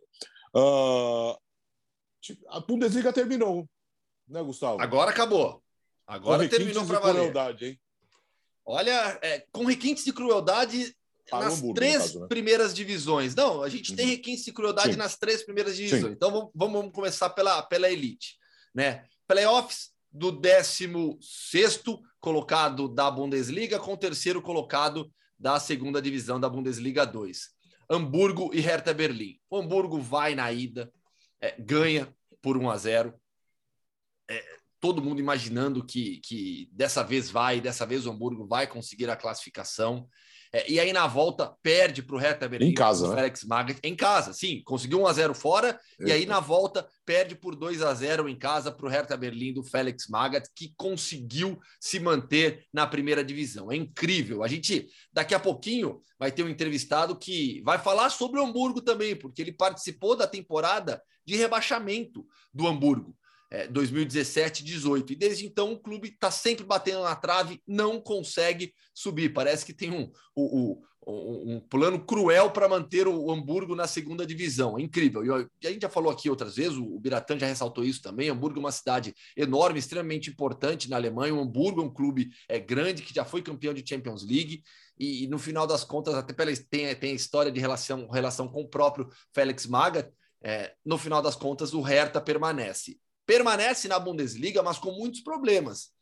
Uh, 0.55 1.37
a 2.49 2.59
Bundesliga 2.59 3.13
terminou, 3.13 3.69
né, 4.27 4.41
Gustavo? 4.41 4.81
Agora 4.81 5.11
acabou. 5.11 5.61
Agora 6.07 6.47
terminou 6.47 6.85
para 6.85 6.99
valer. 6.99 7.15
Crueldade, 7.15 7.65
hein? 7.65 7.79
Olha, 8.65 9.19
é, 9.21 9.45
com 9.51 9.65
requintes 9.65 10.03
de 10.03 10.11
crueldade 10.11 10.95
Para 11.29 11.45
nas 11.45 11.59
Hamburgo, 11.59 11.75
três 11.75 11.97
caso, 11.97 12.19
né? 12.21 12.27
primeiras 12.27 12.73
divisões. 12.73 13.35
Não, 13.35 13.61
a 13.61 13.69
gente 13.69 13.91
uhum. 13.91 13.95
tem 13.95 14.07
requinte 14.07 14.49
e 14.49 14.53
crueldade 14.53 14.93
Sim. 14.93 14.97
nas 14.97 15.17
três 15.17 15.43
primeiras 15.43 15.75
divisões. 15.75 16.03
Sim. 16.03 16.11
Então 16.11 16.31
vamos, 16.31 16.51
vamos, 16.55 16.91
começar 16.91 17.29
pela, 17.29 17.61
pela 17.63 17.89
elite. 17.89 18.37
Né? 18.73 19.05
Playoffs 19.27 19.94
do 20.15 20.31
16 20.31 21.83
colocado 22.21 22.87
da 22.87 23.11
Bundesliga 23.11 23.77
com 23.77 23.93
o 23.93 23.97
terceiro 23.97 24.41
colocado 24.41 25.11
da 25.37 25.59
segunda 25.59 26.01
divisão 26.01 26.39
da 26.39 26.47
Bundesliga 26.47 27.05
2. 27.05 27.49
Hamburgo 27.89 28.49
e 28.53 28.61
Hertha 28.61 28.93
Berlim. 28.93 29.37
O 29.49 29.57
Hamburgo 29.57 29.99
vai 29.99 30.33
na 30.33 30.49
ida, 30.53 30.89
é, 31.41 31.53
ganha 31.59 32.07
por 32.41 32.55
1 32.55 32.69
a 32.69 32.77
0. 32.77 33.13
É, 34.29 34.57
todo 34.85 35.01
mundo 35.01 35.19
imaginando 35.19 35.83
que, 35.83 36.19
que 36.19 36.69
dessa 36.71 37.03
vez 37.03 37.31
vai, 37.31 37.59
dessa 37.59 37.87
vez 37.87 38.05
o 38.05 38.11
Hamburgo 38.11 38.45
vai 38.45 38.67
conseguir 38.67 39.09
a 39.09 39.15
classificação. 39.15 40.07
É, 40.53 40.71
e 40.71 40.79
aí 40.79 40.93
na 40.93 41.07
volta 41.07 41.55
perde 41.63 42.03
para 42.03 42.15
o 42.15 42.19
Hertha 42.19 42.47
Berlim. 42.47 42.67
Em 42.67 42.73
casa, 42.75 43.07
né? 43.07 43.15
Felix 43.15 43.43
Magath. 43.45 43.79
Em 43.81 43.95
casa, 43.95 44.31
sim. 44.31 44.61
Conseguiu 44.63 45.01
1 45.01 45.07
a 45.07 45.13
0 45.13 45.33
fora. 45.33 45.79
E 45.99 46.11
aí 46.11 46.27
na 46.27 46.39
volta 46.39 46.87
perde 47.03 47.35
por 47.35 47.55
2 47.55 47.81
a 47.81 47.91
0 47.95 48.29
em 48.29 48.37
casa 48.37 48.71
para 48.71 48.85
o 48.85 48.89
Hertha 48.89 49.17
Berlim 49.17 49.53
do 49.53 49.63
Felix 49.63 50.07
Magath, 50.07 50.45
que 50.55 50.71
conseguiu 50.77 51.59
se 51.79 51.99
manter 51.99 52.63
na 52.71 52.85
primeira 52.85 53.23
divisão. 53.23 53.71
É 53.71 53.75
incrível. 53.75 54.43
A 54.43 54.47
gente, 54.47 54.87
daqui 55.11 55.33
a 55.33 55.39
pouquinho, 55.39 55.99
vai 56.19 56.31
ter 56.31 56.43
um 56.43 56.49
entrevistado 56.49 57.17
que 57.17 57.59
vai 57.65 57.79
falar 57.79 58.11
sobre 58.11 58.39
o 58.39 58.45
Hamburgo 58.45 58.81
também, 58.81 59.15
porque 59.15 59.41
ele 59.41 59.51
participou 59.51 60.15
da 60.15 60.27
temporada 60.27 61.01
de 61.25 61.35
rebaixamento 61.35 62.23
do 62.53 62.67
Hamburgo 62.67 63.17
é, 63.51 63.67
2017, 63.67 64.63
18. 64.63 65.13
E 65.13 65.15
desde 65.15 65.45
então 65.45 65.71
o 65.73 65.79
clube 65.79 66.09
está 66.09 66.31
sempre 66.31 66.63
batendo 66.63 67.03
na 67.03 67.15
trave, 67.15 67.61
não 67.67 67.99
consegue 67.99 68.73
subir. 68.93 69.33
Parece 69.33 69.65
que 69.65 69.73
tem 69.73 69.91
um, 69.91 70.11
um, 70.35 70.81
um, 71.07 71.55
um 71.55 71.59
plano 71.59 71.99
cruel 72.03 72.51
para 72.51 72.67
manter 72.67 73.07
o 73.07 73.31
Hamburgo 73.31 73.75
na 73.75 73.87
segunda 73.87 74.25
divisão. 74.25 74.77
É 74.77 74.81
incrível. 74.81 75.23
E 75.61 75.67
a 75.67 75.71
gente 75.71 75.83
já 75.83 75.89
falou 75.89 76.11
aqui 76.11 76.29
outras 76.29 76.55
vezes, 76.55 76.77
o 76.77 76.99
Biratan 76.99 77.37
já 77.37 77.47
ressaltou 77.47 77.83
isso 77.83 78.01
também. 78.01 78.29
Hamburgo 78.29 78.59
é 78.59 78.61
uma 78.61 78.71
cidade 78.71 79.13
enorme, 79.37 79.79
extremamente 79.79 80.29
importante 80.29 80.89
na 80.89 80.95
Alemanha. 80.95 81.33
O 81.33 81.41
Hamburgo 81.41 81.81
é 81.81 81.85
um 81.85 81.93
clube 81.93 82.29
é, 82.49 82.59
grande 82.59 83.03
que 83.03 83.13
já 83.13 83.23
foi 83.23 83.41
campeão 83.41 83.73
de 83.73 83.87
Champions 83.87 84.25
League. 84.25 84.63
E, 84.97 85.23
e 85.23 85.27
no 85.27 85.37
final 85.37 85.67
das 85.67 85.83
contas, 85.83 86.15
até 86.15 86.33
pela, 86.33 86.51
tem, 86.69 86.93
tem 86.95 87.11
a 87.11 87.15
história 87.15 87.51
de 87.51 87.59
relação, 87.59 88.07
relação 88.09 88.47
com 88.47 88.61
o 88.61 88.67
próprio 88.67 89.09
Félix 89.33 89.65
Maga. 89.65 90.11
É, 90.43 90.73
no 90.85 90.97
final 90.97 91.21
das 91.21 91.35
contas, 91.35 91.73
o 91.73 91.81
Hertha 91.81 92.21
permanece 92.21 92.99
permanece 93.25 93.87
na 93.87 93.99
Bundesliga, 93.99 94.61
mas 94.61 94.77
com 94.77 94.91
muitos 94.91 95.21
problemas. 95.21 95.95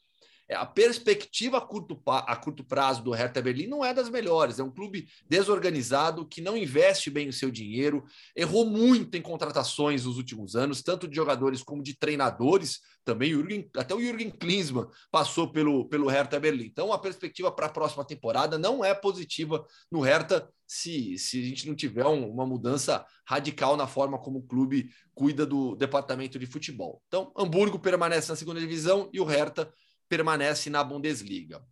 É, 0.48 0.56
a 0.56 0.66
perspectiva 0.66 1.58
a 1.58 1.62
curto, 1.62 2.00
a 2.06 2.36
curto 2.36 2.64
prazo 2.64 3.02
do 3.02 3.12
Hertha 3.12 3.42
Berlim 3.42 3.68
não 3.68 3.84
é 3.84 3.94
das 3.94 4.10
melhores. 4.10 4.60
É 4.60 4.64
um 4.64 4.70
clube 4.70 5.08
desorganizado 5.30 6.28
que 6.28 6.42
não 6.42 6.58
investe 6.58 7.10
bem 7.10 7.30
o 7.30 7.34
seu 7.34 7.50
dinheiro, 7.50 8.04
errou 8.36 8.66
muito 8.66 9.16
em 9.16 9.22
contratações 9.22 10.06
nos 10.06 10.18
últimos 10.18 10.56
anos, 10.56 10.82
tanto 10.82 11.08
de 11.08 11.16
jogadores 11.16 11.64
como 11.64 11.82
de 11.82 11.98
treinadores. 11.98 12.82
Também 13.06 13.32
Jürgen, 13.32 13.70
até 13.76 13.94
o 13.96 14.02
Jürgen 14.02 14.30
Klinsmann 14.30 14.88
passou 15.12 15.52
pelo, 15.52 15.86
pelo 15.90 16.08
Hertha 16.08 16.40
Berlim. 16.40 16.66
Então, 16.66 16.92
a 16.92 17.00
perspectiva 17.00 17.52
para 17.52 17.68
a 17.68 17.72
próxima 17.72 18.06
temporada 18.06 18.58
não 18.58 18.84
é 18.84 18.94
positiva 18.94 19.66
no 19.92 20.02
Hertha 20.02 20.50
se, 20.74 21.20
se 21.20 21.40
a 21.40 21.46
gente 21.46 21.68
não 21.68 21.76
tiver 21.76 22.06
um, 22.08 22.28
uma 22.32 22.48
mudança 22.48 23.06
radical 23.28 23.78
na 23.78 23.86
forma 23.86 24.18
como 24.18 24.40
o 24.40 24.44
clube 24.44 24.90
cuida 25.14 25.46
do 25.46 25.76
departamento 25.76 26.40
de 26.40 26.48
futebol. 26.48 27.00
Então, 27.08 27.32
Hamburgo 27.38 27.78
permanece 27.78 28.30
na 28.30 28.36
segunda 28.36 28.60
divisão 28.60 29.08
e 29.14 29.20
o 29.20 29.24
Hertha 29.24 29.72
permanece 30.10 30.72
na 30.72 30.84
Bundesliga. 30.84 31.64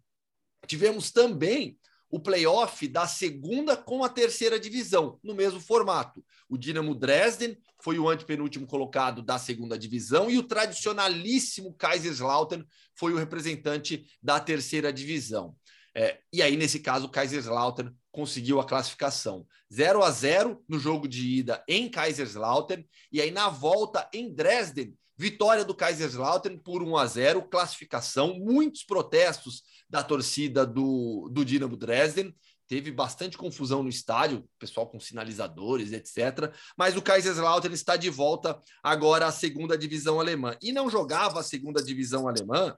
Tivemos 0.67 1.11
também 1.11 1.79
o 2.11 2.19
playoff 2.19 2.87
da 2.87 3.07
segunda 3.07 3.75
com 3.75 4.03
a 4.03 4.09
terceira 4.09 4.59
divisão, 4.59 5.17
no 5.23 5.33
mesmo 5.33 5.59
formato. 5.59 6.23
O 6.47 6.55
Dinamo 6.55 6.93
Dresden 6.93 7.57
foi 7.81 7.97
o 7.97 8.07
antepenúltimo 8.07 8.67
colocado 8.67 9.23
da 9.23 9.39
segunda 9.39 9.79
divisão 9.79 10.29
e 10.29 10.37
o 10.37 10.43
tradicionalíssimo 10.43 11.73
Kaiserslautern 11.73 12.63
foi 12.93 13.13
o 13.13 13.17
representante 13.17 14.05
da 14.21 14.39
terceira 14.39 14.93
divisão. 14.93 15.55
É, 15.93 16.19
e 16.31 16.41
aí, 16.41 16.55
nesse 16.55 16.79
caso, 16.79 17.05
o 17.05 17.09
Kaiserslautern 17.09 17.93
conseguiu 18.11 18.59
a 18.59 18.65
classificação. 18.65 19.45
0 19.73 20.03
a 20.03 20.11
0 20.11 20.63
no 20.67 20.79
jogo 20.79 21.07
de 21.07 21.27
ida 21.27 21.63
em 21.67 21.89
Kaiserslautern, 21.89 22.85
e 23.11 23.21
aí 23.21 23.31
na 23.31 23.49
volta 23.49 24.09
em 24.13 24.33
Dresden, 24.33 24.93
Vitória 25.21 25.63
do 25.63 25.75
Kaiserslautern 25.75 26.57
por 26.57 26.81
1 26.81 26.97
a 26.97 27.05
0, 27.05 27.43
classificação, 27.43 28.39
muitos 28.39 28.83
protestos 28.83 29.61
da 29.87 30.03
torcida 30.03 30.65
do, 30.65 31.29
do 31.31 31.45
Dinamo 31.45 31.77
Dresden. 31.77 32.35
Teve 32.67 32.91
bastante 32.91 33.37
confusão 33.37 33.83
no 33.83 33.89
estádio, 33.89 34.49
pessoal 34.57 34.89
com 34.89 34.99
sinalizadores, 34.99 35.91
etc. 35.93 36.51
Mas 36.75 36.97
o 36.97 37.03
Kaiserslautern 37.03 37.71
está 37.71 37.95
de 37.95 38.09
volta 38.09 38.59
agora 38.81 39.27
à 39.27 39.31
segunda 39.31 39.77
divisão 39.77 40.19
alemã. 40.19 40.57
E 40.59 40.71
não 40.71 40.89
jogava 40.89 41.41
a 41.41 41.43
segunda 41.43 41.83
divisão 41.83 42.27
alemã 42.27 42.75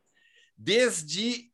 desde 0.58 1.50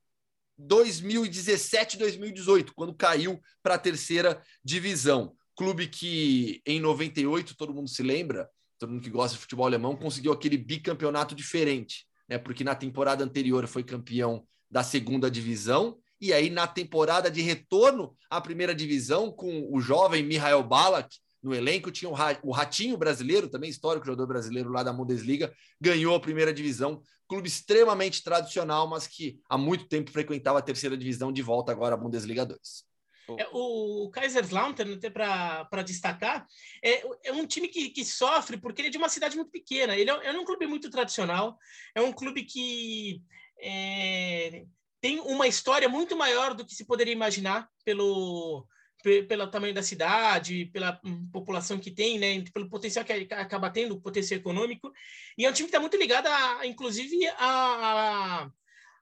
2017, 0.60 1.98
2018, 1.98 2.74
quando 2.76 2.94
caiu 2.94 3.40
para 3.64 3.76
a 3.76 3.80
terceira 3.80 4.44
divisão. 4.64 5.34
Clube 5.56 5.88
que 5.88 6.62
em 6.66 6.80
98, 6.80 7.56
todo 7.56 7.74
mundo 7.74 7.90
se 7.90 8.04
lembra, 8.04 8.50
todo 8.78 8.92
mundo 8.92 9.02
que 9.02 9.10
gosta 9.10 9.36
de 9.36 9.42
futebol 9.42 9.66
alemão, 9.66 9.96
conseguiu 9.96 10.32
aquele 10.34 10.58
bicampeonato 10.58 11.34
diferente, 11.34 12.06
né? 12.28 12.38
Porque 12.38 12.64
na 12.64 12.76
temporada 12.76 13.24
anterior 13.24 13.66
foi 13.68 13.84
campeão 13.84 14.46
da 14.70 14.84
segunda 14.84 15.32
divisão, 15.32 15.98
e 16.22 16.34
aí 16.34 16.50
na 16.50 16.68
temporada 16.68 17.32
de 17.32 17.42
retorno 17.42 18.16
à 18.30 18.42
primeira 18.42 18.76
divisão, 18.76 19.32
com 19.32 19.68
o 19.72 19.80
jovem 19.80 20.24
Mihail 20.24 20.64
Balak 20.64 21.10
no 21.42 21.54
elenco, 21.54 21.92
tinha 21.92 22.10
o 22.10 22.52
Ratinho 22.52 22.98
brasileiro, 22.98 23.50
também 23.50 23.70
histórico 23.70 24.06
jogador 24.06 24.28
brasileiro 24.28 24.70
lá 24.70 24.84
da 24.84 24.94
Bundesliga, 24.94 25.54
ganhou 25.80 26.16
a 26.16 26.20
primeira 26.20 26.54
divisão, 26.54 27.02
clube 27.28 27.48
extremamente 27.48 28.24
tradicional, 28.24 28.88
mas 28.88 29.08
que 29.08 29.40
há 29.50 29.58
muito 29.58 29.88
tempo 29.88 30.12
frequentava 30.12 30.60
a 30.60 30.64
terceira 30.64 30.98
divisão 30.98 31.32
de 31.32 31.42
volta 31.42 31.72
agora 31.72 31.96
à 31.96 31.98
Bundesliga 31.98 32.46
2. 32.46 32.90
É, 33.38 33.48
o 33.52 34.10
Kaiserslautern, 34.12 34.94
até 34.94 35.10
para 35.10 35.84
destacar, 35.84 36.48
é, 36.84 37.04
é, 37.26 37.32
um 37.32 37.46
time 37.46 37.68
que, 37.68 37.90
que, 37.90 38.04
sofre 38.04 38.58
porque 38.58 38.82
ele 38.82 38.88
é 38.88 38.92
de 38.92 38.98
uma 38.98 39.10
cidade 39.10 39.36
muito 39.36 39.52
pequena. 39.52 39.96
Ele 39.96 40.10
é, 40.10 40.28
é 40.28 40.32
um 40.32 40.46
clube 40.46 40.66
muito 40.66 40.90
tradicional, 40.90 41.58
é 41.94 42.02
um 42.02 42.12
clube 42.12 42.44
que 42.44 43.22
é, 43.62 44.66
tem 45.00 45.20
uma 45.20 45.48
história 45.48 45.88
muito 45.88 46.18
maior 46.18 46.54
do 46.54 46.66
que 46.66 46.74
se 46.74 46.86
poderia 46.86 47.14
imaginar 47.14 47.70
pelo, 47.86 48.66
pelo 49.02 49.48
tamanho 49.48 49.74
da 49.74 49.82
cidade, 49.82 50.66
pela 50.66 51.00
hum, 51.04 51.30
população 51.32 51.80
que 51.80 51.92
tem, 51.92 52.20
né, 52.20 52.44
pelo 52.54 52.70
potencial 52.70 53.06
que 53.06 53.14
acaba 53.34 53.70
tendo, 53.70 54.00
potencial 54.02 54.40
econômico. 54.40 54.92
E 55.38 55.46
é 55.46 55.50
um 55.50 55.54
time 55.54 55.68
que 55.68 55.70
está 55.70 55.80
muito 55.80 55.98
ligado, 55.98 56.28
a, 56.28 56.66
inclusive, 56.68 57.26
a, 57.28 58.44
a, 58.46 58.52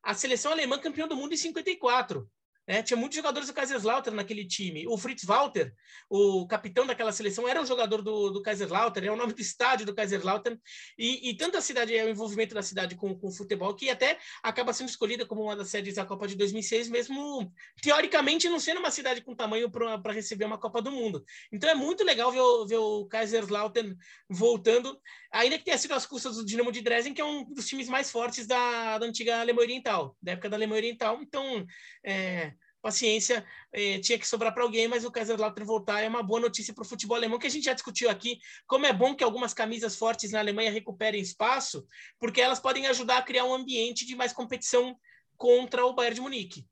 a 0.04 0.14
seleção 0.14 0.52
alemã 0.52 0.78
campeã 0.78 1.08
do 1.08 1.16
mundo 1.16 1.34
em 1.34 1.38
54. 1.38 2.30
Né? 2.68 2.84
Tinha 2.84 2.98
muitos 2.98 3.16
jogadores 3.16 3.48
do 3.48 3.54
Kaiserslautern 3.54 4.16
naquele 4.16 4.46
time. 4.46 4.86
O 4.88 4.98
Fritz 4.98 5.24
Walter, 5.24 5.74
o 6.10 6.46
capitão 6.48 6.86
daquela 6.86 7.14
seleção, 7.14 7.48
era 7.48 7.62
um 7.62 7.66
jogador 7.66 8.02
do, 8.02 8.30
do 8.30 8.42
Kaiserslautern, 8.42 9.08
é 9.08 9.12
o 9.12 9.16
nome 9.16 9.34
do 9.34 9.42
estádio 9.42 9.86
do 9.86 9.96
Kaiserslautern. 9.96 10.60
E, 10.98 11.30
e 11.30 11.38
tanto 11.38 11.58
a 11.58 11.62
cidade, 11.62 11.96
é 11.96 12.04
o 12.04 12.10
envolvimento 12.10 12.54
da 12.54 12.62
cidade 12.62 12.96
com, 12.96 13.18
com 13.18 13.28
o 13.28 13.32
futebol, 13.32 13.74
que 13.74 13.90
até 13.90 14.18
acaba 14.44 14.74
sendo 14.74 14.90
escolhida 14.90 15.26
como 15.26 15.44
uma 15.44 15.56
das 15.56 15.70
sedes 15.70 15.96
da 15.96 16.06
Copa 16.06 16.28
de 16.28 16.36
2006, 16.36 16.90
mesmo 16.90 17.52
teoricamente 17.82 18.50
não 18.50 18.60
sendo 18.60 18.80
uma 18.80 18.92
cidade 18.92 19.22
com 19.22 19.34
tamanho 19.34 19.72
para 19.72 20.12
receber 20.12 20.44
uma 20.44 20.58
Copa 20.58 20.82
do 20.82 20.92
Mundo. 20.92 21.24
Então 21.52 21.70
é 21.70 21.76
muito 21.76 22.04
legal 22.04 22.32
ver, 22.32 22.42
o, 22.42 22.66
ver 22.68 22.78
o 22.78 23.06
Kaiserslautern 23.06 23.96
voltando, 24.30 25.00
ainda 25.32 25.58
que 25.58 25.64
tenha 25.64 25.78
sido 25.78 25.94
as 25.94 26.06
custas 26.06 26.36
do 26.36 26.46
Dinamo 26.46 26.72
de 26.72 26.82
Dresden, 26.82 27.14
que 27.14 27.22
é 27.22 27.26
um 27.26 27.46
dos 27.46 27.68
times 27.68 27.88
mais 27.88 28.12
fortes 28.12 28.46
da, 28.46 28.98
da 28.98 29.06
antiga 29.06 29.40
Alemanha 29.40 29.68
Oriental, 29.68 30.18
da 30.22 30.34
época 30.34 30.50
da 30.50 30.58
Alemanha 30.58 30.80
Oriental. 30.80 31.20
Então, 31.22 31.66
é, 32.04 32.54
paciência, 32.88 33.46
eh, 33.74 34.00
tinha 34.00 34.18
que 34.18 34.26
sobrar 34.26 34.54
para 34.54 34.64
alguém, 34.64 34.88
mas 34.88 35.04
o 35.04 35.12
Kaiserslautern 35.12 35.68
voltar 35.68 36.02
é 36.02 36.08
uma 36.08 36.24
boa 36.24 36.40
notícia 36.40 36.74
para 36.74 36.84
o 36.84 36.88
futebol 36.88 37.18
alemão, 37.18 37.38
que 37.38 37.48
a 37.48 37.50
gente 37.50 37.66
já 37.66 37.74
discutiu 37.74 38.10
aqui, 38.10 38.40
como 38.66 38.86
é 38.86 38.94
bom 38.94 39.14
que 39.14 39.26
algumas 39.26 39.54
camisas 39.54 39.98
fortes 39.98 40.32
na 40.32 40.40
Alemanha 40.40 40.72
recuperem 40.72 41.22
espaço, 41.22 41.86
porque 42.18 42.40
elas 42.40 42.62
podem 42.62 42.88
ajudar 42.88 43.18
a 43.18 43.22
criar 43.22 43.44
um 43.44 43.54
ambiente 43.54 44.06
de 44.06 44.16
mais 44.16 44.32
competição 44.32 44.98
contra 45.36 45.86
o 45.86 45.94
Bayern 45.94 46.16
de 46.16 46.22
Munique. 46.22 46.66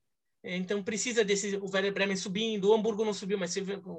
Então 0.46 0.84
precisa 0.84 1.24
desse 1.24 1.56
o 1.58 1.66
Werder 1.66 1.92
Bremen 1.92 2.16
subindo, 2.16 2.70
o 2.70 2.74
Hamburgo 2.74 3.04
não 3.04 3.14
subiu, 3.14 3.38
mas 3.38 3.56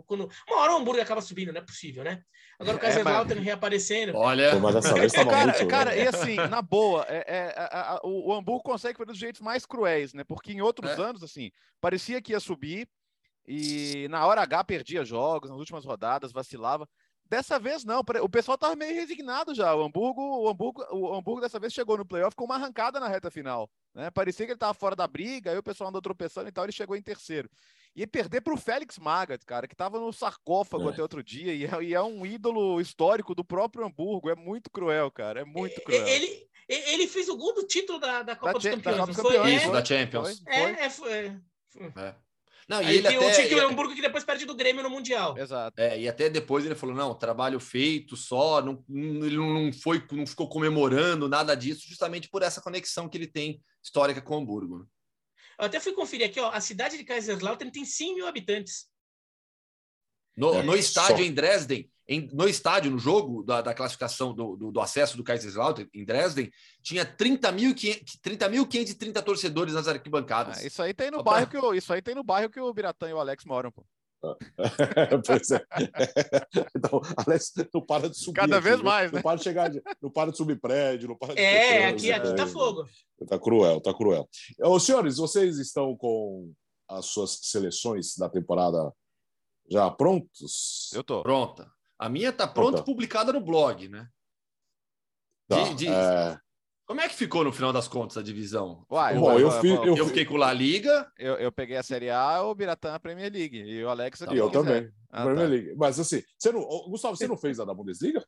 quando 0.06 0.30
uma 0.48 0.61
hora 0.61 0.72
o 0.72 0.76
Hamburgo 0.76 1.00
acaba 1.00 1.20
subindo, 1.20 1.52
não 1.52 1.61
é 1.61 1.64
possível, 1.64 2.04
né? 2.04 2.22
Agora 2.59 2.76
o 2.76 2.80
Kaiserslautern 2.80 3.32
é, 3.32 3.37
mas... 3.37 3.44
reaparecendo. 3.44 4.16
Olha, 4.16 4.52
Pô, 4.52 4.61
mas 4.61 4.74
dessa 4.76 4.94
vez 4.94 5.12
tá 5.12 5.26
cara, 5.26 5.52
muito, 5.52 5.66
cara, 5.68 5.90
né? 5.90 6.04
e 6.04 6.09
assim, 6.09 6.37
na 6.37 6.62
boa, 6.62 7.04
é, 7.09 7.24
é 7.26 7.54
a, 7.56 7.94
a, 7.94 8.00
o, 8.04 8.28
o 8.28 8.32
Hamburgo 8.35 8.62
consegue 8.62 8.96
fazer 8.96 9.11
dos 9.11 9.18
jeitos 9.18 9.40
mais 9.40 9.66
cruéis, 9.66 10.14
né? 10.14 10.22
Porque 10.24 10.52
em 10.52 10.61
outros 10.61 10.92
é. 10.92 11.02
anos, 11.02 11.22
assim, 11.22 11.50
parecia 11.80 12.22
que 12.22 12.32
ia 12.32 12.40
subir 12.40 12.88
e 13.46 14.06
na 14.09 14.26
hora 14.26 14.42
H 14.42 14.64
perdia 14.64 15.04
jogos, 15.04 15.50
nas 15.50 15.59
últimas 15.59 15.85
rodadas 15.85 16.32
vacilava. 16.32 16.88
Dessa 17.28 17.58
vez 17.58 17.84
não, 17.84 18.02
o 18.22 18.28
pessoal 18.28 18.56
tava 18.56 18.76
meio 18.76 18.94
resignado 18.94 19.54
já. 19.54 19.74
O 19.74 19.82
Hamburgo, 19.82 20.22
o 20.22 20.48
Hamburgo, 20.48 20.84
o 20.92 21.14
Hamburgo 21.14 21.40
dessa 21.40 21.58
vez 21.58 21.72
chegou 21.72 21.98
no 21.98 22.04
playoff 22.04 22.36
com 22.36 22.44
uma 22.44 22.54
arrancada 22.54 23.00
na 23.00 23.08
reta 23.08 23.30
final. 23.30 23.68
Né? 23.92 24.10
Parecia 24.10 24.46
que 24.46 24.52
ele 24.52 24.56
estava 24.56 24.74
fora 24.74 24.94
da 24.94 25.08
briga, 25.08 25.50
aí 25.50 25.58
o 25.58 25.62
pessoal 25.62 25.88
andou 25.88 26.00
tropeçando 26.00 26.48
e 26.48 26.52
tal, 26.52 26.64
ele 26.64 26.72
chegou 26.72 26.94
em 26.96 27.02
terceiro. 27.02 27.50
E 27.96 28.06
perder 28.06 28.42
para 28.42 28.54
o 28.54 28.58
Félix 28.58 28.98
Magath, 28.98 29.44
cara, 29.44 29.66
que 29.66 29.74
estava 29.74 29.98
no 29.98 30.12
sarcófago 30.12 30.88
é. 30.88 30.92
até 30.92 31.02
outro 31.02 31.22
dia 31.22 31.52
e 31.52 31.64
é, 31.64 31.82
e 31.82 31.94
é, 31.94 32.02
um 32.02 32.24
ídolo 32.24 32.80
histórico 32.80 33.34
do 33.34 33.44
próprio 33.44 33.86
Hamburgo. 33.86 34.30
É 34.30 34.34
muito 34.36 34.70
cruel, 34.70 35.10
cara. 35.10 35.40
É 35.40 35.44
muito 35.44 35.80
cruel. 35.80 36.06
Ele, 36.06 36.48
ele 36.68 37.08
fez 37.08 37.28
o 37.28 37.36
gol 37.36 37.54
do 37.54 37.66
título 37.66 37.98
da, 37.98 38.22
da 38.22 38.36
Copa 38.36 38.52
da 38.52 38.58
dos 38.58 38.64
Campeões. 38.64 38.96
Da 38.98 39.06
Copa 39.06 39.22
Campeões. 39.22 39.62
Isso, 39.62 39.72
da 39.72 39.84
Champions. 39.84 40.38
Foi? 40.40 40.52
É, 40.52 40.84
é, 40.84 40.90
foi. 40.90 41.40
é. 41.96 42.14
Não, 42.68 42.83
e 42.83 42.96
ele 42.96 43.07
até, 43.07 43.18
o 43.18 43.33
Tique 43.33 43.59
Hamburgo 43.61 43.94
que 43.94 44.02
depois 44.02 44.24
perde 44.24 44.44
do 44.44 44.55
Grêmio 44.55 44.83
no 44.83 44.90
Mundial. 44.90 45.38
Exato. 45.38 45.81
É, 45.81 46.00
e 46.00 46.09
até 46.09 46.29
depois 46.29 46.64
ele 46.64 46.74
falou: 46.74 46.96
não, 46.96 47.14
trabalho 47.14 47.61
feito 47.61 48.16
só, 48.16 48.61
não, 48.61 48.85
ele 48.88 49.37
não 49.37 49.72
foi, 49.72 50.05
não 50.11 50.26
ficou 50.26 50.48
comemorando 50.48 51.29
nada 51.29 51.55
disso, 51.55 51.87
justamente 51.87 52.29
por 52.29 52.42
essa 52.42 52.61
conexão 52.61 53.09
que 53.09 53.16
ele 53.16 53.29
tem 53.29 53.62
histórica 53.83 54.20
com 54.20 54.35
o 54.35 54.38
Hamburgo. 54.38 54.88
Eu 55.59 55.66
até 55.66 55.79
fui 55.79 55.92
conferir 55.92 56.26
aqui, 56.26 56.40
ó, 56.40 56.50
a 56.50 56.61
cidade 56.61 56.98
de 56.98 57.05
Kaiserslautern 57.05 57.70
tem 57.70 57.85
100 57.85 58.14
mil 58.16 58.26
habitantes. 58.26 58.88
No, 60.37 60.55
é, 60.55 60.62
no 60.62 60.77
estádio 60.77 61.18
só. 61.18 61.25
em 61.25 61.33
Dresden, 61.33 61.88
em, 62.09 62.29
no 62.33 62.49
estádio, 62.49 62.90
no 62.90 62.99
jogo 62.99 63.42
da, 63.42 63.62
da 63.62 63.75
classificação 63.75 64.35
do, 64.35 64.57
do, 64.57 64.70
do, 64.70 64.81
acesso 64.81 65.16
do 65.16 65.25
Kaiserslautern, 65.25 65.88
em 65.92 66.05
Dresden, 66.05 66.51
tinha 66.83 67.05
30.530 67.05 69.22
torcedores 69.22 69.75
nas 69.75 69.88
arquibancadas. 69.88 70.59
Ah, 70.59 70.66
isso 70.66 70.83
aí 70.83 70.94
tem 70.94 71.11
no 71.11 71.22
bairro 71.22 71.49
que 71.49 71.59
o, 71.59 71.75
isso 71.75 71.92
aí 71.92 72.01
tem 72.01 72.14
no 72.14 72.22
bairro 72.22 72.51
que 72.51 72.61
o 72.61 72.72
Biratã 72.72 73.09
e 73.09 73.12
o 73.12 73.18
Alex 73.18 73.44
moram, 73.44 73.72
pô. 73.72 73.85
pois 75.27 75.51
é. 75.51 75.64
Então, 76.77 77.01
Alex 77.16 77.53
não 77.72 77.81
para 77.81 78.09
de 78.09 78.16
subir. 78.16 78.40
Cada 78.40 78.59
aqui, 78.59 78.68
vez 78.68 78.81
mais, 78.81 79.11
não, 79.11 79.16
né? 79.16 79.18
Não 79.18 79.22
para 79.22 79.38
de 79.38 79.44
chegar, 79.44 79.68
de, 79.68 79.83
não 80.01 80.11
para 80.11 80.31
de 80.31 80.37
subir 80.37 80.61
prédio, 80.61 81.09
não 81.09 81.16
para 81.16 81.35
de 81.35 81.40
É, 81.40 81.88
aqui, 81.88 82.12
aqui 82.12 82.35
tá 82.35 82.46
fogo. 82.46 82.87
Tá 83.29 83.38
cruel, 83.38 83.81
tá 83.81 83.92
cruel. 83.92 84.29
Ô, 84.61 84.79
senhores, 84.79 85.16
vocês 85.16 85.59
estão 85.59 85.96
com 85.96 86.53
as 86.88 87.07
suas 87.07 87.40
seleções 87.42 88.16
da 88.16 88.29
temporada 88.29 88.92
já 89.68 89.90
prontos? 89.90 90.90
Eu 90.94 91.02
tô. 91.02 91.22
Pronta. 91.22 91.70
A 91.98 92.09
minha 92.09 92.33
tá 92.33 92.46
pronta, 92.46 92.83
publicada 92.83 93.33
no 93.33 93.40
blog, 93.40 93.88
né? 93.88 94.09
Tá, 95.48 95.62
de, 95.62 95.74
de... 95.74 95.88
É... 95.88 96.38
Como 96.87 97.00
é 97.00 97.09
que 97.09 97.14
ficou 97.16 97.42
no 97.42 97.52
final 97.52 97.72
das 97.72 97.88
contas 97.88 98.16
a 98.16 98.22
divisão? 98.22 98.87
Uai, 98.88 99.18
Bom, 99.18 99.33
eu, 99.33 99.50
eu, 99.50 99.64
eu, 99.64 99.96
eu, 99.96 100.07
fiquei 100.07 100.24
com 100.24 100.37
La 100.37 100.52
Liga. 100.52 101.11
Eu, 101.18 101.35
eu 101.35 101.50
peguei 101.50 101.76
a 101.76 101.83
Série 101.83 102.11
A, 102.11 102.42
o 102.42 102.55
Biratã 102.55 102.94
a 102.94 103.00
Premier 103.00 103.33
League. 103.33 103.59
E 103.59 103.83
o 103.83 103.88
Alex. 103.88 104.20
E 104.20 104.37
eu 104.37 104.50
também. 104.50 104.88
Ah, 105.11 105.24
Premier 105.24 105.46
tá. 105.46 105.50
League. 105.50 105.74
Mas 105.76 105.98
assim, 105.98 106.22
você 106.38 106.52
não, 106.52 106.61
Gustavo, 106.88 107.16
você 107.16 107.26
não 107.26 107.37
fez 107.37 107.59
a 107.59 107.64
da 107.64 107.74
Bundesliga? 107.74 108.24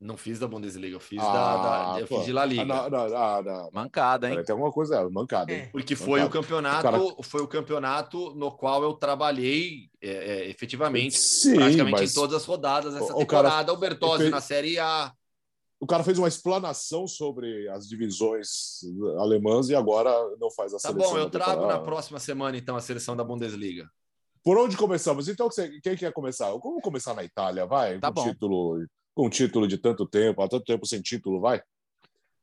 Não 0.00 0.16
fiz 0.16 0.38
da 0.38 0.46
Bundesliga, 0.46 0.94
eu 0.94 1.00
fiz 1.00 1.18
ah, 1.20 1.32
da, 1.32 1.92
da, 1.92 2.00
eu 2.00 2.06
fiz 2.06 2.24
de 2.24 2.32
La 2.32 2.44
Liga. 2.44 2.62
Ah, 2.62 2.88
não, 2.88 3.08
não, 3.08 3.42
não, 3.42 3.70
mancada, 3.72 4.30
hein? 4.30 4.44
Tem 4.44 4.52
alguma 4.52 4.70
coisa, 4.70 5.10
mancada, 5.10 5.52
hein? 5.52 5.68
Porque 5.72 5.96
foi 5.96 6.20
mancada. 6.20 6.28
o 6.28 6.42
campeonato, 6.42 6.78
o 6.78 6.82
cara... 6.82 7.22
foi 7.22 7.42
o 7.42 7.48
campeonato 7.48 8.34
no 8.36 8.52
qual 8.52 8.84
eu 8.84 8.92
trabalhei 8.92 9.90
é, 10.00 10.10
é, 10.10 10.48
efetivamente, 10.50 11.18
Sim, 11.18 11.56
praticamente 11.56 12.00
mas... 12.00 12.12
em 12.12 12.14
todas 12.14 12.36
as 12.36 12.44
rodadas 12.44 12.94
dessa 12.94 13.12
o, 13.12 13.18
temporada. 13.18 13.48
O, 13.48 13.66
cara... 13.66 13.72
o 13.72 13.76
Bertozzi 13.76 14.18
fez... 14.18 14.30
na 14.30 14.40
Série 14.40 14.78
A. 14.78 15.12
O 15.80 15.86
cara 15.86 16.04
fez 16.04 16.16
uma 16.16 16.28
explanação 16.28 17.08
sobre 17.08 17.68
as 17.68 17.88
divisões 17.88 18.80
alemãs 19.18 19.68
e 19.68 19.74
agora 19.74 20.12
não 20.38 20.50
faz 20.50 20.74
a 20.74 20.76
tá 20.76 20.90
seleção. 20.90 21.10
Tá 21.10 21.16
bom, 21.16 21.22
eu 21.22 21.30
trago 21.30 21.66
na 21.66 21.80
próxima 21.80 22.20
semana 22.20 22.56
então 22.56 22.76
a 22.76 22.80
seleção 22.80 23.16
da 23.16 23.24
Bundesliga. 23.24 23.88
Por 24.44 24.56
onde 24.58 24.76
começamos? 24.76 25.28
Então, 25.28 25.48
quem 25.82 25.96
quer 25.96 26.12
começar? 26.12 26.50
Vamos 26.50 26.82
começar 26.82 27.14
na 27.14 27.24
Itália, 27.24 27.66
vai? 27.66 27.98
Tá 27.98 28.10
bom. 28.10 28.22
título 28.22 28.78
com 29.18 29.26
um 29.26 29.28
título 29.28 29.66
de 29.66 29.76
tanto 29.76 30.06
tempo, 30.06 30.40
há 30.40 30.48
tanto 30.48 30.64
tempo 30.64 30.86
sem 30.86 31.02
título, 31.02 31.40
vai? 31.40 31.60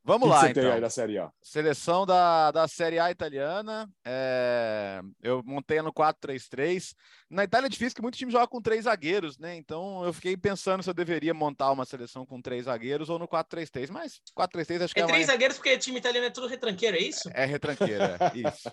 Vamos 0.03 0.27
lá, 0.27 0.41
você 0.41 0.49
então. 0.49 0.63
tem 0.63 0.71
aí 0.73 0.81
da 0.81 0.89
Série 0.89 1.17
A? 1.17 1.31
Seleção 1.41 2.05
da, 2.05 2.51
da 2.51 2.67
Série 2.67 2.99
A 2.99 3.09
italiana. 3.09 3.89
É... 4.05 4.99
Eu 5.23 5.41
montei 5.45 5.81
no 5.81 5.93
4-3-3. 5.93 6.93
Na 7.29 7.45
Itália 7.45 7.67
é 7.67 7.69
difícil 7.69 7.95
que 7.95 8.01
muitos 8.01 8.19
times 8.19 8.33
jogam 8.33 8.49
com 8.49 8.61
três 8.61 8.83
zagueiros, 8.83 9.39
né? 9.39 9.55
Então 9.55 10.03
eu 10.03 10.11
fiquei 10.11 10.35
pensando 10.35 10.83
se 10.83 10.89
eu 10.89 10.93
deveria 10.93 11.33
montar 11.33 11.71
uma 11.71 11.85
seleção 11.85 12.25
com 12.25 12.41
três 12.41 12.65
zagueiros 12.65 13.09
ou 13.09 13.17
no 13.17 13.25
4-3-3. 13.25 13.89
Mas 13.89 14.19
4-3-3 14.37 14.83
acho 14.83 14.93
que 14.93 14.99
é. 14.99 15.03
É 15.03 15.07
três 15.07 15.27
zagueiros 15.27 15.57
porque 15.57 15.73
o 15.73 15.79
time 15.79 15.97
italiano 15.97 16.27
é 16.27 16.29
tudo 16.29 16.45
retranqueiro, 16.45 16.97
é 16.97 16.99
isso? 16.99 17.29
É, 17.33 17.43
é 17.43 17.45
retranqueiro, 17.45 18.03
é 18.03 18.17
isso. 18.35 18.69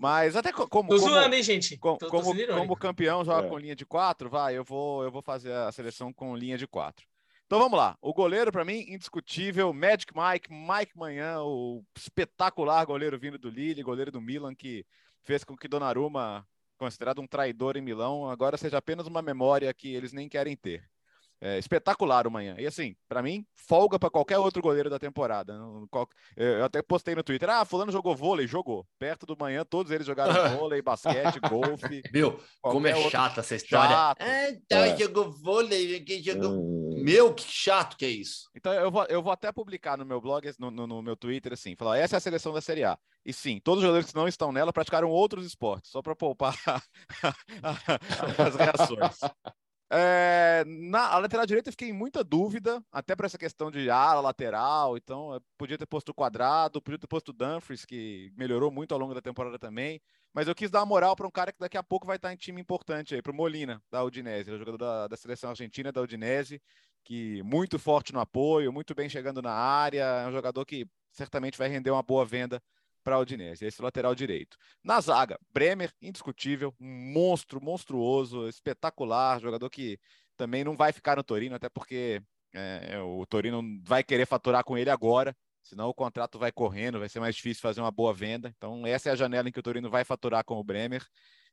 Mas 0.00 0.34
até 0.34 0.50
como. 0.50 0.66
Tô 0.88 0.96
como, 0.96 0.98
zoando, 0.98 1.34
hein, 1.34 1.42
gente? 1.42 1.76
Como, 1.76 1.98
tô, 1.98 2.06
tô 2.06 2.10
como, 2.10 2.46
como, 2.46 2.76
campeão 2.76 3.22
joga 3.22 3.46
é. 3.46 3.50
com 3.50 3.58
linha 3.58 3.76
de 3.76 3.84
quatro, 3.84 4.30
vai, 4.30 4.56
eu 4.56 4.64
vou, 4.64 5.04
eu 5.04 5.12
vou 5.12 5.22
fazer 5.22 5.52
a 5.52 5.70
seleção 5.70 6.10
com 6.10 6.34
linha 6.34 6.56
de 6.56 6.66
quatro. 6.66 7.06
Então 7.46 7.58
vamos 7.58 7.78
lá. 7.78 7.96
O 8.00 8.12
goleiro, 8.12 8.50
para 8.50 8.64
mim, 8.64 8.84
indiscutível, 8.88 9.72
Magic 9.72 10.12
Mike, 10.14 10.50
Mike 10.50 10.96
Manhã, 10.96 11.40
o 11.42 11.84
espetacular 11.96 12.84
goleiro 12.86 13.18
vindo 13.18 13.38
do 13.38 13.50
Lille, 13.50 13.82
goleiro 13.82 14.10
do 14.10 14.20
Milan, 14.20 14.54
que 14.54 14.84
fez 15.22 15.44
com 15.44 15.56
que 15.56 15.68
Donnarumma, 15.68 16.46
considerado 16.78 17.20
um 17.20 17.26
traidor 17.26 17.76
em 17.76 17.82
Milão, 17.82 18.28
agora 18.28 18.56
seja 18.56 18.78
apenas 18.78 19.06
uma 19.06 19.20
memória 19.22 19.72
que 19.74 19.94
eles 19.94 20.12
nem 20.12 20.28
querem 20.28 20.56
ter. 20.56 20.88
É, 21.44 21.58
espetacular 21.58 22.26
o 22.26 22.30
manhã. 22.30 22.56
E 22.58 22.66
assim, 22.66 22.96
para 23.06 23.22
mim, 23.22 23.44
folga 23.54 23.98
para 23.98 24.08
qualquer 24.08 24.38
outro 24.38 24.62
goleiro 24.62 24.88
da 24.88 24.98
temporada. 24.98 25.54
Eu 26.34 26.64
até 26.64 26.80
postei 26.80 27.14
no 27.14 27.22
Twitter: 27.22 27.50
ah, 27.50 27.66
Fulano 27.66 27.92
jogou 27.92 28.16
vôlei, 28.16 28.46
jogou. 28.46 28.86
Perto 28.98 29.26
do 29.26 29.36
manhã, 29.38 29.62
todos 29.62 29.92
eles 29.92 30.06
jogaram 30.06 30.32
vôlei, 30.56 30.80
basquete, 30.80 31.38
golfe. 31.40 32.02
Meu, 32.10 32.40
como 32.62 32.86
é 32.86 32.94
chata 33.10 33.40
essa 33.40 33.56
história. 33.56 33.94
Chato. 33.94 34.22
Ah, 34.22 34.48
então 34.48 34.78
é. 34.84 34.96
jogou 34.96 35.30
vôlei, 35.30 36.00
quem 36.00 36.22
jogou. 36.22 36.50
Hum. 36.50 37.02
Meu, 37.04 37.34
que 37.34 37.44
chato 37.44 37.98
que 37.98 38.06
é 38.06 38.10
isso. 38.10 38.48
Então 38.56 38.72
eu 38.72 38.90
vou, 38.90 39.04
eu 39.04 39.22
vou 39.22 39.30
até 39.30 39.52
publicar 39.52 39.98
no 39.98 40.06
meu 40.06 40.22
blog, 40.22 40.50
no, 40.58 40.70
no, 40.70 40.86
no 40.86 41.02
meu 41.02 41.14
Twitter, 41.14 41.52
assim: 41.52 41.76
falar, 41.76 41.98
essa 41.98 42.16
é 42.16 42.18
a 42.18 42.20
seleção 42.20 42.54
da 42.54 42.62
Série 42.62 42.84
A. 42.84 42.98
E 43.22 43.34
sim, 43.34 43.60
todos 43.62 43.80
os 43.80 43.82
jogadores 43.82 44.10
que 44.10 44.16
não 44.16 44.26
estão 44.26 44.50
nela 44.50 44.72
praticaram 44.72 45.10
outros 45.10 45.44
esportes, 45.44 45.90
só 45.90 46.00
para 46.00 46.16
poupar 46.16 46.56
as 48.38 48.56
reações. 48.56 49.20
É, 49.90 50.64
na 50.66 51.18
lateral 51.18 51.46
direita 51.46 51.68
eu 51.68 51.72
fiquei 51.72 51.90
em 51.90 51.92
muita 51.92 52.24
dúvida, 52.24 52.82
até 52.90 53.14
para 53.14 53.26
essa 53.26 53.38
questão 53.38 53.70
de 53.70 53.90
ala 53.90 54.20
lateral, 54.20 54.96
então 54.96 55.40
podia 55.58 55.76
ter 55.76 55.86
posto 55.86 56.08
o 56.08 56.14
quadrado, 56.14 56.80
podia 56.80 56.98
ter 56.98 57.06
posto 57.06 57.28
o 57.28 57.32
Dumfries, 57.32 57.84
que 57.84 58.32
melhorou 58.36 58.70
muito 58.70 58.92
ao 58.92 58.98
longo 58.98 59.14
da 59.14 59.20
temporada 59.20 59.58
também, 59.58 60.00
mas 60.32 60.48
eu 60.48 60.54
quis 60.54 60.70
dar 60.70 60.80
uma 60.80 60.86
moral 60.86 61.14
para 61.14 61.26
um 61.26 61.30
cara 61.30 61.52
que 61.52 61.58
daqui 61.60 61.76
a 61.76 61.82
pouco 61.82 62.06
vai 62.06 62.16
estar 62.16 62.32
em 62.32 62.36
time 62.36 62.60
importante 62.60 63.14
aí, 63.14 63.22
para 63.22 63.30
o 63.30 63.34
Molina, 63.34 63.82
da 63.90 64.02
Udinese, 64.02 64.50
o 64.50 64.58
jogador 64.58 64.78
da, 64.78 65.08
da, 65.08 65.16
seleção 65.16 65.50
argentina 65.50 65.92
da 65.92 66.00
Udinese, 66.00 66.60
que 67.04 67.42
muito 67.42 67.78
forte 67.78 68.12
no 68.12 68.20
apoio, 68.20 68.72
muito 68.72 68.94
bem 68.94 69.08
chegando 69.08 69.42
na 69.42 69.52
área, 69.52 70.02
é 70.02 70.26
um 70.26 70.32
jogador 70.32 70.64
que 70.64 70.88
certamente 71.12 71.58
vai 71.58 71.68
render 71.68 71.90
uma 71.90 72.02
boa 72.02 72.24
venda 72.24 72.60
para 73.04 73.16
a 73.16 73.18
Udinese, 73.20 73.66
esse 73.66 73.82
lateral 73.82 74.14
direito. 74.14 74.56
Na 74.82 75.00
zaga, 75.00 75.38
Bremer, 75.52 75.92
indiscutível, 76.00 76.74
monstro, 76.80 77.62
monstruoso, 77.62 78.48
espetacular, 78.48 79.40
jogador 79.40 79.68
que 79.68 79.98
também 80.36 80.64
não 80.64 80.74
vai 80.76 80.92
ficar 80.92 81.16
no 81.16 81.22
Torino, 81.22 81.54
até 81.54 81.68
porque 81.68 82.22
é, 82.54 82.98
o 83.00 83.26
Torino 83.26 83.62
vai 83.84 84.02
querer 84.02 84.26
faturar 84.26 84.64
com 84.64 84.76
ele 84.78 84.90
agora, 84.90 85.36
senão 85.62 85.88
o 85.88 85.94
contrato 85.94 86.38
vai 86.38 86.50
correndo, 86.50 86.98
vai 86.98 87.08
ser 87.08 87.20
mais 87.20 87.36
difícil 87.36 87.60
fazer 87.60 87.80
uma 87.80 87.90
boa 87.90 88.12
venda. 88.12 88.52
Então, 88.56 88.86
essa 88.86 89.10
é 89.10 89.12
a 89.12 89.16
janela 89.16 89.48
em 89.48 89.52
que 89.52 89.60
o 89.60 89.62
Torino 89.62 89.90
vai 89.90 90.04
faturar 90.04 90.44
com 90.44 90.58
o 90.58 90.64
Bremer. 90.64 91.06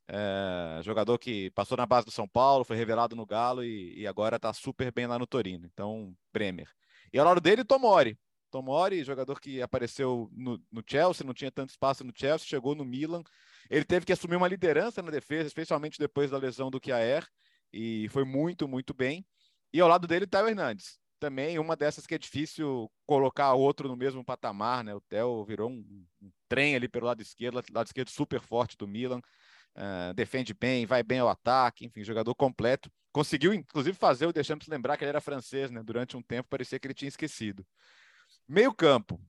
É, 0.07 0.81
jogador 0.83 1.17
que 1.17 1.51
passou 1.51 1.77
na 1.77 1.85
base 1.85 2.05
do 2.05 2.11
São 2.11 2.27
Paulo, 2.27 2.63
foi 2.63 2.75
revelado 2.75 3.15
no 3.15 3.25
Galo 3.25 3.63
e, 3.63 3.99
e 3.99 4.07
agora 4.07 4.37
está 4.37 4.51
super 4.53 4.91
bem 4.91 5.07
lá 5.07 5.19
no 5.19 5.27
Torino. 5.27 5.69
Então, 5.71 6.15
Bremer. 6.33 6.69
E 7.13 7.19
ao 7.19 7.25
lado 7.25 7.41
dele, 7.41 7.63
Tomori, 7.63 8.17
Tomori, 8.51 9.03
jogador 9.03 9.39
que 9.39 9.61
apareceu 9.61 10.29
no, 10.33 10.61
no, 10.71 10.83
Chelsea, 10.85 11.25
não 11.25 11.33
tinha 11.33 11.51
tanto 11.51 11.69
espaço 11.69 12.03
no 12.03 12.13
Chelsea, 12.15 12.47
chegou 12.47 12.75
no 12.75 12.85
Milan. 12.85 13.23
Ele 13.69 13.85
teve 13.85 14.05
que 14.05 14.13
assumir 14.13 14.35
uma 14.35 14.47
liderança 14.47 15.01
na 15.01 15.09
defesa, 15.09 15.47
especialmente 15.47 15.97
depois 15.97 16.29
da 16.29 16.37
lesão 16.37 16.69
do 16.69 16.79
Kjaer, 16.79 17.25
e 17.73 18.07
foi 18.09 18.25
muito, 18.25 18.67
muito 18.67 18.93
bem. 18.93 19.25
E 19.73 19.79
ao 19.79 19.87
lado 19.87 20.07
dele, 20.07 20.27
Theo 20.27 20.47
Hernandes. 20.47 20.99
Também 21.19 21.59
uma 21.59 21.75
dessas 21.75 22.07
que 22.07 22.15
é 22.15 22.17
difícil 22.17 22.91
colocar 23.05 23.53
outro 23.53 23.87
no 23.87 23.95
mesmo 23.95 24.25
patamar, 24.25 24.83
né? 24.83 24.93
O 24.93 25.01
Theo 25.01 25.45
virou 25.45 25.69
um, 25.69 26.05
um 26.21 26.31
trem 26.49 26.75
ali 26.75 26.87
pelo 26.87 27.05
lado 27.05 27.21
esquerdo, 27.21 27.61
lado 27.71 27.85
esquerdo 27.85 28.09
super 28.09 28.41
forte 28.41 28.75
do 28.75 28.87
Milan. 28.87 29.21
Uh, 29.75 30.13
defende 30.15 30.53
bem, 30.53 30.85
vai 30.85 31.03
bem 31.03 31.19
ao 31.19 31.29
ataque, 31.29 31.85
enfim, 31.85 32.03
jogador 32.03 32.33
completo. 32.35 32.91
Conseguiu, 33.11 33.53
inclusive, 33.53 33.97
fazer 33.97 34.25
o 34.25 34.33
Deschamps 34.33 34.67
lembrar 34.67 34.97
que 34.97 35.03
ele 35.03 35.09
era 35.09 35.21
francês, 35.21 35.69
né? 35.69 35.83
Durante 35.83 36.17
um 36.17 36.21
tempo 36.21 36.49
parecia 36.49 36.79
que 36.79 36.87
ele 36.87 36.93
tinha 36.93 37.09
esquecido. 37.09 37.65
Meio 38.47 38.73
campo. 38.73 39.19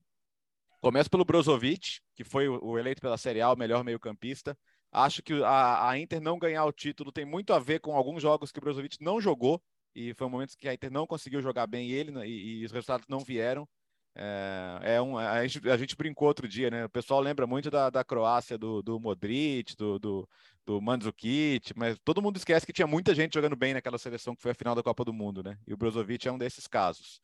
Começa 0.81 1.09
pelo 1.09 1.25
Brozovic, 1.25 2.01
que 2.15 2.25
foi 2.25 2.49
o 2.49 2.79
eleito 2.79 3.01
pela 3.01 3.17
Série 3.17 3.41
A 3.41 3.53
o 3.53 3.57
melhor 3.57 3.85
meio-campista. 3.85 4.59
Acho 4.91 5.23
que 5.23 5.33
a, 5.43 5.89
a, 5.89 5.99
Inter 5.99 6.21
não 6.21 6.39
ganhar 6.39 6.65
o 6.65 6.73
título 6.73 7.13
tem 7.13 7.25
muito 7.25 7.53
a 7.53 7.59
ver 7.59 7.81
com 7.81 7.97
alguns 7.97 8.21
jogos 8.21 8.51
que 8.51 8.59
o 8.59 8.63
Brozovic 8.63 8.99
não 9.01 9.21
jogou, 9.21 9.63
e 9.95 10.13
foi 10.15 10.27
um 10.27 10.31
momento 10.31 10.57
que 10.57 10.69
a 10.69 10.75
Inter 10.75 10.91
não 10.91 11.07
conseguiu 11.07 11.41
jogar 11.41 11.67
bem 11.67 11.91
ele, 11.91 12.11
né, 12.11 12.27
e, 12.27 12.61
e 12.61 12.65
os 12.65 12.73
resultados 12.73 13.07
não 13.09 13.21
vieram. 13.21 13.67
É, 14.15 14.97
é 14.97 15.03
um, 15.03 15.17
a, 15.17 15.47
gente, 15.47 15.71
a 15.71 15.77
gente 15.77 15.97
brincou 15.97 16.29
outro 16.29 16.47
dia, 16.47 16.71
né? 16.71 16.85
O 16.85 16.91
pessoal 16.91 17.21
lembra 17.21 17.47
muito 17.47 17.71
da, 17.71 17.89
da 17.89 18.05
Croácia, 18.05 18.59
do, 18.59 18.83
do 18.83 19.01
Modric, 19.01 19.75
do, 19.75 19.99
do, 19.99 20.29
do 20.67 20.81
Mandzukic, 20.83 21.73
mas 21.77 21.99
todo 22.05 22.21
mundo 22.21 22.37
esquece 22.37 22.67
que 22.67 22.73
tinha 22.73 22.87
muita 22.87 23.15
gente 23.15 23.35
jogando 23.35 23.57
bem 23.57 23.73
naquela 23.73 23.99
seleção 23.99 24.37
que 24.37 24.43
foi 24.43 24.51
a 24.51 24.55
final 24.55 24.75
da 24.75 24.83
Copa 24.83 25.05
do 25.05 25.13
Mundo, 25.13 25.43
né? 25.43 25.57
E 25.67 25.73
o 25.73 25.77
Brozovic 25.77 26.29
é 26.29 26.33
um 26.33 26.39
desses 26.39 26.67
casos. 26.67 27.21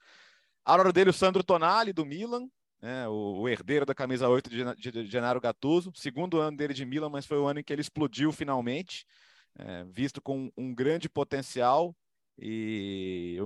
Hora 0.75 0.93
dele, 0.93 1.11
o 1.11 1.15
Sandro 1.15 1.43
Tonali, 1.43 1.93
do 1.93 2.05
Milan. 2.05 2.47
né, 2.83 3.09
o, 3.09 3.41
o, 3.41 3.49
herdeiro 3.49 3.87
da 3.87 3.95
camisa 3.95 4.29
8 4.29 4.51
de, 4.51 4.75
de, 4.75 4.91
de 4.91 5.07
Gennaro 5.07 5.41
Gattuso, 5.41 5.91
segundo 5.95 6.39
ano 6.39 6.57
dele 6.57 6.75
de 6.75 6.85
Milan, 6.85 7.09
mas 7.09 7.25
foi 7.25 7.39
o 7.39 7.47
ano 7.47 7.61
em 7.61 7.65
que 7.65 7.73
ele 7.73 7.81
explodiu 7.81 8.31
finalmente, 8.33 9.07
é, 9.59 9.85
visto 9.85 10.21
com 10.21 10.53
um 10.57 10.75
grande 10.75 11.09
potencial, 11.09 11.97
e 12.39 13.39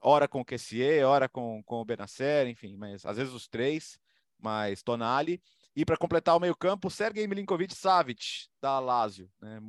ora 0.00 0.26
com 0.26 0.40
o 0.40 0.44
Kessier, 0.44 1.06
ora 1.06 1.28
com, 1.28 1.62
com 1.64 1.80
o 1.80 1.84
Benacer, 1.84 2.46
enfim, 2.46 2.76
mas 2.76 3.04
às 3.04 3.16
vezes 3.16 3.34
os 3.34 3.48
três, 3.48 3.98
mas 4.38 4.82
Tonali, 4.82 5.42
e 5.74 5.84
para 5.84 5.96
completar 5.96 6.36
o 6.36 6.40
meio-campo, 6.40 6.90
Sergei 6.90 7.26
Milinkovic 7.26 7.74
Savic, 7.74 8.48
da 8.60 8.80
Lazio. 8.80 9.30
Né? 9.40 9.60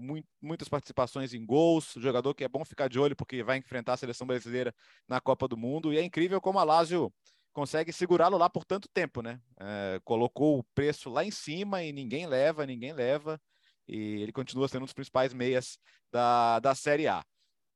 Muitas 0.42 0.68
participações 0.68 1.34
em 1.34 1.46
gols, 1.46 1.94
jogador 1.98 2.34
que 2.34 2.44
é 2.44 2.50
bom 2.50 2.66
ficar 2.66 2.88
de 2.88 3.00
olho 3.00 3.16
porque 3.16 3.44
vai 3.44 3.58
enfrentar 3.58 3.94
a 3.94 3.98
seleção 3.98 4.26
brasileira 4.26 4.74
na 5.08 5.22
Copa 5.22 5.48
do 5.48 5.56
Mundo. 5.56 5.94
E 5.94 5.98
é 5.98 6.04
incrível 6.04 6.42
como 6.42 6.58
a 6.58 6.64
Lazio 6.64 7.14
consegue 7.54 7.94
segurá-lo 7.94 8.38
lá 8.38 8.50
por 8.50 8.66
tanto 8.66 8.90
tempo, 8.92 9.22
né? 9.22 9.40
É, 9.60 10.00
colocou 10.04 10.58
o 10.58 10.64
preço 10.74 11.10
lá 11.10 11.24
em 11.24 11.32
cima 11.32 11.84
e 11.84 11.94
ninguém 11.94 12.26
leva, 12.26 12.66
ninguém 12.66 12.94
leva. 12.94 13.40
E 13.88 14.22
ele 14.22 14.32
continua 14.32 14.68
sendo 14.68 14.84
um 14.84 14.86
dos 14.86 14.94
principais 14.94 15.34
meias 15.34 15.78
da, 16.12 16.60
da 16.60 16.74
Série 16.74 17.08
A 17.08 17.24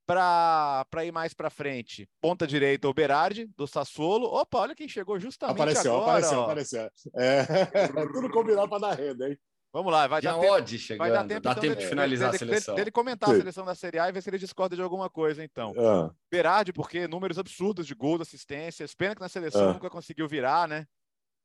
para 0.05 1.03
ir 1.03 1.11
mais 1.11 1.33
para 1.33 1.49
frente, 1.49 2.07
ponta 2.21 2.45
direita, 2.45 2.87
o 2.87 2.93
Berardi, 2.93 3.47
do 3.57 3.67
Sassuolo. 3.67 4.27
Opa, 4.27 4.59
olha 4.59 4.75
quem 4.75 4.87
chegou 4.87 5.19
justamente 5.19 5.55
apareceu, 5.55 5.95
agora. 5.95 6.11
Apareceu, 6.11 6.41
apareceu, 6.41 6.81
apareceu. 6.81 7.11
É, 7.15 8.05
tudo 8.13 8.29
combinado 8.29 8.69
para 8.69 8.79
dar 8.79 8.93
renda, 8.93 9.29
hein? 9.29 9.37
Vamos 9.75 9.91
lá, 9.91 10.07
vai 10.07 10.21
Já 10.21 10.31
dar 10.31 10.39
tempo, 10.39 10.77
chegando. 10.77 10.99
vai 10.99 11.11
dar 11.11 11.27
tempo, 11.27 11.41
Dá 11.41 11.51
então, 11.51 11.61
tempo 11.61 11.75
de, 11.75 11.81
de 11.81 11.89
finalizar 11.89 12.31
dele, 12.31 12.35
a 12.43 12.47
seleção. 12.47 12.75
Dele, 12.75 12.85
dele 12.85 12.91
comentar 12.91 13.27
Sim. 13.27 13.35
a 13.35 13.37
seleção 13.39 13.65
da 13.65 13.75
Série 13.75 13.99
A 13.99 14.07
e 14.07 14.11
ver 14.13 14.21
se 14.21 14.29
ele 14.29 14.37
discorda 14.37 14.73
de 14.73 14.81
alguma 14.81 15.09
coisa, 15.09 15.43
então. 15.43 15.73
Ah. 15.77 16.09
Berardi, 16.31 16.71
porque 16.71 17.09
números 17.09 17.37
absurdos 17.37 17.85
de 17.85 17.93
gols, 17.93 18.21
assistências. 18.21 18.95
Pena 18.95 19.13
que 19.13 19.19
na 19.19 19.27
seleção 19.27 19.69
ah. 19.69 19.73
nunca 19.73 19.89
conseguiu 19.89 20.29
virar, 20.29 20.65
né? 20.65 20.87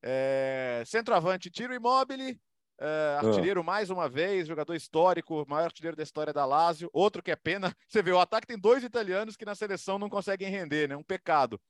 É... 0.01 0.85
Centroavante, 0.87 1.51
Tiro 1.51 1.75
Imóvel, 1.75 2.39
Uh, 2.81 3.27
artilheiro 3.27 3.61
ah. 3.61 3.65
mais 3.65 3.91
uma 3.91 4.09
vez, 4.09 4.49
jogador 4.49 4.75
histórico, 4.75 5.45
maior 5.47 5.67
artilheiro 5.67 5.97
da 5.97 6.03
história 6.03 6.33
da 6.33 6.47
Lazio. 6.47 6.89
Outro 6.95 7.23
que 7.23 7.31
é 7.31 7.37
pena, 7.37 7.77
você 7.87 8.03
vê, 8.03 8.11
o 8.11 8.19
ataque 8.19 8.47
tem 8.47 8.59
dois 8.59 8.83
italianos 8.83 9.37
que 9.37 9.45
na 9.45 9.55
seleção 9.55 9.99
não 9.99 10.09
conseguem 10.09 10.49
render, 10.49 10.89
né? 10.89 10.97
Um 10.97 11.03
pecado. 11.03 11.61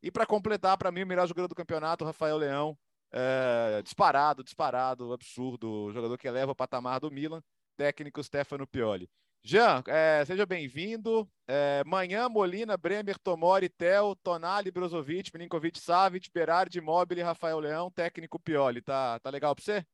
E 0.00 0.10
para 0.12 0.24
completar, 0.24 0.78
para 0.78 0.92
mim, 0.92 1.02
o 1.02 1.06
melhor 1.06 1.26
jogador 1.26 1.48
do 1.48 1.54
campeonato, 1.56 2.04
Rafael 2.04 2.36
Leão. 2.36 2.78
Uh, 3.12 3.82
disparado, 3.82 4.44
disparado, 4.44 5.12
absurdo. 5.12 5.90
Jogador 5.92 6.16
que 6.16 6.28
eleva 6.28 6.52
o 6.52 6.56
patamar 6.56 7.00
do 7.00 7.10
Milan. 7.10 7.42
Técnico 7.76 8.22
Stefano 8.22 8.66
Pioli. 8.66 9.10
Jean, 9.42 9.82
é, 9.88 10.22
seja 10.24 10.46
bem-vindo. 10.46 11.28
É, 11.48 11.82
manhã, 11.84 12.28
Molina, 12.28 12.76
Bremer, 12.76 13.18
Tomori, 13.18 13.68
Tel, 13.68 14.14
Tonali, 14.22 14.70
Brozovic, 14.70 15.30
Milinkovic, 15.32 15.80
Savic, 15.80 16.30
Berardi, 16.32 16.80
Mobile, 16.80 17.22
Rafael 17.22 17.58
Leão, 17.58 17.90
técnico 17.90 18.38
Pioli. 18.38 18.82
Tá, 18.82 19.18
tá 19.18 19.30
legal 19.30 19.54
para 19.54 19.64
você? 19.64 19.86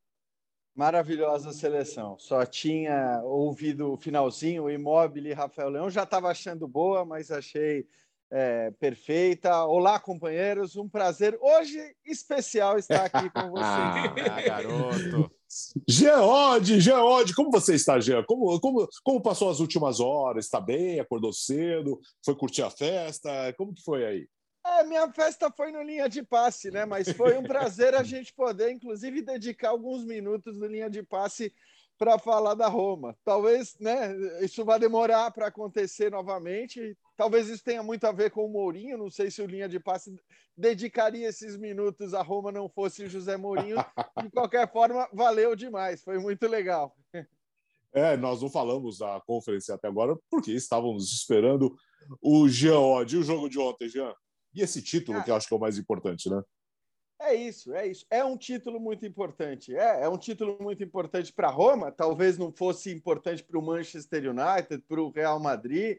Maravilhosa 0.77 1.55
seleção. 1.55 2.19
Só 2.19 2.45
tinha 2.45 3.23
ouvido 3.25 3.95
o 3.95 3.97
finalzinho, 3.97 4.65
o 4.65 4.71
Imóvel 4.71 5.27
e 5.27 5.33
Rafael 5.33 5.71
Leão. 5.71 5.89
Já 5.89 6.03
estava 6.03 6.29
achando 6.29 6.69
boa, 6.69 7.03
mas 7.03 7.31
achei 7.31 7.87
é, 8.31 8.71
perfeita. 8.73 9.65
Olá, 9.65 9.99
companheiros. 9.99 10.77
Um 10.77 10.87
prazer 10.87 11.39
hoje 11.41 11.79
especial 12.05 12.79
estar 12.79 13.07
aqui 13.07 13.31
com 13.31 13.49
vocês. 13.53 13.65
ah, 13.65 14.43
garoto. 14.45 15.31
Geode, 15.89 16.79
Geode, 16.79 17.35
como 17.35 17.51
você 17.51 17.75
está, 17.75 17.99
Jean? 17.99 18.23
Como, 18.25 18.61
como, 18.61 18.87
como 19.03 19.23
passou 19.23 19.49
as 19.49 19.61
últimas 19.61 19.99
horas? 19.99 20.45
Está 20.45 20.61
bem? 20.61 21.01
Acordou 21.01 21.33
cedo? 21.33 21.99
Foi 22.23 22.35
curtir 22.35 22.61
a 22.61 22.69
festa? 22.69 23.31
Como 23.57 23.73
que 23.73 23.83
foi 23.83 24.05
aí? 24.05 24.29
É, 24.69 24.83
minha 24.85 25.11
festa 25.13 25.51
foi 25.51 25.71
no 25.71 25.81
linha 25.81 26.09
de 26.09 26.23
passe, 26.23 26.71
né? 26.71 26.85
Mas 26.85 27.09
foi 27.11 27.39
um 27.39 27.43
prazer 27.43 27.95
a 27.95 28.03
gente 28.03 28.35
poder, 28.35 28.73
inclusive, 28.73 29.23
dedicar 29.23 29.71
alguns 29.71 30.05
minutos 30.05 30.57
no 30.57 30.67
linha 30.67 30.91
de 30.91 31.05
passe 31.05 31.55
para 31.97 32.19
falar 32.19 32.55
da 32.55 32.67
Roma. 32.67 33.17
Talvez, 33.25 33.77
né? 33.79 34.15
Isso 34.43 34.65
vai 34.65 34.79
demorar 34.79 35.31
para 35.31 35.47
acontecer 35.47 36.11
novamente. 36.11 36.99
Talvez 37.17 37.49
isso 37.49 37.63
tenha 37.63 37.83
muito 37.83 38.05
a 38.07 38.13
ver 38.13 38.31
com 38.31 38.45
o 38.45 38.49
Mourinho. 38.49 38.99
Não 38.99 39.09
sei 39.09 39.31
se 39.31 39.41
o 39.41 39.47
linha 39.47 39.69
de 39.69 39.79
passe 39.79 40.15
dedicaria 40.57 41.29
esses 41.29 41.57
minutos 41.57 42.13
a 42.13 42.21
Roma 42.23 42.51
não 42.51 42.69
fosse 42.69 43.05
o 43.05 43.09
José 43.09 43.37
Mourinho. 43.37 43.77
De 44.21 44.31
qualquer 44.31 44.71
forma, 44.71 45.09
valeu 45.13 45.55
demais. 45.55 46.03
Foi 46.03 46.19
muito 46.19 46.47
legal. 46.49 46.95
É, 47.93 48.17
nós 48.17 48.43
não 48.43 48.51
falamos 48.51 48.99
da 48.99 49.23
conferência 49.27 49.75
até 49.75 49.89
agora 49.89 50.19
porque 50.29 50.51
estávamos 50.51 51.13
esperando 51.13 51.75
o 52.21 52.49
Jean 52.49 52.81
Odd. 52.81 53.15
E 53.15 53.19
o 53.19 53.23
jogo 53.23 53.49
de 53.49 53.59
ontem, 53.59 53.89
Jean? 53.89 54.13
E 54.57 54.63
esse 54.63 54.81
título, 54.81 55.19
ah, 55.19 55.23
que 55.23 55.31
eu 55.31 55.37
acho 55.37 55.47
que 55.47 55.53
é 55.53 55.57
o 55.57 55.61
mais 55.61 55.77
importante, 55.77 56.31
né? 56.31 56.43
É 57.21 57.35
isso, 57.35 57.75
é 57.75 57.87
isso. 57.87 58.07
É 58.11 58.25
um 58.25 58.37
título 58.37 58.81
muito 58.81 59.05
importante. 59.05 59.77
É, 59.77 60.03
é 60.03 60.09
um 60.09 60.17
título 60.17 60.57
muito 60.61 60.83
importante 60.83 61.33
para 61.33 61.51
Roma. 61.51 61.93
Talvez 61.93 62.39
não 62.39 62.51
fosse 62.51 62.91
importante 62.91 63.45
para 63.45 63.59
o 63.59 63.63
Manchester 63.63 64.31
United, 64.31 64.83
para 64.89 65.01
o 65.01 65.11
Real 65.11 65.39
Madrid, 65.39 65.99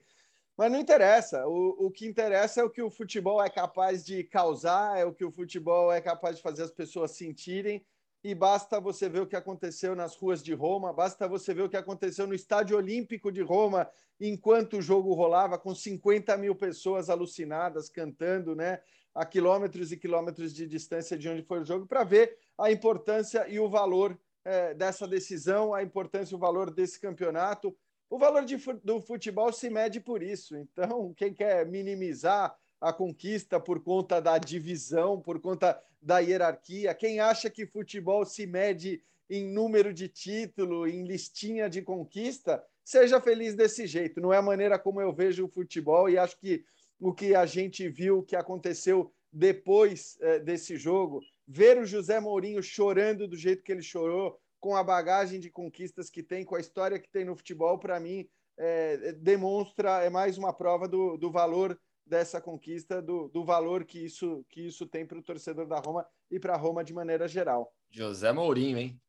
mas 0.58 0.72
não 0.72 0.80
interessa. 0.80 1.48
O, 1.48 1.88
o 1.88 1.91
que 1.91 2.08
interessa 2.08 2.62
é 2.62 2.63
o 2.63 2.70
que 2.70 2.82
o 2.82 2.89
futebol 2.89 3.43
é 3.43 3.50
capaz 3.50 4.04
de 4.04 4.24
causar, 4.24 4.98
é 4.98 5.06
o 5.06 5.13
que 5.13 5.26
o 5.26 5.32
futebol 5.32 5.91
é 5.91 6.02
capaz 6.02 6.38
de 6.38 6.41
fazer 6.41 6.63
as 6.63 6.72
pessoas 6.72 7.12
sentirem. 7.12 7.86
E 8.28 8.36
basta 8.36 8.78
você 8.78 9.08
ver 9.08 9.22
o 9.22 9.26
que 9.26 9.38
aconteceu 9.38 9.96
nas 9.96 10.13
ruas 10.18 10.44
de 10.44 10.54
Roma, 10.54 10.92
basta 10.92 11.30
você 11.30 11.54
ver 11.54 11.62
o 11.62 11.70
que 11.70 11.78
aconteceu 11.78 12.28
no 12.28 12.34
Estádio 12.34 12.76
Olímpico 12.76 13.32
de 13.32 13.42
Roma 13.42 13.90
enquanto 14.20 14.80
o 14.80 14.82
jogo 14.82 15.13
rolava, 15.13 15.58
com 15.58 15.74
50 15.74 16.36
mil 16.36 16.54
pessoas 16.54 17.10
alucinadas 17.10 17.88
cantando, 17.88 18.54
né? 18.54 18.82
A 19.16 19.26
quilômetros 19.26 19.94
e 19.94 19.98
quilômetros 19.98 20.54
de 20.54 20.68
distância 20.68 21.18
de 21.18 21.30
onde 21.30 21.42
foi 21.42 21.62
o 21.62 21.66
jogo, 21.66 21.88
para 21.88 22.04
ver 22.04 22.38
a 22.58 22.70
importância 22.70 23.48
e 23.48 23.62
o 23.62 23.70
valor 23.70 24.20
é, 24.44 24.74
dessa 24.74 25.08
decisão, 25.08 25.74
a 25.74 25.82
importância 25.82 26.34
e 26.34 26.36
o 26.36 26.40
valor 26.40 26.70
desse 26.70 27.00
campeonato. 27.00 27.74
O 28.10 28.20
valor 28.20 28.44
de, 28.44 28.58
do 28.84 29.00
futebol 29.00 29.54
se 29.54 29.70
mede 29.70 30.02
por 30.02 30.22
isso. 30.22 30.58
Então, 30.58 31.13
quem 31.13 31.34
quer 31.34 31.66
minimizar 31.66 32.54
a 32.80 32.94
conquista 32.94 33.60
por 33.60 33.82
conta 33.84 34.20
da 34.22 34.38
divisão, 34.38 35.20
por 35.20 35.40
conta 35.40 35.82
da 36.02 36.20
hierarquia, 36.20 36.94
quem 36.94 37.20
acha 37.20 37.50
que 37.50 37.66
futebol 37.66 38.26
se 38.26 38.46
mede 38.46 39.02
em 39.30 39.46
número 39.46 39.94
de 39.94 40.08
título, 40.08 40.88
em 40.88 41.04
listinha 41.04 41.70
de 41.70 41.82
conquista, 41.82 42.63
seja 42.84 43.20
feliz 43.20 43.56
desse 43.56 43.86
jeito. 43.86 44.22
Não 44.22 44.32
é 44.32 44.38
a 44.38 44.42
maneira 44.42 44.80
como 44.80 45.02
eu 45.02 45.12
vejo 45.12 45.46
o 45.46 45.50
futebol 45.50 46.10
e 46.10 46.18
acho 46.18 46.38
que 46.40 46.63
o 47.00 47.13
que 47.13 47.36
a 47.36 47.46
gente 47.46 47.90
viu, 47.90 48.20
o 48.20 48.24
que 48.24 48.36
aconteceu 48.36 49.12
depois 49.32 50.18
é, 50.22 50.40
desse 50.40 50.78
jogo, 50.78 51.22
ver 51.48 51.78
o 51.78 51.86
José 51.86 52.20
Mourinho 52.20 52.63
chorando 52.63 53.28
do 53.28 53.36
jeito 53.36 53.63
que 53.63 53.72
ele 53.72 53.82
chorou, 53.82 54.40
com 54.60 54.76
a 54.76 54.84
bagagem 54.84 55.40
de 55.40 55.50
conquistas 55.50 56.10
que 56.10 56.24
tem, 56.24 56.44
com 56.44 56.56
a 56.56 56.60
história 56.60 56.98
que 56.98 57.10
tem 57.10 57.26
no 57.26 57.36
futebol, 57.36 57.78
para 57.78 58.00
mim, 58.00 58.28
é, 58.58 59.13
demonstra, 59.13 60.04
é 60.04 60.10
mais 60.10 60.38
uma 60.38 60.52
prova 60.52 60.88
do, 60.88 61.16
do 61.18 61.32
valor 61.32 61.80
dessa 62.08 62.41
conquista, 62.41 63.02
do, 63.02 63.28
do 63.30 63.43
valor 63.43 63.86
que 63.86 64.00
isso, 64.00 64.46
que 64.50 64.62
isso 64.62 64.86
tem 64.86 65.06
para 65.06 65.20
o 65.20 65.24
torcedor 65.24 65.67
da 65.67 65.80
Roma 65.80 66.06
e 66.32 66.39
para 66.39 66.54
a 66.54 66.58
Roma 66.58 66.84
de 66.84 66.93
maneira 66.93 67.28
geral. 67.28 67.74
José 67.89 68.32
Mourinho, 68.32 68.78
hein? 68.78 69.00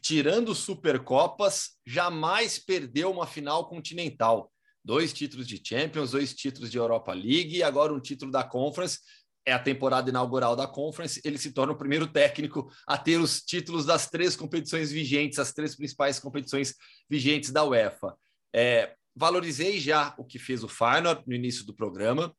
tirando 0.00 0.54
Supercopas, 0.54 1.72
jamais 1.84 2.58
perdeu 2.58 3.10
uma 3.10 3.26
final 3.26 3.68
continental. 3.68 4.50
Dois 4.82 5.12
títulos 5.12 5.46
de 5.46 5.60
Champions, 5.62 6.12
dois 6.12 6.34
títulos 6.34 6.70
de 6.70 6.78
Europa 6.78 7.12
League 7.12 7.56
e 7.56 7.62
agora 7.62 7.92
um 7.92 8.00
título 8.00 8.30
da 8.30 8.42
Conference. 8.42 8.98
É 9.44 9.52
a 9.52 9.58
temporada 9.58 10.08
inaugural 10.08 10.56
da 10.56 10.66
Conference. 10.66 11.20
Ele 11.24 11.36
se 11.36 11.52
torna 11.52 11.72
o 11.72 11.78
primeiro 11.78 12.06
técnico 12.06 12.70
a 12.86 12.96
ter 12.96 13.18
os 13.18 13.42
títulos 13.42 13.84
das 13.84 14.08
três 14.08 14.34
competições 14.34 14.90
vigentes, 14.90 15.38
as 15.38 15.52
três 15.52 15.76
principais 15.76 16.18
competições 16.18 16.74
vigentes 17.08 17.50
da 17.50 17.64
UEFA. 17.64 18.16
É, 18.54 18.94
valorizei 19.20 19.78
já 19.78 20.14
o 20.16 20.24
que 20.24 20.38
fez 20.38 20.64
o 20.64 20.68
Feyenoord 20.68 21.22
no 21.26 21.34
início 21.34 21.62
do 21.66 21.74
programa. 21.74 22.34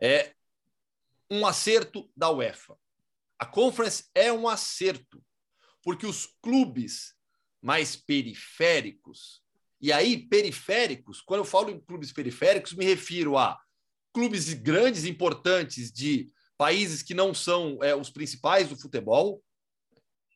É 0.00 0.32
um 1.30 1.44
acerto 1.46 2.10
da 2.16 2.30
UEFA. 2.30 2.74
A 3.38 3.44
Conference 3.44 4.06
é 4.14 4.32
um 4.32 4.48
acerto 4.48 5.22
porque 5.82 6.06
os 6.06 6.26
clubes 6.40 7.14
mais 7.60 7.94
periféricos, 7.96 9.42
e 9.78 9.92
aí 9.92 10.26
periféricos, 10.26 11.20
quando 11.20 11.40
eu 11.40 11.44
falo 11.44 11.70
em 11.70 11.78
clubes 11.78 12.12
periféricos, 12.12 12.72
me 12.72 12.84
refiro 12.86 13.36
a 13.36 13.60
clubes 14.14 14.54
grandes, 14.54 15.04
importantes 15.04 15.92
de 15.92 16.32
países 16.56 17.02
que 17.02 17.12
não 17.12 17.34
são 17.34 17.78
é, 17.82 17.94
os 17.94 18.08
principais 18.08 18.68
do 18.68 18.78
futebol, 18.78 19.42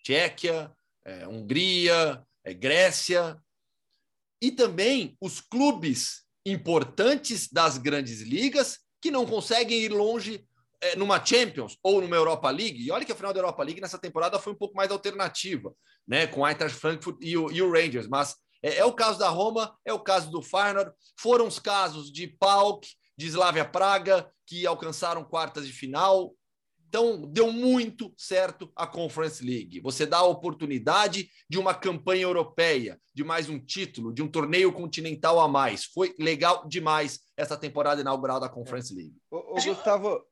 Tchequia, 0.03 0.71
é, 1.05 1.27
Hungria, 1.27 2.23
é, 2.45 2.53
Grécia, 2.53 3.41
e 4.41 4.51
também 4.51 5.17
os 5.21 5.41
clubes 5.41 6.23
importantes 6.45 7.49
das 7.51 7.79
grandes 7.79 8.21
ligas 8.21 8.79
que 9.01 9.11
não 9.11 9.27
conseguem 9.27 9.81
ir 9.81 9.91
longe 9.91 10.47
é, 10.81 10.97
numa 10.97 11.25
Champions 11.25 11.77
ou 11.83 12.01
numa 12.01 12.17
Europa 12.17 12.51
League, 12.51 12.83
e 12.83 12.91
olha 12.91 13.05
que 13.05 13.13
a 13.13 13.17
final 13.17 13.33
da 13.33 13.41
Europa 13.41 13.63
League 13.63 13.81
nessa 13.81 13.99
temporada 13.99 14.39
foi 14.39 14.53
um 14.53 14.57
pouco 14.57 14.75
mais 14.75 14.91
alternativa, 14.91 15.73
né, 16.07 16.27
com 16.27 16.41
o 16.41 16.47
Eintracht 16.47 16.79
Frankfurt 16.79 17.17
e 17.21 17.37
o, 17.37 17.51
e 17.51 17.63
o 17.63 17.71
Rangers, 17.71 18.07
mas 18.07 18.37
é, 18.63 18.79
é, 18.79 18.85
o 18.85 18.93
caso 18.93 19.19
da 19.19 19.29
Roma, 19.29 19.77
é 19.85 19.93
o 19.93 20.01
caso 20.01 20.31
do 20.31 20.43
Feyenoord, 20.43 20.91
foram 21.19 21.47
os 21.47 21.59
casos 21.59 22.13
de 22.13 22.27
PAOK, 22.27 22.87
de 23.17 23.27
Slavia 23.27 23.65
Praga, 23.65 24.31
que 24.47 24.67
alcançaram 24.67 25.25
quartas 25.25 25.67
de 25.67 25.73
final, 25.73 26.35
Então, 26.97 27.21
deu 27.21 27.53
muito 27.53 28.11
certo 28.17 28.73
a 28.75 28.87
Conference 28.87 29.45
League. 29.45 29.81
Você 29.81 30.07
dá 30.07 30.17
a 30.17 30.25
oportunidade 30.25 31.29
de 31.47 31.59
uma 31.59 31.75
campanha 31.75 32.23
europeia, 32.23 32.99
de 33.13 33.23
mais 33.23 33.51
um 33.51 33.59
título, 33.59 34.15
de 34.15 34.23
um 34.23 34.29
torneio 34.29 34.73
continental 34.73 35.39
a 35.39 35.47
mais. 35.47 35.85
Foi 35.85 36.15
legal 36.19 36.67
demais 36.67 37.21
essa 37.37 37.55
temporada 37.55 38.01
inaugural 38.01 38.41
da 38.41 38.49
Conference 38.49 38.95
League. 38.95 39.15
Ô, 39.31 39.37
ô 39.37 39.55
Gustavo, 39.57 40.25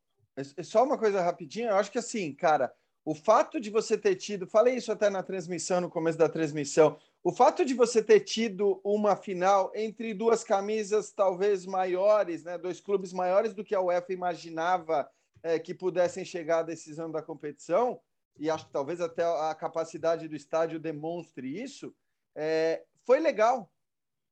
só 0.63 0.85
uma 0.85 0.97
coisa 0.97 1.21
rapidinha. 1.21 1.69
Eu 1.69 1.77
acho 1.77 1.93
que 1.93 1.99
assim, 1.99 2.33
cara, 2.33 2.73
o 3.05 3.15
fato 3.15 3.61
de 3.61 3.69
você 3.69 3.99
ter 3.99 4.15
tido, 4.15 4.47
falei 4.47 4.77
isso 4.77 4.91
até 4.91 5.11
na 5.11 5.23
transmissão, 5.23 5.83
no 5.83 5.91
começo 5.91 6.17
da 6.17 6.31
transmissão, 6.31 6.97
o 7.23 7.31
fato 7.31 7.63
de 7.63 7.75
você 7.75 8.03
ter 8.03 8.21
tido 8.21 8.81
uma 8.83 9.17
final 9.17 9.71
entre 9.75 10.15
duas 10.15 10.43
camisas 10.43 11.13
talvez 11.13 11.67
maiores, 11.67 12.43
né, 12.43 12.57
dois 12.57 12.81
clubes 12.81 13.13
maiores 13.13 13.53
do 13.53 13.63
que 13.63 13.75
a 13.75 13.83
UEFA 13.83 14.15
imaginava 14.15 15.07
é, 15.45 15.59
que 15.59 15.75
pudessem 15.75 16.25
chegar 16.25 16.61
à 16.61 16.63
decisão 16.63 17.11
da 17.11 17.23
competição, 17.23 18.01
e 18.37 18.51
acho 18.51 18.67
que 18.67 18.73
talvez 18.73 19.01
até 19.01 19.23
a 19.23 19.55
capacidade 19.55 20.27
do 20.27 20.35
estádio 20.35 20.81
demonstre 20.81 21.63
isso, 21.63 21.95
é, 22.35 22.83
foi 23.05 23.21
legal. 23.21 23.71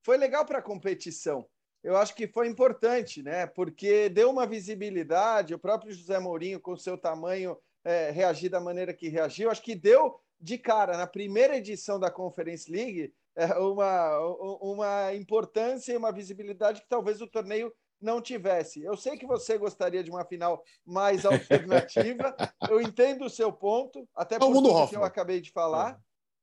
Foi 0.02 0.16
legal 0.16 0.44
para 0.44 0.58
a 0.58 0.62
competição. 0.62 1.46
Eu 1.84 1.96
acho 1.96 2.14
que 2.14 2.26
foi 2.26 2.48
importante, 2.48 3.22
né? 3.22 3.46
Porque 3.46 4.08
deu 4.08 4.30
uma 4.30 4.46
visibilidade, 4.46 5.54
o 5.54 5.58
próprio 5.58 5.92
José 5.92 6.18
Mourinho, 6.18 6.58
com 6.58 6.76
seu 6.76 6.96
tamanho, 6.96 7.56
é, 7.84 8.10
reagir 8.10 8.48
da 8.48 8.60
maneira 8.60 8.94
que 8.94 9.08
reagiu. 9.08 9.50
Acho 9.50 9.62
que 9.62 9.74
deu 9.74 10.18
de 10.40 10.58
cara, 10.58 10.96
na 10.96 11.06
primeira 11.06 11.56
edição 11.56 12.00
da 12.00 12.10
Conference 12.10 12.70
League, 12.70 13.12
é, 13.36 13.46
uma, 13.58 14.18
uma 14.60 15.14
importância 15.14 15.92
e 15.92 15.96
uma 15.96 16.10
visibilidade 16.10 16.80
que 16.80 16.88
talvez 16.88 17.20
o 17.20 17.26
torneio 17.26 17.72
não 18.02 18.20
tivesse. 18.20 18.82
Eu 18.82 18.96
sei 18.96 19.16
que 19.16 19.26
você 19.26 19.56
gostaria 19.56 20.02
de 20.02 20.10
uma 20.10 20.24
final 20.24 20.62
mais 20.84 21.24
alternativa, 21.24 22.34
eu 22.68 22.80
entendo 22.80 23.24
o 23.24 23.30
seu 23.30 23.52
ponto, 23.52 24.08
até 24.14 24.38
por 24.38 24.52
tudo 24.52 24.88
que 24.88 24.96
eu 24.96 25.04
acabei 25.04 25.40
de 25.40 25.50
falar, 25.52 25.98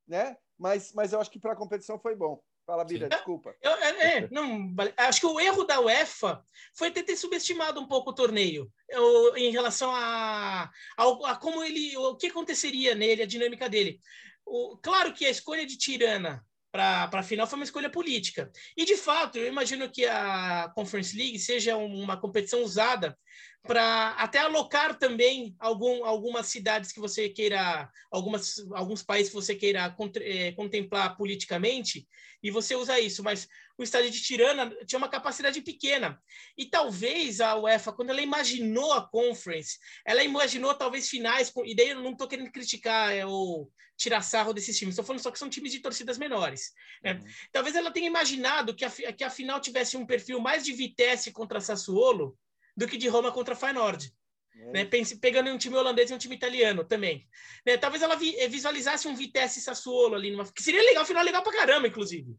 né? 0.07 0.38
Mas, 0.57 0.93
mas 0.93 1.14
eu 1.14 1.22
acho 1.22 1.30
que 1.32 1.39
para 1.39 1.53
a 1.53 1.55
competição 1.55 1.99
foi 1.99 2.16
bom. 2.16 2.41
Fala, 2.66 2.86
Bira, 2.86 3.10
desculpa. 3.10 3.55
Eu, 3.64 3.72
é, 3.72 4.18
é, 4.18 4.28
não, 4.30 4.76
acho 4.97 5.22
que 5.22 5.26
o 5.26 5.39
erro 5.39 5.64
da 5.64 5.82
UEFA 5.82 6.43
foi 6.76 6.91
ter, 6.91 7.01
ter 7.01 7.16
subestimado 7.16 7.80
um 7.82 7.88
pouco 7.88 8.12
o 8.12 8.14
torneio 8.14 8.72
eu, 8.88 9.36
em 9.36 9.51
relação 9.51 9.89
a, 9.91 10.70
a, 10.95 11.32
a, 11.32 11.36
como 11.36 11.64
ele, 11.64 11.97
o 11.97 12.16
que 12.16 12.28
aconteceria 12.28 12.93
nele, 12.93 13.24
a 13.24 13.26
dinâmica 13.26 13.68
dele. 13.68 13.99
O, 14.45 14.78
claro 14.78 15.14
que 15.14 15.26
a 15.26 15.32
escolha 15.32 15.66
de 15.66 15.80
Tirana 15.80 16.45
para 16.72 17.09
a 17.11 17.24
final 17.24 17.47
foi 17.47 17.57
uma 17.57 17.65
escolha 17.65 17.89
política. 17.89 18.51
E, 18.78 18.86
de 18.86 18.95
fato, 18.95 19.38
eu 19.38 19.47
imagino 19.47 19.89
que 19.89 20.05
a 20.05 20.72
Conference 20.76 21.15
League 21.17 21.39
seja 21.39 21.76
uma 21.76 22.17
competição 22.17 22.63
usada 22.63 23.17
para 23.63 24.11
até 24.11 24.39
alocar 24.39 24.97
também 24.97 25.55
algum, 25.59 26.05
algumas 26.05 26.47
cidades 26.47 26.91
que 26.91 26.99
você 26.99 27.28
queira, 27.30 27.89
algumas, 28.11 28.55
alguns 28.74 29.03
países 29.03 29.30
que 29.30 29.36
você 29.36 29.53
queira 29.53 29.93
é, 30.22 30.51
contemplar 30.53 31.17
politicamente, 31.17 32.07
e 32.41 32.49
você 32.49 32.76
usa 32.76 32.99
isso. 32.99 33.24
Mas 33.24 33.47
o 33.82 33.84
estádio 33.84 34.12
de 34.12 34.22
Tirana 34.22 34.70
tinha 34.86 34.98
uma 34.98 35.10
capacidade 35.10 35.62
pequena. 35.62 36.22
E 36.58 36.66
talvez 36.66 37.40
a 37.42 37.56
UEFA, 37.56 37.94
quando 37.94 38.10
ela 38.10 38.22
imaginou 38.22 38.94
a 38.94 39.08
Conference, 39.08 39.78
ela 40.06 40.24
imaginou 40.24 40.74
talvez 40.74 41.10
finais, 41.10 41.50
com, 41.50 41.66
e 41.66 41.76
daí 41.76 41.90
eu 41.90 42.02
não 42.02 42.12
estou 42.12 42.28
querendo 42.28 42.52
criticar 42.52 43.14
é, 43.14 43.26
ou 43.26 43.72
tirar 44.00 44.22
sarro 44.22 44.54
desses 44.54 44.78
times, 44.78 44.94
estou 44.94 45.04
falando 45.04 45.22
só 45.22 45.30
que 45.30 45.38
são 45.38 45.50
times 45.50 45.74
de 45.74 45.80
torcidas 45.80 46.18
menores. 46.18 46.72
Né? 47.04 47.14
Uhum. 47.14 47.28
Talvez 47.52 47.76
ela 47.76 47.92
tenha 47.92 48.08
imaginado 48.08 48.74
que 48.74 48.86
a, 48.86 48.90
que 48.90 49.24
a 49.24 49.30
final 49.30 49.60
tivesse 49.60 49.98
um 49.98 50.06
perfil 50.06 50.40
mais 50.40 50.64
de 50.64 50.72
Vitesse 50.72 51.32
contra 51.32 51.60
Sassuolo, 51.60 52.38
do 52.76 52.88
que 52.88 52.98
de 52.98 53.10
Roma 53.10 53.32
contra 53.32 53.56
Feyenoord. 53.56 54.12
É. 54.56 54.72
Né, 54.72 54.86
pense, 54.86 55.18
pegando 55.18 55.50
um 55.50 55.58
time 55.58 55.76
holandês 55.76 56.10
e 56.10 56.14
um 56.14 56.18
time 56.18 56.36
italiano 56.36 56.84
também. 56.84 57.28
Né, 57.66 57.78
talvez 57.78 58.02
ela 58.02 58.16
vi, 58.16 58.36
eh, 58.38 58.48
visualizasse 58.48 59.08
um 59.08 59.16
Vitesse 59.16 59.62
Sassuolo 59.62 60.16
ali, 60.16 60.32
numa, 60.32 60.50
que 60.52 60.64
seria 60.64 60.82
legal, 60.82 61.06
final 61.06 61.24
legal 61.24 61.44
pra 61.44 61.54
caramba, 61.54 61.88
inclusive. 61.88 62.36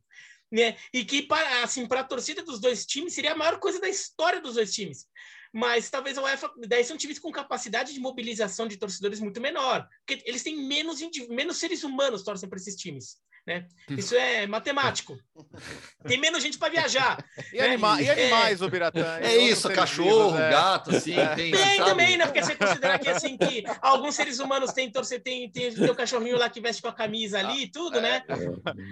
Né, 0.51 0.77
e 0.93 1.05
que, 1.05 1.23
para 1.23 1.63
assim, 1.63 1.87
a 1.89 2.05
torcida 2.05 2.43
dos 2.43 2.61
dois 2.61 2.85
times, 2.85 3.15
seria 3.15 3.33
a 3.33 3.37
maior 3.37 3.61
coisa 3.61 3.81
da 3.81 3.89
história 3.89 4.41
dos 4.41 4.55
dois 4.55 4.73
times. 4.73 5.07
Mas 5.53 5.91
talvez 5.91 6.19
a 6.19 6.23
UEFA, 6.23 6.53
daí 6.67 6.83
são 6.85 6.97
times 6.97 7.19
com 7.19 7.31
capacidade 7.31 7.93
de 7.93 8.01
mobilização 8.01 8.67
de 8.67 8.77
torcedores 8.77 9.21
muito 9.21 9.41
menor, 9.41 9.89
porque 10.05 10.23
eles 10.27 10.43
têm 10.43 10.57
menos, 10.57 11.01
menos 11.29 11.57
seres 11.57 11.85
humanos 11.85 12.23
torcem 12.23 12.49
para 12.49 12.59
esses 12.59 12.77
times. 12.77 13.21
Né? 13.51 13.67
Isso 13.91 14.15
é 14.15 14.47
matemático. 14.47 15.19
Tem 16.07 16.19
menos 16.19 16.41
gente 16.43 16.57
para 16.57 16.71
viajar. 16.71 17.19
E, 17.53 17.59
né? 17.59 17.65
anima 17.65 18.01
e 18.01 18.09
animais, 18.09 18.63
o 18.63 18.69
Biratã? 18.69 19.19
É 19.21 19.37
isso, 19.37 19.69
cachorro, 19.71 20.31
vivos, 20.31 20.41
é. 20.41 20.51
gato, 20.51 20.97
assim. 20.97 21.19
É. 21.19 21.35
Tem, 21.35 21.51
tem 21.51 21.77
também, 21.79 22.17
né? 22.17 22.27
Porque 22.27 22.43
você 22.43 22.55
considera 22.55 22.99
que, 22.99 23.09
assim, 23.09 23.37
que 23.37 23.65
alguns 23.81 24.15
seres 24.15 24.39
humanos 24.39 24.73
têm 24.73 24.91
torcer, 24.91 25.21
tem, 25.21 25.51
tem, 25.51 25.75
tem 25.75 25.91
o 25.91 25.95
cachorrinho 25.95 26.39
lá 26.39 26.49
que 26.49 26.61
veste 26.61 26.81
com 26.81 26.89
a 26.89 26.93
camisa 26.93 27.41
ali 27.41 27.65
e 27.65 27.71
tudo, 27.71 28.01
né? 28.01 28.23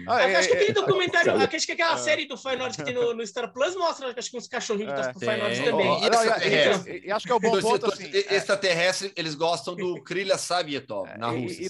Ah, 0.09 0.23
é, 0.23 0.35
acho 0.35 0.49
que 0.49 0.55
aquele 0.55 0.73
documentário, 0.73 1.33
acho 1.39 1.67
que 1.67 1.73
aquela 1.73 1.97
série 1.97 2.27
do 2.27 2.37
Feyenoord 2.37 2.77
que 2.77 2.83
tem 2.83 2.95
no, 2.95 3.15
no, 3.15 3.27
Star 3.27 3.53
Plus 3.53 3.77
mostra, 3.77 4.13
acho 4.17 4.31
que 4.31 4.37
uns 4.37 4.49
cachorrinhos 4.49 4.93
que 4.93 4.97
torcem 4.97 5.13
pro 5.13 5.21
Feyenoord 5.21 5.63
também. 5.63 6.01
E, 6.03 7.07
e, 7.07 7.13
acho 7.13 7.27
que 7.27 7.33
é 7.33 7.35
o 7.35 7.41
bom 7.41 7.61
ponto, 7.61 7.93
assim, 7.93 8.11
Extraterrestre, 8.13 9.13
eles 9.15 9.35
gostam 9.37 9.77
do 9.77 10.03
Krilha 10.03 10.37
Savietov, 10.37 11.09
na 11.17 11.29
Rússia, 11.29 11.67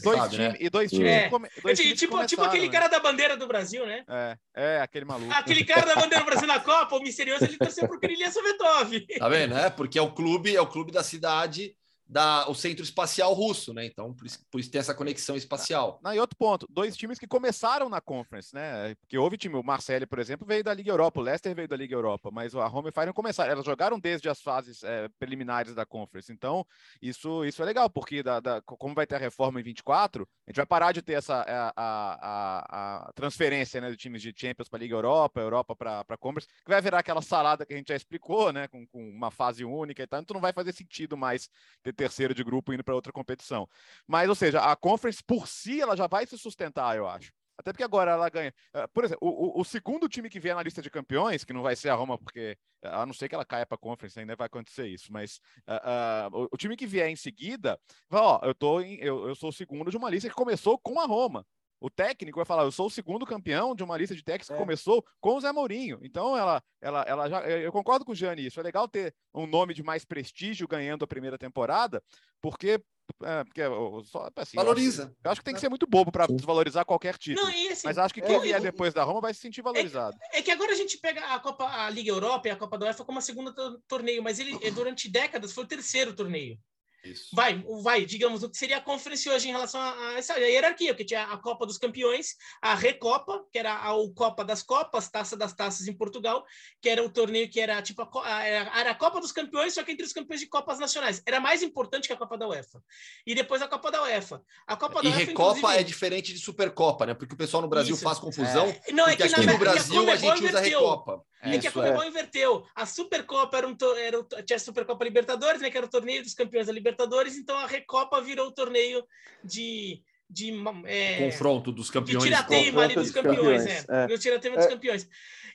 E 0.59 0.71
dois 0.71 0.91
times, 0.91 1.99
Tipo, 1.99 2.25
tipo 2.25 2.43
aquele 2.43 2.69
cara 2.69 2.78
da 2.87 3.01
bandeira 3.01 3.37
do 3.37 3.49
Brasil, 3.49 3.85
né? 3.87 4.05
É, 4.07 4.39
é 4.55 4.81
aquele 4.81 5.05
maluco. 5.05 5.33
Aquele 5.33 5.65
cara 5.65 5.87
da 5.87 5.95
bandeira 5.97 6.23
do 6.23 6.27
Brasil 6.27 6.47
na 6.47 6.61
Copa, 6.61 6.95
o 6.95 7.03
misterioso, 7.03 7.45
ele 7.45 7.59
torceu 7.59 7.89
pro 7.89 7.99
Kirilia 7.99 8.31
Sovetov. 8.31 9.01
Tá 9.19 9.29
vendo, 9.29 9.55
né? 9.55 9.71
Porque 9.71 9.99
é 9.99 10.03
o 10.03 10.13
clube, 10.13 10.55
é 10.55 10.61
o 10.61 10.67
clube 10.67 10.93
da 10.93 11.03
cidade 11.03 11.75
da, 12.09 12.49
o 12.49 12.55
centro 12.55 12.83
espacial 12.83 13.35
russo, 13.35 13.75
né? 13.75 13.85
Então, 13.85 14.15
por 14.15 14.27
isso, 14.27 14.39
por 14.51 14.61
isso 14.61 14.71
tem 14.71 14.79
essa 14.79 14.95
conexão 14.95 15.37
espacial. 15.37 16.01
Na, 16.03 16.17
e 16.17 16.19
outro 16.19 16.37
ponto, 16.37 16.67
dois 16.71 16.97
times 16.97 17.19
que 17.19 17.27
começaram 17.27 17.89
na 17.89 18.01
Conference, 18.01 18.55
né? 18.55 18.95
Porque 18.97 19.19
houve 19.19 19.37
time, 19.37 19.57
o 19.57 19.63
Marseille, 19.63 20.07
por 20.07 20.19
exemplo, 20.19 20.47
veio 20.47 20.65
da 20.65 20.73
Liga 20.73 20.91
Europa, 20.91 21.21
o 21.21 21.23
Leicester 21.23 21.55
veio 21.55 21.69
da 21.69 21.77
Liga 21.77 21.95
Europa, 21.95 22.31
mas 22.33 22.55
a 22.55 22.67
Home 22.67 22.89
e 22.89 22.93
Fire 22.93 23.07
não 23.07 23.13
começaram, 23.13 23.53
elas 23.53 23.65
jogaram 23.65 24.01
desde 24.01 24.29
as 24.29 24.41
fases 24.41 24.83
é, 24.83 25.09
preliminares 25.19 25.75
da 25.75 25.85
Conference. 25.85 26.33
Então, 26.33 26.67
isso, 27.03 27.45
isso 27.45 27.63
é 27.63 27.65
legal, 27.67 27.91
porque 27.91 28.23
da, 28.23 28.41
da, 28.41 28.63
como 28.63 28.95
vai 28.95 29.07
ter 29.07 29.17
a 29.17 29.19
reforma 29.19 29.61
em 29.61 29.63
24, 29.63 30.27
a 30.47 30.51
gente 30.51 30.57
vai 30.57 30.67
parar 30.67 30.93
de 30.93 31.03
ter 31.03 31.15
essa 31.15 31.45
é, 31.47 31.53
a, 31.53 31.73
a, 31.77 33.09
a 33.09 33.13
transferência 33.13 33.81
né, 33.81 33.91
de 33.91 33.97
times 33.97 34.23
de 34.23 34.33
Champions 34.35 34.69
para 34.69 34.79
a 34.79 34.81
Liga 34.81 34.95
Europa, 34.95 35.41
Europa 35.41 35.77
para 35.77 36.05
a 36.09 36.17
Conference, 36.17 36.49
que 36.65 36.71
vai 36.71 36.81
virar 36.81 37.01
aquela 37.01 37.21
salada 37.21 37.67
que 37.67 37.75
a 37.75 37.77
gente 37.77 37.89
já 37.89 37.97
explicou, 37.97 38.53
né? 38.53 38.67
Com, 38.69 38.87
com 38.87 39.11
uma 39.11 39.31
fase 39.31 39.65
única 39.65 40.03
e 40.03 40.07
tal, 40.07 40.21
então 40.21 40.35
não 40.35 40.41
vai 40.41 40.53
fazer 40.53 40.73
sentido 40.73 41.17
mais 41.17 41.51
ter 41.83 41.93
terceiro 41.99 42.33
de 42.33 42.45
grupo 42.45 42.73
indo 42.73 42.85
para 42.85 42.95
outra 42.95 43.13
competição. 43.13 43.69
Mas, 44.07 44.29
ou 44.29 44.35
seja, 44.35 44.61
a 44.61 44.77
Conference 44.77 45.23
por 45.23 45.49
si 45.49 45.81
ela 45.81 45.97
já 45.97 46.07
vai 46.07 46.27
se 46.27 46.39
sustentar, 46.39 46.97
eu 46.97 47.09
acho. 47.09 47.33
Até 47.59 47.73
porque 47.73 47.83
agora 47.83 48.13
ela 48.13 48.29
ganha. 48.29 48.55
Eh, 48.73 48.87
por 48.87 49.05
exemplo, 49.05 49.29
o, 49.29 49.61
o, 49.61 49.65
segundo 49.65 50.09
time 50.09 50.31
que 50.31 50.39
vier 50.39 50.55
na 50.55 50.63
lista 50.63 50.81
de 50.81 50.89
campeões, 50.89 51.43
que 51.43 51.53
não 51.53 51.61
vai 51.61 51.75
ser 51.75 51.89
a 51.89 51.95
Roma, 51.95 52.17
porque 52.17 52.57
a 52.81 53.05
não 53.05 53.13
ser 53.13 53.29
que 53.29 53.35
ela 53.35 53.45
caia 53.45 53.67
para 53.67 53.75
a 53.75 53.79
Conference, 53.79 54.19
ainda 54.19 54.37
vai 54.37 54.47
acontecer 54.47 54.87
isso. 54.87 55.13
Mas 55.13 55.41
uh, 55.67 56.37
uh, 56.37 56.43
o, 56.45 56.49
o, 56.53 56.57
time 56.57 56.77
que 56.77 56.87
vier 56.87 57.09
em 57.09 57.17
seguida, 57.17 57.77
ó, 58.13 58.39
eu, 58.45 58.55
tô 58.55 58.81
em, 58.81 58.95
eu, 59.01 59.27
eu 59.27 59.35
sou 59.35 59.49
o 59.49 59.53
segundo 59.53 59.91
de 59.91 59.97
uma 59.97 60.09
lista 60.09 60.29
que 60.29 60.35
começou 60.37 60.79
com 60.79 61.01
a 61.01 61.05
Roma. 61.05 61.45
O 61.81 61.89
técnico 61.89 62.39
vai 62.39 62.45
falar: 62.45 62.65
eu 62.65 62.73
sou 62.73 62.87
o 62.87 62.91
segundo 62.91 63.25
campeão 63.25 63.75
de 63.75 63.83
uma 63.83 63.97
lista 63.97 64.15
de 64.15 64.23
técnicos 64.23 64.51
é. 64.51 64.55
que 64.55 64.61
começou 64.61 65.05
com 65.21 65.37
o 65.37 65.41
Zé 65.41 65.53
Mourinho. 65.53 65.99
Então, 66.03 66.37
ela, 66.37 66.63
ela, 66.81 67.03
ela 67.03 67.29
já. 67.29 67.41
Eu 67.49 67.73
concordo 67.73 68.05
com 68.05 68.13
o 68.13 68.15
Gianni 68.15 68.47
isso. 68.47 68.59
É 68.61 68.63
legal 68.63 68.89
ter 68.89 69.15
um 69.35 69.47
nome 69.47 69.75
de 69.75 69.83
mais 69.83 70.05
prestígio 70.05 70.67
ganhando 70.67 71.05
a 71.05 71.09
primeira 71.09 71.39
temporada, 71.39 72.03
porque. 72.41 72.81
É, 73.23 73.43
porque 73.43 73.63
só, 74.05 74.29
assim, 74.37 74.55
Valoriza. 74.55 75.03
Eu 75.03 75.07
acho, 75.07 75.17
eu 75.25 75.31
acho, 75.31 75.41
que 75.41 75.45
tem 75.45 75.55
que 75.55 75.61
ser 75.61 75.71
muito 75.71 75.87
bobo 75.87 76.13
para 76.13 76.27
desvalorizar 76.27 76.85
qualquer 76.85 77.17
título. 77.17 77.47
Não, 77.47 77.73
assim, 77.73 77.87
Mas 77.87 77.97
acho 77.97 78.13
que 78.13 78.21
quem 78.21 78.39
vier 78.39 78.61
depois 78.61 78.93
da 78.93 79.03
Roma 79.03 79.23
vai 79.23 79.33
se 79.33 79.41
sentir 79.41 79.63
valorizado. 79.63 80.15
É, 80.31 80.41
é, 80.41 80.43
que 80.43 80.51
agora 80.51 80.73
a 80.73 80.75
gente 80.75 80.99
pega 80.99 81.25
a 81.25 81.41
Copa, 81.41 81.65
a 81.65 81.89
Liga 81.89 82.11
Europa 82.11 82.49
e 82.49 82.51
a 82.51 82.57
Copa 82.57 82.77
da 82.77 82.85
UEFA 82.85 83.07
como 83.07 83.19
a 83.19 83.23
segunda 83.23 83.55
torneio, 83.89 84.23
mas 84.23 84.39
ele 84.39 84.59
durante 84.73 85.11
décadas 85.11 85.53
foi 85.53 85.65
o 85.65 85.67
terceiro 85.67 86.15
torneio. 86.15 86.59
Isso. 87.05 87.29
Vai, 87.33 87.63
vai, 87.83 88.05
digamos, 88.05 88.43
o 88.43 88.51
que 88.51 88.57
seria 88.57 88.79
a 88.79 88.81
conferência 88.81 89.33
hoje 89.33 89.49
em 89.49 89.53
relação 89.53 89.81
a, 89.81 90.09
a 90.09 90.13
essa 90.19 90.35
a 90.35 90.39
hierarquia, 90.39 90.93
porque 90.93 91.05
tinha 91.05 91.25
a 91.25 91.37
Copa 91.37 91.65
dos 91.65 91.79
Campeões, 91.79 92.35
a 92.61 92.75
Recopa, 92.75 93.45
que 93.53 93.59
era 93.59 93.73
a, 93.73 93.91
a 93.91 94.15
Copa 94.15 94.45
das 94.45 94.63
Copas, 94.63 95.09
Taça 95.09 95.37
das 95.37 95.53
Taças 95.53 95.87
em 95.87 95.93
Portugal, 95.93 96.45
que 96.83 96.89
era 96.89 97.03
o 97.03 97.09
torneio 97.09 97.49
que 97.49 97.61
era 97.61 97.81
tipo 97.81 98.03
a, 98.21 98.45
era 98.45 98.91
a 98.91 98.95
Copa 98.95 99.21
dos 99.21 99.33
Campeões, 99.33 99.75
só 99.75 99.83
que 99.83 99.93
entre 99.93 100.05
os 100.05 100.13
campeões 100.13 100.41
de 100.41 100.49
Copas 100.49 100.79
nacionais. 100.79 101.23
Era 101.25 101.41
mais 101.41 101.63
importante 101.63 102.09
que 102.09 102.13
a 102.13 102.17
Copa 102.17 102.37
da 102.37 102.49
UEFA. 102.49 102.83
E 103.27 103.35
depois 103.35 103.63
a 103.63 103.69
Copa 103.69 103.91
da 103.91 104.03
UEFA. 104.03 104.43
A 104.67 104.77
Copa 104.77 105.03
da 105.03 105.09
e 105.09 105.13
UEFA, 105.13 105.25
Recopa 105.27 105.59
inclusive... 105.59 105.81
é 105.81 105.83
diferente 105.85 106.33
de 106.33 106.41
Supercopa, 106.41 107.07
né? 107.07 107.15
Porque 107.15 107.35
o 107.35 107.39
pessoal 107.39 107.63
no 107.63 107.69
Brasil 107.69 107.95
Isso. 107.95 108.05
faz 108.05 108.19
confusão. 108.19 108.67
É. 108.67 108.93
Não, 108.93 109.07
é 109.07 109.17
que 109.17 109.23
aqui 109.23 109.47
na, 109.47 109.53
no 109.53 109.59
Brasil 109.59 110.09
a, 110.09 110.13
a 110.13 110.17
gente 110.17 110.45
usa 110.45 110.61
Recopa. 110.61 111.23
É, 111.43 111.55
é 111.55 111.59
que 111.59 111.69
a 111.69 111.73
Comebol 111.73 112.03
é. 112.03 112.09
inverteu. 112.09 112.67
A 112.75 112.85
Supercopa 112.85 113.57
era 113.57 113.69
um 113.69 113.77
era 113.97 114.25
tinha 114.45 114.57
a 114.57 114.61
Supercopa 114.61 115.05
Libertadores, 115.05 115.61
né, 115.61 115.71
que 115.71 115.77
era 115.77 115.87
o 115.87 115.91
torneio 115.91 116.23
dos 116.23 116.35
campeões 116.35 116.67
da 116.67 116.73
Libertadores, 116.73 117.37
então 117.37 117.57
a 117.57 117.67
Recopa 117.67 118.21
virou 118.21 118.49
o 118.49 118.53
torneio 118.53 119.05
de, 119.45 120.03
de 120.29 120.53
é, 120.87 121.19
confronto 121.19 121.71
dos 121.71 121.91
campeões. 121.91 122.25
De 122.25 122.31
tira-teima 122.31 122.83
ali 122.83 122.95
dos 122.95 123.11
campeões, 123.11 123.65
campeões 123.65 123.89
é. 123.89 124.13
é. 124.13 124.19
tira-teima 124.19 124.57
dos 124.57 124.67
é. 124.67 124.69
campeões. 124.69 125.09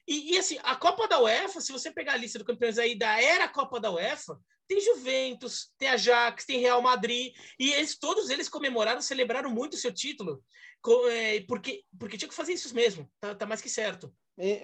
E, 0.08 0.34
e, 0.34 0.38
assim, 0.38 0.58
a 0.64 0.76
Copa 0.76 1.08
da 1.08 1.20
UEFA, 1.22 1.62
se 1.62 1.72
você 1.72 1.92
pegar 1.92 2.14
a 2.14 2.18
lista 2.18 2.38
dos 2.38 2.48
campeões 2.48 2.78
aí 2.78 2.98
da 2.98 3.22
era 3.22 3.48
Copa 3.48 3.80
da 3.80 3.92
UEFA, 3.92 4.38
tem 4.68 4.80
Juventus, 4.80 5.72
tem 5.78 5.90
Ajax, 5.90 6.46
tem 6.46 6.60
Real 6.60 6.82
Madrid, 6.82 7.34
e 7.60 7.72
eles, 7.74 7.98
todos 7.98 8.30
eles 8.30 8.50
comemoraram, 8.50 9.02
celebraram 9.02 9.50
muito 9.50 9.74
o 9.74 9.78
seu 9.78 9.94
título, 9.94 10.44
é, 11.12 11.42
porque, 11.48 11.84
porque 11.98 12.18
tinha 12.18 12.28
que 12.28 12.36
fazer 12.36 12.54
isso 12.54 12.74
mesmo, 12.74 13.10
tá, 13.20 13.36
tá 13.36 13.46
mais 13.46 13.62
que 13.62 13.70
certo. 13.70 14.14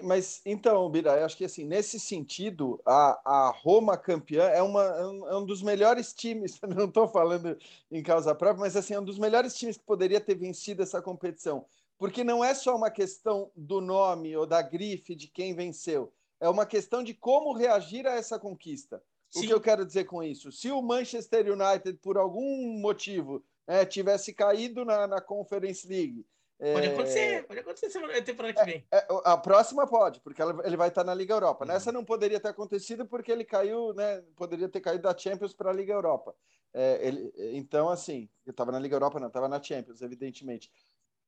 Mas 0.02 0.40
então, 0.44 0.90
Bira, 0.90 1.16
eu 1.16 1.24
acho 1.24 1.36
que 1.36 1.44
assim, 1.44 1.64
nesse 1.64 2.00
sentido, 2.00 2.80
a, 2.84 3.20
a 3.24 3.50
Roma 3.50 3.96
campeã 3.96 4.44
é, 4.48 4.60
uma, 4.60 4.82
é, 4.82 5.06
um, 5.06 5.28
é 5.28 5.36
um 5.36 5.44
dos 5.44 5.62
melhores 5.62 6.12
times, 6.12 6.58
não 6.76 6.86
estou 6.86 7.06
falando 7.06 7.56
em 7.90 8.02
causa 8.02 8.34
própria, 8.34 8.60
mas 8.60 8.76
assim, 8.76 8.94
é 8.94 9.00
um 9.00 9.04
dos 9.04 9.18
melhores 9.18 9.54
times 9.54 9.76
que 9.76 9.84
poderia 9.84 10.20
ter 10.20 10.34
vencido 10.34 10.82
essa 10.82 11.00
competição. 11.00 11.64
Porque 11.96 12.24
não 12.24 12.42
é 12.42 12.52
só 12.54 12.74
uma 12.74 12.90
questão 12.90 13.50
do 13.54 13.80
nome 13.80 14.36
ou 14.36 14.46
da 14.46 14.60
grife 14.60 15.14
de 15.14 15.28
quem 15.28 15.54
venceu, 15.54 16.12
é 16.40 16.48
uma 16.48 16.66
questão 16.66 17.04
de 17.04 17.14
como 17.14 17.52
reagir 17.52 18.06
a 18.06 18.14
essa 18.14 18.38
conquista. 18.38 19.00
Sim. 19.30 19.40
O 19.40 19.46
que 19.46 19.54
eu 19.54 19.60
quero 19.60 19.86
dizer 19.86 20.04
com 20.04 20.22
isso? 20.22 20.50
Se 20.50 20.72
o 20.72 20.82
Manchester 20.82 21.46
United, 21.52 21.98
por 21.98 22.18
algum 22.18 22.80
motivo, 22.80 23.44
é, 23.66 23.84
tivesse 23.84 24.32
caído 24.32 24.84
na, 24.84 25.06
na 25.06 25.20
Conference 25.20 25.86
League 25.86 26.26
Pode 26.60 26.86
é, 26.86 26.92
acontecer, 26.92 27.46
pode 27.46 27.60
acontecer 27.60 27.90
semana, 27.90 28.20
temporada 28.20 28.52
que 28.52 28.64
vem. 28.70 28.86
É, 28.92 28.98
é, 28.98 29.06
a 29.24 29.36
próxima 29.38 29.86
pode, 29.86 30.20
porque 30.20 30.42
ela, 30.42 30.60
ele 30.66 30.76
vai 30.76 30.88
estar 30.88 31.02
na 31.02 31.14
Liga 31.14 31.32
Europa. 31.32 31.64
Uhum. 31.64 31.72
Nessa 31.72 31.90
não 31.90 32.04
poderia 32.04 32.38
ter 32.38 32.48
acontecido 32.48 33.06
porque 33.06 33.32
ele 33.32 33.44
caiu, 33.44 33.94
né? 33.94 34.22
Poderia 34.36 34.68
ter 34.68 34.80
caído 34.80 35.04
da 35.04 35.16
Champions 35.16 35.54
para 35.54 35.70
a 35.70 35.72
Liga 35.72 35.94
Europa. 35.94 36.34
É, 36.74 37.06
ele, 37.06 37.32
então, 37.56 37.88
assim, 37.88 38.28
eu 38.44 38.50
estava 38.50 38.70
na 38.70 38.78
Liga 38.78 38.94
Europa, 38.94 39.18
não, 39.18 39.28
estava 39.28 39.48
na 39.48 39.62
Champions, 39.62 40.02
evidentemente. 40.02 40.70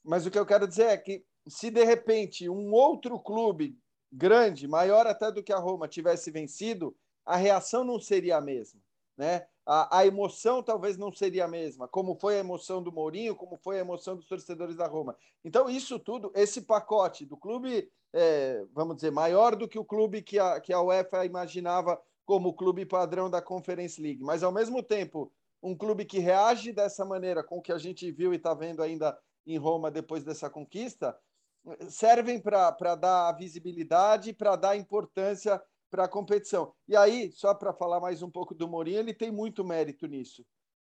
Mas 0.05 0.26
o 0.26 0.30
que 0.30 0.39
eu 0.39 0.45
quero 0.45 0.68
dizer 0.68 0.89
é 0.89 0.97
que 0.99 1.24
se 1.49 1.70
de 1.70 1.83
repente 1.83 2.49
um 2.49 2.70
outro 2.72 3.18
clube 3.18 3.78
grande, 4.12 4.68
maior 4.68 5.07
até 5.07 5.33
do 5.33 5.43
que 5.43 5.53
a 5.53 5.59
Roma, 5.59 5.89
tivesse 5.89 6.30
vencido, 6.30 6.95
a 7.24 7.37
reação 7.37 7.85
não 7.85 7.99
seria 7.99 8.37
a 8.37 8.41
mesma, 8.41 8.80
né? 9.16 9.47
A, 9.66 9.98
a, 9.98 10.06
emoção 10.06 10.62
talvez 10.62 10.96
não 10.96 11.12
seria 11.12 11.44
a 11.44 11.48
mesma, 11.48 11.86
como 11.86 12.14
foi 12.14 12.36
a 12.36 12.40
emoção 12.40 12.82
do 12.82 12.92
Mourinho, 12.92 13.36
como 13.36 13.56
foi 13.56 13.76
a 13.76 13.80
emoção 13.80 14.16
dos 14.16 14.26
torcedores 14.26 14.76
da 14.76 14.86
Roma. 14.86 15.16
Então, 15.44 15.70
isso 15.70 15.98
tudo, 15.98 16.32
esse 16.34 16.62
pacote 16.62 17.24
do 17.24 17.36
clube, 17.36 17.88
é, 18.12 18.64
vamos 18.72 18.96
dizer, 18.96 19.10
maior 19.10 19.54
do 19.54 19.68
que 19.68 19.78
o 19.78 19.84
clube 19.84 20.22
que 20.22 20.38
a, 20.38 20.60
que 20.60 20.72
a 20.72 20.80
UEFA 20.80 21.24
imaginava 21.24 22.00
como 22.24 22.48
o 22.48 22.54
clube 22.54 22.84
padrão 22.84 23.30
da 23.30 23.40
Conference 23.40 24.00
League, 24.00 24.22
mas 24.22 24.42
ao 24.42 24.52
mesmo 24.52 24.82
tempo, 24.82 25.32
um 25.62 25.76
clube 25.76 26.04
que 26.04 26.18
reage 26.18 26.72
dessa 26.72 27.04
maneira 27.04 27.44
com 27.44 27.58
o 27.58 27.62
que 27.62 27.72
a 27.72 27.78
gente 27.78 28.10
viu 28.10 28.32
e 28.32 28.36
está 28.36 28.52
vendo 28.54 28.82
ainda 28.82 29.16
em 29.46 29.56
Roma 29.58 29.90
depois 29.90 30.24
dessa 30.24 30.50
conquista, 30.50 31.16
servem 31.88 32.40
para 32.40 32.94
dar 32.96 33.32
visibilidade, 33.32 34.32
para 34.32 34.56
dar 34.56 34.76
importância 34.76 35.62
para 35.93 36.05
a 36.05 36.09
competição. 36.09 36.72
E 36.88 36.97
aí, 36.97 37.30
só 37.32 37.53
para 37.53 37.70
falar 37.74 38.01
mais 38.01 38.22
um 38.22 38.30
pouco 38.30 38.55
do 38.55 38.66
Mourinho, 38.66 38.99
ele 38.99 39.12
tem 39.12 39.30
muito 39.30 39.62
mérito 39.62 40.07
nisso, 40.07 40.43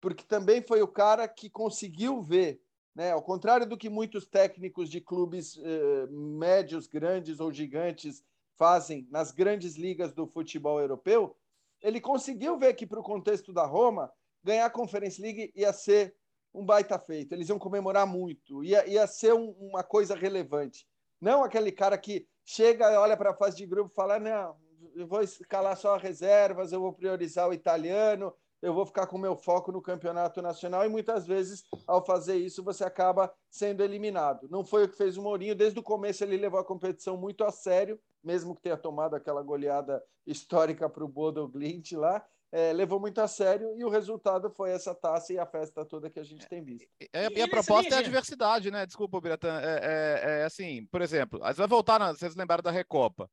porque 0.02 0.24
também 0.24 0.60
foi 0.60 0.82
o 0.82 0.88
cara 0.88 1.28
que 1.28 1.52
conseguiu 1.52 2.20
ver, 2.20 2.60
né, 2.96 3.12
ao 3.12 3.22
contrário 3.22 3.70
do 3.70 3.78
que 3.78 3.92
muitos 3.92 4.26
técnicos 4.26 4.90
de 4.90 5.00
clubes 5.00 5.56
eh, 5.64 6.08
médios, 6.10 6.88
grandes 6.88 7.40
ou 7.40 7.54
gigantes 7.54 8.24
fazem 8.58 9.08
nas 9.12 9.32
grandes 9.32 9.76
ligas 9.76 10.12
do 10.12 10.26
futebol 10.26 10.80
europeu, 10.80 11.38
ele 11.80 12.02
conseguiu 12.02 12.58
ver 12.58 12.74
que 12.74 12.88
para 12.88 13.00
o 13.00 13.04
contexto 13.04 13.54
da 13.54 13.68
Roma, 13.68 14.12
ganhar 14.44 14.66
a 14.66 14.70
Conference 14.72 15.22
League 15.22 15.54
ia 15.56 15.72
ser 15.72 16.16
um 16.52 16.66
baita 16.66 16.98
feito, 16.98 17.34
eles 17.34 17.50
iam 17.50 17.60
comemorar 17.60 18.08
muito, 18.08 18.64
ia, 18.64 18.84
ia 18.88 19.06
ser 19.06 19.36
um, 19.36 19.52
uma 19.60 19.84
coisa 19.84 20.16
relevante. 20.16 20.88
Não 21.22 21.44
aquele 21.44 21.72
cara 21.72 22.00
que 22.00 22.28
chega, 22.44 23.00
olha 23.00 23.16
para 23.16 23.30
a 23.30 23.36
fase 23.36 23.58
de 23.58 23.68
grupo 23.68 23.92
e 23.92 23.96
fala: 23.96 24.18
não, 24.18 24.56
eu 24.98 25.08
vou 25.08 25.22
escalar 25.22 25.78
só 25.78 25.98
reservas, 25.98 26.72
eu 26.72 26.80
vou 26.80 26.94
priorizar 26.94 27.48
o 27.48 27.54
italiano, 27.54 28.34
eu 28.62 28.74
vou 28.74 28.86
ficar 28.86 29.08
com 29.08 29.18
meu 29.18 29.36
foco 29.36 29.72
no 29.72 29.82
campeonato 29.82 30.42
nacional 30.42 30.86
e 30.86 30.90
muitas 30.90 31.28
vezes, 31.28 31.64
ao 31.86 32.04
fazer 32.04 32.38
isso, 32.38 32.64
você 32.64 32.84
acaba 32.84 33.32
sendo 33.50 33.84
eliminado. 33.84 34.48
Não 34.50 34.64
foi 34.64 34.86
o 34.86 34.90
que 34.90 34.98
fez 34.98 35.18
o 35.18 35.22
Mourinho, 35.22 35.56
desde 35.56 35.80
o 35.80 35.84
começo 35.84 36.24
ele 36.24 36.38
levou 36.38 36.60
a 36.60 36.66
competição 36.66 37.16
muito 37.18 37.44
a 37.44 37.52
sério, 37.52 38.00
mesmo 38.24 38.56
que 38.56 38.62
tenha 38.62 38.78
tomado 38.78 39.16
aquela 39.16 39.44
goleada 39.44 40.04
histórica 40.26 40.90
para 40.90 41.04
o 41.04 41.08
Bodo 41.08 41.48
Glint 41.48 41.92
lá, 41.94 42.26
é, 42.52 42.72
levou 42.72 43.00
muito 43.00 43.20
a 43.20 43.28
sério 43.28 43.76
e 43.78 43.84
o 43.84 43.90
resultado 43.90 44.50
foi 44.50 44.72
essa 44.72 44.96
taça 44.96 45.34
e 45.34 45.40
a 45.40 45.46
festa 45.46 45.86
toda 45.86 46.10
que 46.10 46.20
a 46.20 46.24
gente 46.24 46.48
tem 46.48 46.64
visto. 46.64 46.88
É, 47.14 47.28
e 47.30 47.42
a 47.42 47.48
proposta 47.48 47.94
é 47.94 47.98
a 47.98 48.02
diversidade, 48.02 48.72
né? 48.72 48.86
Desculpa, 48.86 49.20
Biratã. 49.20 49.60
É, 49.62 49.80
é, 49.84 50.40
é, 50.40 50.44
assim, 50.46 50.86
por 50.86 51.02
exemplo, 51.02 51.40
você 51.40 51.54
vai 51.54 51.68
voltar, 51.68 52.00
na, 52.00 52.14
vocês 52.14 52.36
lembraram 52.36 52.64
da 52.64 52.72
Recopa. 52.72 53.30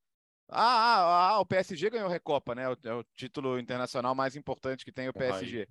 Ah, 0.57 0.61
ah, 0.63 1.29
ah, 1.31 1.41
o 1.41 1.47
PSG 1.47 1.91
ganhou 1.91 2.09
a 2.09 2.13
Recopa, 2.13 2.55
né? 2.55 2.63
É 2.85 2.95
o 2.95 3.05
título 3.17 3.59
internacional 3.59 4.15
mais 4.15 4.37
importante 4.37 4.85
que 4.85 4.93
tem 4.93 5.09
o 5.09 5.13
PSG. 5.13 5.67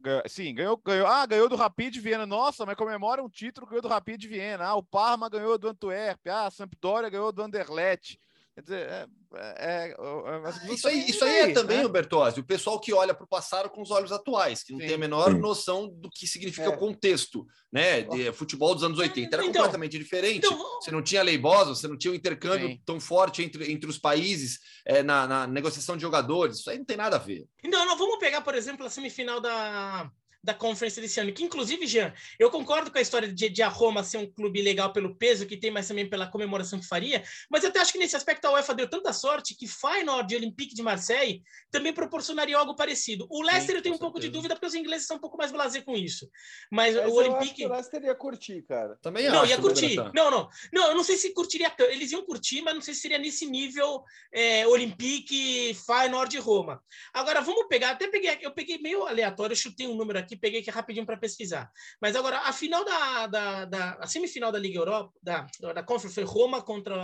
Ganhou, 0.00 0.22
sim, 0.28 0.54
ganhou, 0.54 0.76
ganhou. 0.76 1.06
Ah, 1.06 1.24
ganhou 1.24 1.48
do 1.48 1.56
Rapid 1.56 1.96
Viena. 1.98 2.26
Nossa, 2.26 2.66
mas 2.66 2.76
comemora 2.76 3.22
um 3.22 3.28
título, 3.28 3.66
ganhou 3.66 3.82
do 3.82 3.88
Rapid 3.88 4.22
Viena. 4.26 4.66
Ah, 4.66 4.76
o 4.76 4.82
Parma 4.82 5.30
ganhou 5.30 5.56
do 5.58 5.68
Antwerp. 5.68 6.20
Ah, 6.28 6.46
a 6.46 6.50
Sampdoria 6.50 7.08
ganhou 7.08 7.32
do 7.32 7.42
Anderlecht. 7.42 8.18
Quer 8.58 8.62
dizer, 8.62 8.88
é, 8.88 9.06
é, 9.36 9.88
é, 9.88 9.94
é 9.94 10.74
isso, 10.74 10.88
aí, 10.88 11.08
isso 11.08 11.24
aí 11.24 11.50
é 11.50 11.52
também, 11.52 11.78
né? 11.80 11.88
Bertozzi, 11.88 12.40
o 12.40 12.44
pessoal 12.44 12.80
que 12.80 12.92
olha 12.92 13.14
para 13.14 13.22
o 13.22 13.28
passado 13.28 13.70
com 13.70 13.80
os 13.80 13.92
olhos 13.92 14.10
atuais, 14.10 14.64
que 14.64 14.72
não 14.72 14.80
Sim. 14.80 14.86
tem 14.86 14.94
a 14.96 14.98
menor 14.98 15.30
Sim. 15.30 15.38
noção 15.38 15.88
do 15.88 16.10
que 16.10 16.26
significa 16.26 16.66
é. 16.66 16.68
o 16.68 16.76
contexto, 16.76 17.46
né? 17.70 18.02
De 18.02 18.32
futebol 18.32 18.74
dos 18.74 18.82
anos 18.82 18.98
80. 18.98 19.32
Era 19.32 19.44
então, 19.44 19.62
completamente 19.62 19.96
diferente. 19.96 20.44
Então, 20.44 20.58
você 20.80 20.90
não 20.90 21.00
tinha 21.00 21.22
lei 21.22 21.38
Bosa, 21.38 21.72
você 21.72 21.86
não 21.86 21.96
tinha 21.96 22.10
um 22.10 22.16
intercâmbio 22.16 22.66
Sim. 22.66 22.82
tão 22.84 22.98
forte 22.98 23.44
entre, 23.44 23.70
entre 23.70 23.88
os 23.88 23.96
países 23.96 24.58
é, 24.84 25.04
na, 25.04 25.24
na 25.28 25.46
negociação 25.46 25.94
de 25.96 26.02
jogadores. 26.02 26.58
Isso 26.58 26.70
aí 26.70 26.78
não 26.78 26.84
tem 26.84 26.96
nada 26.96 27.14
a 27.14 27.20
ver. 27.20 27.46
Então, 27.62 27.86
não, 27.86 27.96
vamos 27.96 28.18
pegar, 28.18 28.40
por 28.40 28.56
exemplo, 28.56 28.84
a 28.84 28.90
semifinal 28.90 29.40
da, 29.40 30.10
da 30.42 30.54
Conference 30.54 31.00
desse 31.00 31.20
ano. 31.20 31.32
Que, 31.32 31.44
inclusive, 31.44 31.86
Jean, 31.86 32.12
eu 32.38 32.50
concordo 32.50 32.90
com 32.90 32.98
a 32.98 33.00
história 33.00 33.32
de, 33.32 33.48
de 33.48 33.62
a 33.62 33.68
Roma 33.68 34.02
ser 34.02 34.18
um 34.18 34.30
clube 34.30 34.62
legal 34.62 34.92
pelo 34.92 35.14
peso 35.16 35.46
que 35.46 35.56
tem, 35.56 35.70
mas 35.70 35.88
também 35.88 36.08
pela 36.08 36.26
comemoração 36.26 36.78
que 36.78 36.86
faria. 36.86 37.22
Mas 37.50 37.64
eu 37.64 37.70
até 37.70 37.80
acho 37.80 37.92
que 37.92 37.98
nesse 37.98 38.16
aspecto 38.16 38.44
a 38.46 38.52
UEFA 38.52 38.74
deu 38.74 38.88
tanta 38.88 39.12
sorte 39.12 39.56
que 39.56 39.66
Feyenoord 39.66 40.32
e 40.32 40.36
Olympique 40.36 40.74
de 40.74 40.82
Marseille 40.82 41.42
também 41.70 41.92
proporcionaria 41.92 42.56
algo 42.56 42.74
parecido. 42.74 43.26
O 43.30 43.42
Leicester 43.42 43.72
Sim, 43.72 43.76
eu 43.76 43.82
tenho 43.82 43.94
um 43.96 43.98
pouco 43.98 44.20
de 44.20 44.28
dúvida 44.28 44.54
porque 44.54 44.66
os 44.66 44.74
ingleses 44.74 45.06
são 45.06 45.16
um 45.16 45.20
pouco 45.20 45.36
mais 45.36 45.52
blasé 45.52 45.80
com 45.80 45.94
isso. 45.94 46.28
Mas, 46.70 46.94
mas 46.94 47.06
o 47.06 47.14
Olympique. 47.14 47.66
o 47.66 47.70
Leicester 47.70 48.02
ia 48.04 48.14
curtir, 48.14 48.62
cara. 48.62 48.96
Também 49.02 49.28
não, 49.28 49.42
acho, 49.42 49.50
ia 49.50 49.58
curtir. 49.58 49.96
Não, 50.14 50.30
não. 50.30 50.48
Não, 50.72 50.88
eu 50.88 50.94
não 50.94 51.04
sei 51.04 51.16
se 51.16 51.34
curtiria. 51.34 51.72
Eles 51.90 52.12
iam 52.12 52.24
curtir, 52.24 52.62
mas 52.62 52.74
não 52.74 52.80
sei 52.80 52.94
se 52.94 53.00
seria 53.00 53.18
nesse 53.18 53.46
nível 53.46 54.02
é, 54.32 54.66
Olympique, 54.66 55.74
Feyenoord 55.86 56.36
e 56.36 56.40
Roma. 56.40 56.82
Agora, 57.12 57.40
vamos 57.40 57.66
pegar. 57.68 57.90
Até 57.90 58.08
peguei. 58.08 58.38
Eu 58.40 58.52
peguei 58.52 58.78
meio 58.78 59.06
aleatório, 59.06 59.52
eu 59.52 59.56
chutei 59.56 59.86
um 59.86 59.94
número 59.94 60.18
aqui 60.18 60.27
peguei 60.36 60.60
aqui 60.60 60.70
rapidinho 60.70 61.06
para 61.06 61.16
pesquisar. 61.16 61.70
Mas 62.00 62.16
agora, 62.16 62.38
a 62.40 62.52
final 62.52 62.84
da, 62.84 63.26
da, 63.26 63.64
da, 63.64 63.92
a 63.94 64.06
semifinal 64.06 64.52
da 64.52 64.58
Liga 64.58 64.78
Europa, 64.78 65.12
da, 65.22 65.46
da 65.72 65.82
Conference 65.82 66.14
foi 66.14 66.24
Roma 66.24 66.62
contra 66.62 66.94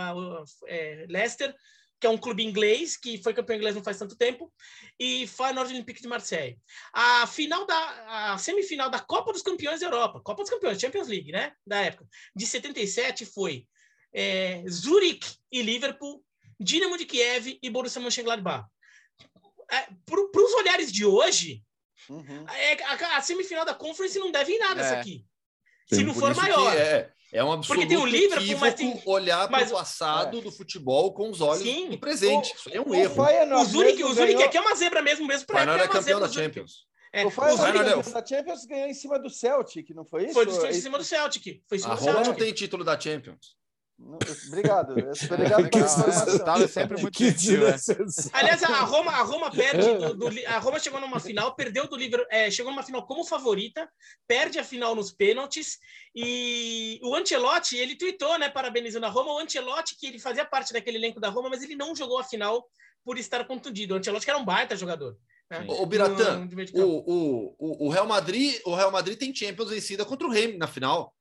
é, 0.66 1.07
Leicester, 1.09 1.55
que 2.01 2.07
é 2.07 2.11
um 2.11 2.18
clube 2.18 2.45
inglês, 2.45 2.99
que 2.99 3.22
foi 3.22 3.33
campeão 3.33 3.57
inglês 3.57 3.75
não 3.75 3.83
faz 3.83 3.99
tanto 3.99 4.14
tempo, 4.14 4.53
e 5.01 5.27
Feyenoord 5.27 5.72
Olympique 5.72 6.03
de 6.03 6.09
Marseille. 6.09 6.59
A 6.93 7.27
final 7.27 7.66
da 7.66 8.33
a 8.35 8.39
semifinal 8.39 8.91
da 8.91 8.99
Copa 8.99 9.33
dos 9.33 9.41
Campeões 9.41 9.81
da 9.81 9.87
Europa, 9.87 10.20
Copa 10.20 10.43
dos 10.43 10.51
Campeões, 10.51 10.79
Champions 10.79 11.09
League, 11.09 11.33
né, 11.33 11.53
da 11.66 11.81
época, 11.81 12.07
de 12.37 12.47
77 12.47 13.25
foi 13.25 13.66
é, 14.12 14.62
Zurich 14.68 15.39
e 15.51 15.62
Liverpool, 15.62 16.22
Dinamo 16.61 16.99
de 16.99 17.07
Kiev 17.07 17.59
e 17.62 17.70
Borussia 17.70 18.03
Mönchengladbach. 18.03 18.68
É, 19.72 19.89
para 20.05 20.20
os 20.43 20.53
olhares 20.53 20.93
de 20.93 21.07
hoje, 21.07 21.63
Uhum. 22.09 22.46
É, 22.48 22.82
a, 22.84 23.16
a, 23.16 23.22
semifinal 23.22 23.64
da 23.64 23.74
Conference 23.74 24.18
não 24.18 24.30
deve 24.30 24.52
em 24.52 24.59
nada 24.59 24.80
é. 24.80 24.84
essa 24.84 24.94
aqui. 25.00 25.24
Sim, 25.88 25.96
Se 25.96 26.05
não 26.05 26.14
for 26.14 26.34
maior. 26.34 26.74
É, 26.76 27.12
é 27.32 27.42
um 27.42 27.52
absurdo 27.52 27.80
Porque 27.80 27.94
tem 27.94 28.02
o 28.02 28.07
Liverpool, 28.07 28.59
mas 28.59 28.74
tem... 28.74 29.02
olhar 29.05 29.48
para 29.48 29.66
o 29.66 29.70
passado 29.70 30.38
é. 30.38 30.40
do 30.40 30.52
futebol 30.52 31.12
com 31.12 31.30
os 31.30 31.40
olhos 31.40 31.62
Sim. 31.62 31.90
do 31.90 31.98
presente. 31.98 32.52
O, 32.52 32.57
Isso 32.57 32.70
é 32.72 32.80
um 32.80 32.88
o 32.88 32.94
erro. 32.94 33.61
O 33.61 33.64
Zurich, 33.64 34.05
o 34.05 34.12
Zurich 34.12 34.42
aqui 34.42 34.57
é 34.57 34.61
uma 34.61 34.74
zebra 34.74 35.02
mesmo, 35.02 35.26
mesmo 35.26 35.46
para 35.46 35.57
Feyenoord 35.57 35.84
é 35.84 35.88
campeão 35.88 36.20
da 36.20 36.28
Champions. 36.28 36.86
É, 37.12 37.24
o 37.24 37.30
Feyenoord 37.30 38.12
da 38.12 38.26
Champions 38.26 38.64
ganhou 38.64 38.88
em 38.88 38.94
cima 38.94 39.18
do 39.18 39.28
Celtic, 39.28 39.90
não 39.90 40.05
foi 40.05 40.24
isso? 40.24 40.34
Foi, 40.34 40.46
foi 40.46 40.70
em 40.70 40.80
cima 40.80 40.98
do 40.98 41.05
Celtic. 41.05 41.62
Foi 41.68 41.78
em 41.78 41.80
cima 41.80 41.94
a 41.94 41.96
Roma 41.96 42.20
não 42.22 42.34
tem 42.34 42.52
título 42.52 42.84
da 42.84 42.98
Champions. 42.98 43.57
Obrigado. 44.49 44.92
Obrigado 44.92 45.70
pela 45.70 46.68
sempre 46.68 47.01
muito 47.01 47.16
gentil, 47.22 47.61
né? 47.61 47.76
Aliás, 48.32 48.62
a 48.62 48.80
Roma, 48.80 49.12
a 49.12 49.22
Roma 49.22 49.51
perde 49.51 49.95
do, 49.95 50.14
do, 50.14 50.47
a 50.47 50.59
Roma 50.59 50.80
chegou 50.80 51.01
numa 51.01 51.20
final, 51.20 51.55
perdeu 51.55 51.88
do 51.88 51.97
livro, 51.97 52.26
é, 52.28 52.51
chegou 52.51 52.72
numa 52.72 52.82
final 52.82 53.07
como 53.07 53.24
favorita, 53.24 53.88
perde 54.26 54.59
a 54.59 54.64
final 54.64 54.95
nos 54.95 55.12
pênaltis 55.12 55.78
e 56.14 56.99
o 57.03 57.14
Ancelotti, 57.14 57.76
ele 57.76 57.97
tweetou, 57.97 58.38
né, 58.38 58.49
parabenizando 58.49 59.07
a 59.07 59.09
Roma, 59.09 59.32
o 59.32 59.38
Ancelotti 59.38 59.97
que 59.97 60.07
ele 60.07 60.18
fazia 60.18 60.45
parte 60.45 60.72
daquele 60.72 60.99
elenco 60.99 61.20
da 61.20 61.28
Roma, 61.28 61.49
mas 61.49 61.62
ele 61.62 61.76
não 61.76 61.95
jogou 61.95 62.18
a 62.18 62.24
final 62.24 62.66
por 63.05 63.16
estar 63.16 63.45
contundido. 63.47 63.95
O 63.95 63.99
Ancelotti 63.99 64.24
que 64.24 64.30
era 64.30 64.40
um 64.40 64.45
baita 64.45 64.76
jogador. 64.76 65.16
O 65.68 65.86
Biratã, 65.86 66.49
o, 66.74 67.55
o, 67.59 67.86
o, 67.86 67.88
Real 67.90 68.07
Madrid, 68.07 68.59
o 68.64 68.74
Real 68.74 68.90
Madrid 68.90 69.16
tem 69.16 69.32
Champions 69.32 69.70
vencida 69.70 70.05
contra 70.05 70.26
o 70.26 70.30
Remy 70.30 70.57
na 70.57 70.66
final. 70.66 71.14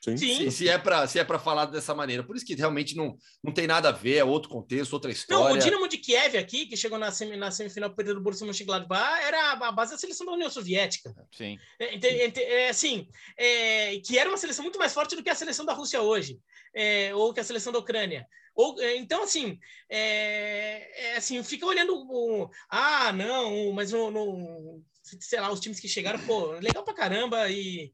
Sim. 0.00 0.16
Se, 0.16 0.50
se, 0.50 0.68
é 0.68 0.78
para 0.78 1.06
se 1.06 1.18
é 1.18 1.24
para 1.24 1.38
falar 1.38 1.66
dessa 1.66 1.94
maneira, 1.94 2.22
por 2.22 2.34
isso 2.34 2.46
que 2.46 2.54
realmente 2.54 2.96
não, 2.96 3.18
não 3.44 3.52
tem 3.52 3.66
nada 3.66 3.90
a 3.90 3.92
ver, 3.92 4.16
é 4.16 4.24
outro 4.24 4.48
contexto, 4.48 4.94
outra 4.94 5.10
história. 5.10 5.50
Não, 5.50 5.54
o 5.54 5.58
Dinamo 5.58 5.86
de 5.86 5.98
Kiev 5.98 6.38
aqui, 6.38 6.64
que 6.64 6.76
chegou 6.76 6.98
na, 6.98 7.12
semi, 7.12 7.36
na 7.36 7.50
semifinal 7.50 7.94
perdendo 7.94 8.16
o 8.16 8.22
Borussia 8.22 8.46
Mönchengladbach, 8.46 9.22
era 9.22 9.52
a 9.52 9.72
base 9.72 9.92
da 9.92 9.98
seleção 9.98 10.24
da 10.24 10.32
União 10.32 10.48
Soviética. 10.48 11.14
Sim. 11.30 11.58
É, 11.78 11.96
é, 11.96 12.62
é 12.64 12.68
assim, 12.70 13.06
é, 13.36 13.98
que 13.98 14.18
era 14.18 14.30
uma 14.30 14.38
seleção 14.38 14.62
muito 14.62 14.78
mais 14.78 14.94
forte 14.94 15.14
do 15.14 15.22
que 15.22 15.28
a 15.28 15.34
seleção 15.34 15.66
da 15.66 15.74
Rússia 15.74 16.00
hoje, 16.00 16.40
é, 16.74 17.14
ou 17.14 17.34
que 17.34 17.40
a 17.40 17.44
seleção 17.44 17.70
da 17.70 17.78
Ucrânia. 17.78 18.26
Ou, 18.54 18.80
é, 18.80 18.96
então, 18.96 19.24
assim, 19.24 19.58
é, 19.90 21.14
assim, 21.16 21.42
fica 21.42 21.66
olhando 21.66 21.94
o, 21.94 22.50
ah, 22.70 23.12
não, 23.12 23.70
mas 23.72 23.92
no, 23.92 24.10
no, 24.10 24.82
sei 25.02 25.40
lá, 25.40 25.52
os 25.52 25.60
times 25.60 25.78
que 25.78 25.88
chegaram, 25.88 26.18
pô, 26.20 26.52
legal 26.52 26.82
pra 26.84 26.94
caramba 26.94 27.50
e 27.50 27.92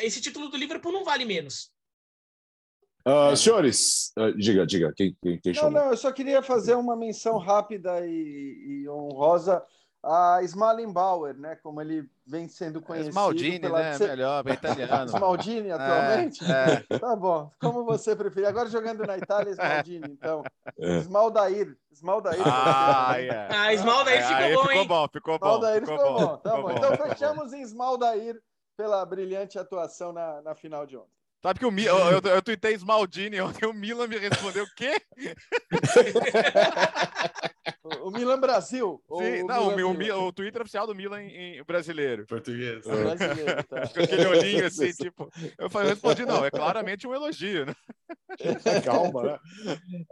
esse 0.00 0.20
título 0.20 0.48
do 0.48 0.56
Liverpool 0.56 0.92
não 0.92 1.04
vale 1.04 1.24
menos. 1.24 1.70
Uh, 3.06 3.34
senhores, 3.36 4.12
uh, 4.18 4.36
diga, 4.36 4.66
diga, 4.66 4.92
quem, 4.94 5.16
quem, 5.22 5.40
quem 5.40 5.54
não, 5.54 5.70
não, 5.70 5.90
eu 5.90 5.96
só 5.96 6.12
queria 6.12 6.42
fazer 6.42 6.74
uma 6.74 6.94
menção 6.94 7.38
rápida 7.38 8.06
e, 8.06 8.82
e 8.82 8.88
honrosa 8.88 9.64
a 10.02 10.40
Smalling 10.42 10.92
Bauer, 10.92 11.36
né? 11.36 11.56
Como 11.56 11.80
ele 11.80 12.08
vem 12.26 12.48
sendo 12.48 12.80
conhecido. 12.80 13.10
Smaldini, 13.10 13.60
pela... 13.60 13.80
né? 13.80 13.98
Melhor, 13.98 14.44
bem 14.44 14.54
italiano. 14.54 15.06
Smaldini, 15.10 15.70
atualmente? 15.70 16.44
É, 16.44 16.84
é. 16.88 16.98
Tá 16.98 17.16
bom, 17.16 17.50
como 17.60 17.84
você 17.84 18.14
preferir. 18.14 18.48
Agora 18.48 18.68
jogando 18.68 19.04
na 19.06 19.16
Itália, 19.16 19.52
Smaldini, 19.56 20.08
então. 20.10 20.42
É. 20.78 20.98
Smaldair. 20.98 21.76
Smaldair. 21.92 22.42
Ah, 22.44 23.16
yeah. 23.16 23.62
ah 23.62 23.74
Smaldair 23.74 24.22
ficou, 24.22 24.38
aí, 24.38 24.54
bom, 24.54 24.62
ficou 24.62 24.86
bom, 24.86 25.08
ficou 25.12 25.38
bom. 25.38 25.46
Smaldair 25.46 25.80
ficou, 25.80 25.98
ficou 25.98 26.14
bom. 26.14 26.26
bom. 26.26 26.36
Tá 26.36 26.62
bom. 26.62 26.70
Então 26.70 26.96
fechamos 27.08 27.52
em 27.52 27.62
Smaldair 27.62 28.40
pela 28.78 29.04
brilhante 29.04 29.58
atuação 29.58 30.12
na, 30.12 30.40
na 30.40 30.54
final 30.54 30.86
de 30.86 30.96
ontem. 30.96 31.10
Sabe 31.42 31.58
que 31.58 31.66
o 31.66 31.70
Milan, 31.70 32.10
eu, 32.10 32.20
eu, 32.20 32.34
eu 32.34 32.42
tuitei 32.42 32.74
Smaldini 32.74 33.40
ontem, 33.40 33.66
o 33.66 33.72
Milan 33.72 34.06
me 34.06 34.18
respondeu 34.18 34.64
o 34.64 34.74
quê? 34.74 35.00
o 38.02 38.10
Milan 38.10 38.40
Brasil. 38.40 39.00
Sim, 39.06 39.42
o 39.42 39.46
não, 39.46 39.76
Milan 39.76 39.88
o, 39.88 39.94
Milan, 39.94 40.18
o, 40.18 40.32
Twitter 40.32 40.62
oficial 40.62 40.86
do 40.86 40.94
Milan 40.94 41.22
em, 41.22 41.58
em 41.58 41.64
brasileiro. 41.64 42.26
Português. 42.26 42.84
Brasileiro, 42.84 43.64
tá. 43.64 43.82
Aquele 43.82 44.26
olhinho 44.26 44.66
assim, 44.66 44.92
tipo. 44.92 45.30
Eu 45.56 45.70
falei, 45.70 45.90
respondi, 45.90 46.24
não, 46.24 46.44
é 46.44 46.50
claramente 46.50 47.06
um 47.06 47.14
elogio, 47.14 47.66
né? 47.66 47.74
Calma, 48.84 49.22
né? 49.22 49.38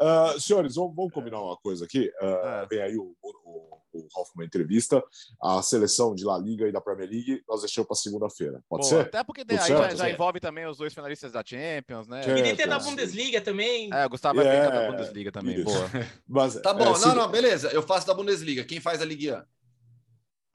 Uh, 0.01 0.41
senhores, 0.41 0.77
vamos, 0.77 0.95
vamos, 0.95 1.13
combinar 1.13 1.41
uma 1.41 1.57
coisa 1.57 1.85
aqui. 1.85 2.09
Uh, 2.21 2.47
é. 2.47 2.67
Vem 2.67 2.83
aí 2.83 2.97
o, 2.97 3.17
o, 3.21 3.79
o 3.97 4.09
Ralf 4.15 4.31
uma 4.35 4.45
entrevista. 4.45 5.03
A 5.43 5.63
seleção 5.63 6.15
de 6.15 6.25
La 6.25 6.39
Liga 6.39 6.69
e 6.69 6.73
da 6.73 6.81
Premier 6.81 7.09
League 7.09 7.43
nós 7.49 7.61
deixamos 7.63 7.89
para 7.89 7.97
segunda-feira. 7.97 8.63
Pode 8.69 8.87
ser? 8.87 9.01
Até 9.01 9.25
porque 9.25 9.45
tem, 9.45 9.59
aí 9.59 9.69
já, 9.69 9.95
já, 9.95 10.11
envolve 10.11 10.41
também 10.41 10.67
os 10.67 10.79
dois 10.79 10.93
finalistas 10.93 11.33
da 11.33 11.43
Champions, 11.45 12.07
né? 12.07 12.23
Queria 12.23 12.57
ter 12.57 12.69
da 12.69 12.79
Bundesliga 12.79 13.41
também. 13.41 13.91
É, 13.93 14.07
o 14.07 14.09
Gustavo 14.09 14.37
vai 14.37 14.47
yeah. 14.47 14.81
da 14.81 14.91
Bundesliga 14.93 15.33
também. 15.33 15.63
Boa. 15.63 15.91
Mas, 16.27 16.55
tá 16.61 16.73
bom, 16.73 16.97
é, 16.97 17.01
não, 17.01 17.15
não, 17.15 17.29
beleza. 17.29 17.69
Eu 17.69 17.83
faço 17.83 18.07
da 18.07 18.15
Bundesliga. 18.15 18.65
Quem 18.65 18.81
faz 18.81 19.01
a 19.01 19.05
Ligue 19.05 19.33
1? 19.33 19.43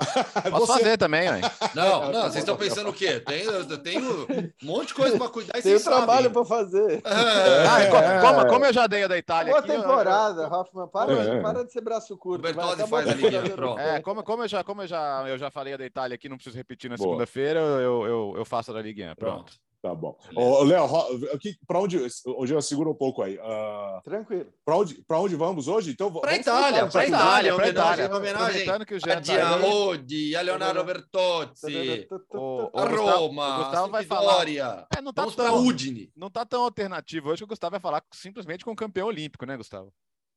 Posso 0.49 0.65
Você... 0.67 0.79
fazer 0.79 0.97
também, 0.97 1.27
hein? 1.27 1.41
Não, 1.75 2.11
não, 2.11 2.21
vocês 2.23 2.37
estão 2.37 2.57
pensando 2.57 2.89
o 2.89 2.93
quê? 2.93 3.19
Tem, 3.19 3.43
eu 3.43 3.77
tenho 3.77 4.27
um 4.29 4.51
monte 4.65 4.89
de 4.89 4.93
coisa 4.93 5.17
para 5.17 5.29
cuidar 5.29 5.59
e 5.59 5.61
Tem 5.61 5.79
trabalho 5.79 6.31
para 6.31 6.45
fazer. 6.45 7.01
É, 7.11 7.67
ah, 7.67 7.81
é, 7.81 8.21
como, 8.21 8.47
como, 8.47 8.65
eu 8.65 8.73
já 8.73 8.87
dei 8.87 9.03
a 9.03 9.07
da 9.07 9.17
Itália. 9.17 9.51
Boa 9.51 9.59
aqui, 9.59 9.71
temporada, 9.71 10.43
eu... 10.43 10.51
Hoffman. 10.51 10.87
Para, 10.87 11.13
é. 11.13 11.41
para 11.41 11.65
de 11.65 11.71
ser 11.71 11.81
braço 11.81 12.17
curto. 12.17 12.39
O 12.39 12.41
Bertozzi 12.41 12.87
faz 12.87 13.09
a 13.09 13.13
linha, 13.13 13.41
pronto. 13.49 13.79
É, 13.79 14.01
como, 14.01 14.23
como, 14.23 14.43
eu 14.43 14.47
já, 14.47 14.63
como 14.63 14.81
eu, 14.81 14.87
já, 14.87 15.23
eu 15.27 15.37
já 15.37 15.51
falei 15.51 15.73
a 15.73 15.77
da 15.77 15.85
Itália 15.85 16.15
aqui, 16.15 16.29
não 16.29 16.37
preciso 16.37 16.57
repetir 16.57 16.89
na 16.89 16.97
segunda-feira, 16.97 17.59
eu, 17.59 18.05
eu, 18.05 18.33
eu 18.37 18.45
faço 18.45 18.71
a 18.71 18.73
da 18.73 18.81
Ligue 18.81 19.03
1. 19.03 19.15
Pronto. 19.15 19.35
pronto. 19.35 19.70
Tá 19.82 19.95
bom. 19.95 20.15
Ô, 20.36 20.63
Léo, 20.63 20.88
para 21.65 21.79
onde. 21.79 21.97
Hoje 21.97 22.53
eu 22.53 22.61
seguro 22.61 22.91
um 22.91 22.95
pouco 22.95 23.23
aí. 23.23 23.39
Uh, 23.39 24.01
Tranquilo. 24.03 24.53
Para 24.63 24.77
onde, 24.77 25.03
onde 25.09 25.36
vamos 25.36 25.67
hoje? 25.67 25.89
Então, 25.89 26.13
para 26.13 26.36
Itália, 26.36 26.88
para 26.88 27.07
Itália, 27.07 27.55
para 27.55 27.67
Itália. 27.67 28.15
Homenagem 28.15 28.86
que 28.86 28.93
o 28.93 28.97
a 28.97 29.21
Giaodi, 29.21 30.36
a 30.36 30.41
Leonardo 30.41 30.84
Bertozzi, 30.84 32.07
a 32.75 32.86
Roma, 32.86 33.55
o 33.59 33.63
Gustavo 33.63 33.91
vai 33.91 34.03
falar. 34.03 34.47
É, 34.47 35.01
não 35.01 35.11
tá 35.11 35.23
vamos 35.23 35.36
para 35.36 35.51
Udine. 35.51 36.11
Não 36.15 36.29
tá 36.29 36.45
tão 36.45 36.63
alternativo 36.63 37.29
hoje 37.29 37.39
que 37.39 37.45
o 37.45 37.47
Gustavo 37.47 37.71
vai 37.71 37.79
falar 37.79 38.03
simplesmente 38.13 38.63
com 38.63 38.71
o 38.71 38.75
campeão 38.75 39.07
olímpico, 39.07 39.47
né, 39.47 39.57
Gustavo? 39.57 39.91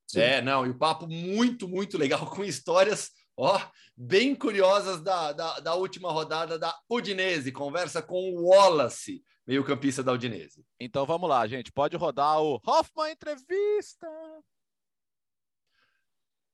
Sim. 0.06 0.20
É, 0.20 0.40
não, 0.40 0.64
e 0.64 0.70
o 0.70 0.78
papo 0.78 1.06
muito, 1.06 1.68
muito 1.68 1.98
legal, 1.98 2.24
com 2.30 2.44
histórias 2.44 3.10
ó, 3.36 3.60
bem 3.94 4.34
curiosas 4.34 5.02
da, 5.02 5.32
da, 5.32 5.60
da 5.60 5.74
última 5.74 6.10
rodada 6.10 6.58
da 6.58 6.74
Udinese. 6.88 7.52
Conversa 7.52 8.00
com 8.00 8.30
o 8.30 8.48
Wallace 8.48 9.22
meio-campista 9.46 10.02
da 10.02 10.12
Udinese. 10.12 10.64
Então 10.80 11.04
vamos 11.04 11.28
lá, 11.28 11.46
gente. 11.46 11.72
Pode 11.72 11.96
rodar 11.96 12.40
o 12.40 12.60
Hoffman 12.66 13.12
Entrevista. 13.12 14.08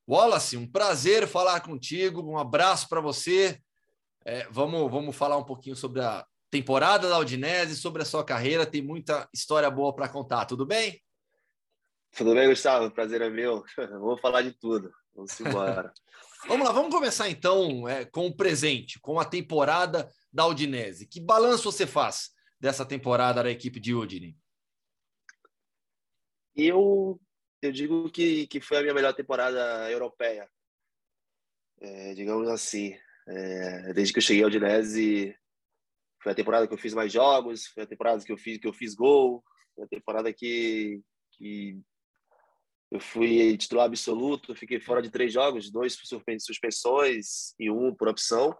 Wallace, 0.09 0.57
um 0.57 0.66
prazer 0.66 1.28
falar 1.28 1.61
contigo. 1.61 2.22
Um 2.22 2.36
abraço 2.36 2.88
para 2.88 3.01
você. 3.01 3.61
É, 4.24 4.47
vamos, 4.51 4.91
vamos 4.91 5.14
falar 5.14 5.36
um 5.36 5.45
pouquinho 5.45 5.76
sobre 5.76 6.03
a 6.03 6.26
temporada 6.51 7.09
da 7.09 7.18
Udinese, 7.18 7.76
sobre 7.76 8.03
a 8.03 8.05
sua 8.05 8.24
carreira. 8.24 8.66
Tem 8.66 8.82
muita 8.82 9.28
história 9.32 9.70
boa 9.70 9.95
para 9.95 10.09
contar. 10.09 10.47
Tudo 10.47 10.66
bem? 10.66 11.01
Tudo 12.16 12.34
bem, 12.34 12.49
Gustavo? 12.49 12.91
Prazer 12.91 13.22
é 13.22 13.30
meu. 13.30 13.64
Vamos 13.78 14.20
falar 14.20 14.43
de 14.43 14.53
tudo. 14.53 14.91
Vamos 15.14 15.41
embora. 15.41 15.93
vamos 16.49 16.66
lá, 16.66 16.72
vamos 16.72 16.93
começar 16.93 17.28
então 17.28 17.88
é, 17.88 18.05
com 18.05 18.26
o 18.26 18.34
presente, 18.34 18.99
com 19.01 19.20
a 19.20 19.24
temporada 19.24 20.09
da 20.32 20.47
Udinese. 20.47 21.07
Que 21.07 21.20
balanço 21.20 21.70
você 21.70 21.86
faz 21.86 22.30
dessa 22.61 22.84
temporada 22.84 23.42
da 23.42 23.50
equipe 23.50 23.80
de 23.80 23.94
Udine? 23.94 24.38
Eu, 26.54 27.18
eu 27.62 27.72
digo 27.72 28.11
que, 28.11 28.46
que 28.46 28.61
foi 28.61 28.76
a 28.76 28.82
minha 28.82 28.94
melhor 28.94 29.14
temporada 29.14 29.90
europeia, 29.90 30.48
é, 31.80 32.14
digamos 32.14 32.48
assim. 32.48 32.94
É, 33.26 33.92
desde 33.92 34.12
que 34.12 34.18
eu 34.18 34.22
cheguei 34.22 34.42
ao 34.42 34.48
Udinese, 34.48 35.34
foi 36.22 36.32
a 36.32 36.34
temporada 36.34 36.66
que 36.66 36.74
eu 36.74 36.78
fiz 36.78 36.92
mais 36.92 37.12
jogos, 37.12 37.66
foi 37.66 37.84
a 37.84 37.86
temporada 37.86 38.22
que 38.22 38.32
eu 38.32 38.36
fiz 38.36 38.58
que 38.58 38.68
eu 38.68 38.72
fiz 38.72 38.94
gol, 38.94 39.42
foi 39.74 39.84
a 39.84 39.88
temporada 39.88 40.32
que, 40.32 41.00
que 41.32 41.80
eu 42.90 43.00
fui 43.00 43.56
titular 43.56 43.86
absoluto, 43.86 44.54
fiquei 44.54 44.80
fora 44.80 45.00
de 45.00 45.11
três 45.11 45.32
jogos, 45.32 45.70
dois 45.70 45.96
por 45.96 46.06
suspensões 46.40 47.54
e 47.58 47.70
um 47.70 47.94
por 47.94 48.08
opção. 48.08 48.54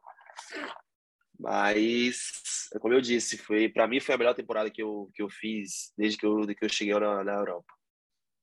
Mas, 1.41 2.69
como 2.81 2.93
eu 2.93 3.01
disse, 3.01 3.39
foi 3.39 3.67
para 3.67 3.89
mim 3.89 3.99
foi 3.99 4.15
a 4.15 4.19
melhor 4.19 4.35
temporada 4.35 4.71
que 4.71 4.83
eu, 4.83 5.11
que 5.15 5.23
eu 5.23 5.31
fiz 5.31 5.91
desde 5.97 6.19
que 6.19 6.27
eu, 6.27 6.47
que 6.47 6.63
eu 6.63 6.69
cheguei 6.69 6.93
na, 6.93 7.25
na 7.25 7.33
Europa. 7.33 7.73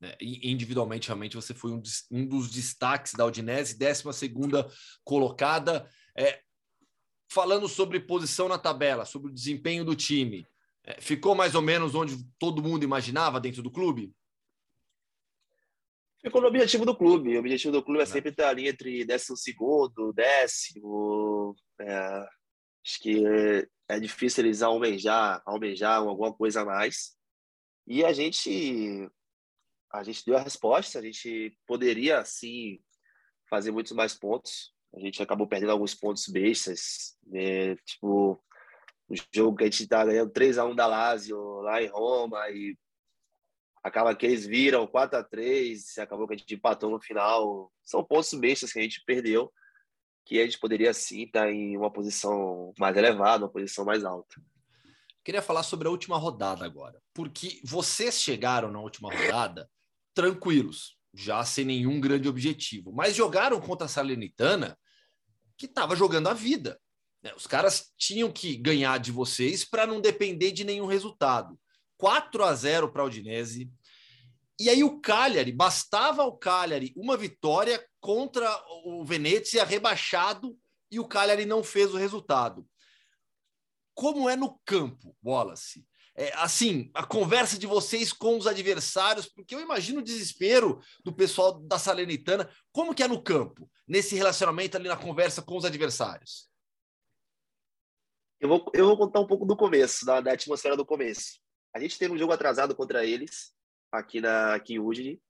É, 0.01 0.17
individualmente, 0.19 1.07
realmente, 1.07 1.35
você 1.35 1.53
foi 1.53 1.71
um, 1.71 1.81
um 2.11 2.25
dos 2.25 2.49
destaques 2.49 3.13
da 3.13 3.25
Udinese, 3.25 3.77
12 3.77 4.33
colocada. 5.03 5.87
É, 6.17 6.41
falando 7.31 7.67
sobre 7.67 7.99
posição 7.99 8.47
na 8.47 8.57
tabela, 8.57 9.05
sobre 9.05 9.29
o 9.29 9.33
desempenho 9.33 9.85
do 9.85 9.95
time, 9.95 10.47
é, 10.83 10.99
ficou 10.99 11.35
mais 11.35 11.53
ou 11.53 11.61
menos 11.61 11.93
onde 11.93 12.17
todo 12.39 12.63
mundo 12.63 12.83
imaginava 12.83 13.39
dentro 13.39 13.61
do 13.61 13.69
clube? 13.69 14.11
Ficou 16.19 16.41
no 16.41 16.47
objetivo 16.47 16.83
do 16.83 16.95
clube. 16.95 17.35
O 17.35 17.39
objetivo 17.39 17.73
do 17.73 17.83
clube 17.83 18.01
é 18.01 18.05
sempre 18.07 18.31
estar 18.31 18.49
ali 18.49 18.67
entre 18.67 19.05
décimo 19.05 19.37
segundo, 19.37 20.11
décimo. 20.13 21.55
Acho 22.85 22.99
que 23.01 23.25
é, 23.25 23.67
é 23.89 23.99
difícil 23.99 24.45
eles 24.45 24.61
almejar, 24.61 25.41
almejar 25.45 25.97
alguma 25.97 26.33
coisa 26.33 26.61
a 26.61 26.65
mais. 26.65 27.15
E 27.85 28.03
a 28.03 28.11
gente 28.13 29.09
a 29.91 30.03
gente 30.03 30.25
deu 30.25 30.35
a 30.37 30.41
resposta, 30.41 30.99
a 30.99 31.01
gente 31.01 31.57
poderia 31.65 32.23
sim 32.25 32.79
fazer 33.49 33.71
muitos 33.71 33.93
mais 33.93 34.13
pontos. 34.13 34.73
A 34.93 34.99
gente 34.99 35.21
acabou 35.21 35.47
perdendo 35.47 35.71
alguns 35.71 35.95
pontos 35.95 36.27
bestas, 36.27 37.17
né? 37.25 37.75
tipo 37.77 38.41
o 39.09 39.15
jogo 39.33 39.57
que 39.57 39.63
a 39.63 39.67
gente 39.67 39.83
está 39.83 40.03
ganhando 40.03 40.31
3 40.31 40.57
a 40.57 40.65
1 40.65 40.75
da 40.75 40.85
Lazio 40.85 41.61
lá 41.61 41.81
em 41.81 41.87
Roma 41.87 42.49
e 42.49 42.77
acaba 43.81 44.13
que 44.13 44.25
eles 44.25 44.45
viram 44.45 44.85
4 44.85 45.19
a 45.19 45.23
3, 45.23 45.97
acabou 45.99 46.27
que 46.27 46.33
a 46.33 46.37
gente 46.37 46.55
empatou 46.55 46.89
no 46.89 46.99
final. 46.99 47.71
São 47.85 48.03
pontos 48.03 48.33
bestas 48.33 48.73
que 48.73 48.79
a 48.79 48.81
gente 48.81 49.01
perdeu 49.05 49.51
que 50.27 50.41
a 50.41 50.43
gente 50.43 50.59
poderia 50.59 50.93
sim 50.93 51.23
estar 51.23 51.49
em 51.49 51.77
uma 51.77 51.89
posição 51.89 52.73
mais 52.77 52.95
elevada, 52.97 53.45
uma 53.45 53.51
posição 53.51 53.85
mais 53.85 54.03
alta. 54.03 54.35
Queria 55.23 55.41
falar 55.41 55.63
sobre 55.63 55.87
a 55.87 55.91
última 55.91 56.17
rodada 56.17 56.65
agora, 56.65 57.01
porque 57.13 57.61
vocês 57.63 58.21
chegaram 58.21 58.69
na 58.69 58.79
última 58.79 59.09
rodada 59.13 59.69
tranquilos, 60.13 60.97
já 61.13 61.45
sem 61.45 61.63
nenhum 61.63 62.01
grande 62.01 62.27
objetivo, 62.27 62.91
mas 62.91 63.15
jogaram 63.15 63.59
contra 63.61 63.85
a 63.85 63.89
Salernitana, 63.89 64.77
que 65.57 65.65
estava 65.65 65.95
jogando 65.95 66.27
a 66.27 66.33
vida. 66.33 66.77
Né? 67.23 67.33
Os 67.35 67.47
caras 67.47 67.93
tinham 67.97 68.29
que 68.29 68.57
ganhar 68.57 68.99
de 68.99 69.11
vocês 69.11 69.63
para 69.63 69.87
não 69.87 70.01
depender 70.01 70.51
de 70.51 70.65
nenhum 70.65 70.85
resultado. 70.85 71.57
4 71.97 72.43
a 72.43 72.53
0 72.53 72.91
para 72.91 73.01
a 73.01 73.05
Udinese. 73.05 73.71
E 74.59 74.69
aí 74.69 74.83
o 74.83 74.99
Cagliari, 74.99 75.51
bastava 75.51 76.23
ao 76.23 76.37
Cagliari 76.37 76.93
uma 76.95 77.15
vitória 77.15 77.85
contra 77.99 78.49
o 78.85 79.05
Venezia 79.05 79.63
rebaixado 79.63 80.57
e 80.89 80.99
o 80.99 81.07
Cagliari 81.07 81.45
não 81.45 81.63
fez 81.63 81.93
o 81.93 81.97
resultado. 81.97 82.67
Como 83.93 84.29
é 84.29 84.35
no 84.35 84.59
campo, 84.65 85.15
Wallace? 85.23 85.85
É, 86.15 86.33
assim, 86.33 86.89
a 86.95 87.05
conversa 87.05 87.59
de 87.59 87.67
vocês 87.67 88.11
com 88.11 88.37
os 88.37 88.47
adversários, 88.47 89.27
porque 89.27 89.53
eu 89.53 89.61
imagino 89.61 89.99
o 89.99 90.03
desespero 90.03 90.81
do 91.03 91.13
pessoal 91.13 91.59
da 91.59 91.77
Salernitana. 91.77 92.49
Como 92.71 92.95
que 92.95 93.03
é 93.03 93.07
no 93.07 93.21
campo, 93.21 93.69
nesse 93.87 94.15
relacionamento 94.15 94.75
ali 94.75 94.87
na 94.87 94.97
conversa 94.97 95.43
com 95.43 95.55
os 95.55 95.65
adversários? 95.65 96.49
Eu 98.39 98.49
vou, 98.49 98.71
eu 98.73 98.87
vou 98.87 98.97
contar 98.97 99.19
um 99.19 99.27
pouco 99.27 99.45
do 99.45 99.55
começo, 99.55 100.05
da, 100.05 100.19
da 100.19 100.33
atmosfera 100.33 100.75
do 100.75 100.85
começo. 100.85 101.39
A 101.73 101.79
gente 101.79 101.99
teve 101.99 102.13
um 102.13 102.17
jogo 102.17 102.33
atrasado 102.33 102.75
contra 102.75 103.05
eles, 103.05 103.53
aqui, 103.91 104.21
na, 104.21 104.55
aqui 104.55 104.79
Udine, 104.79 105.21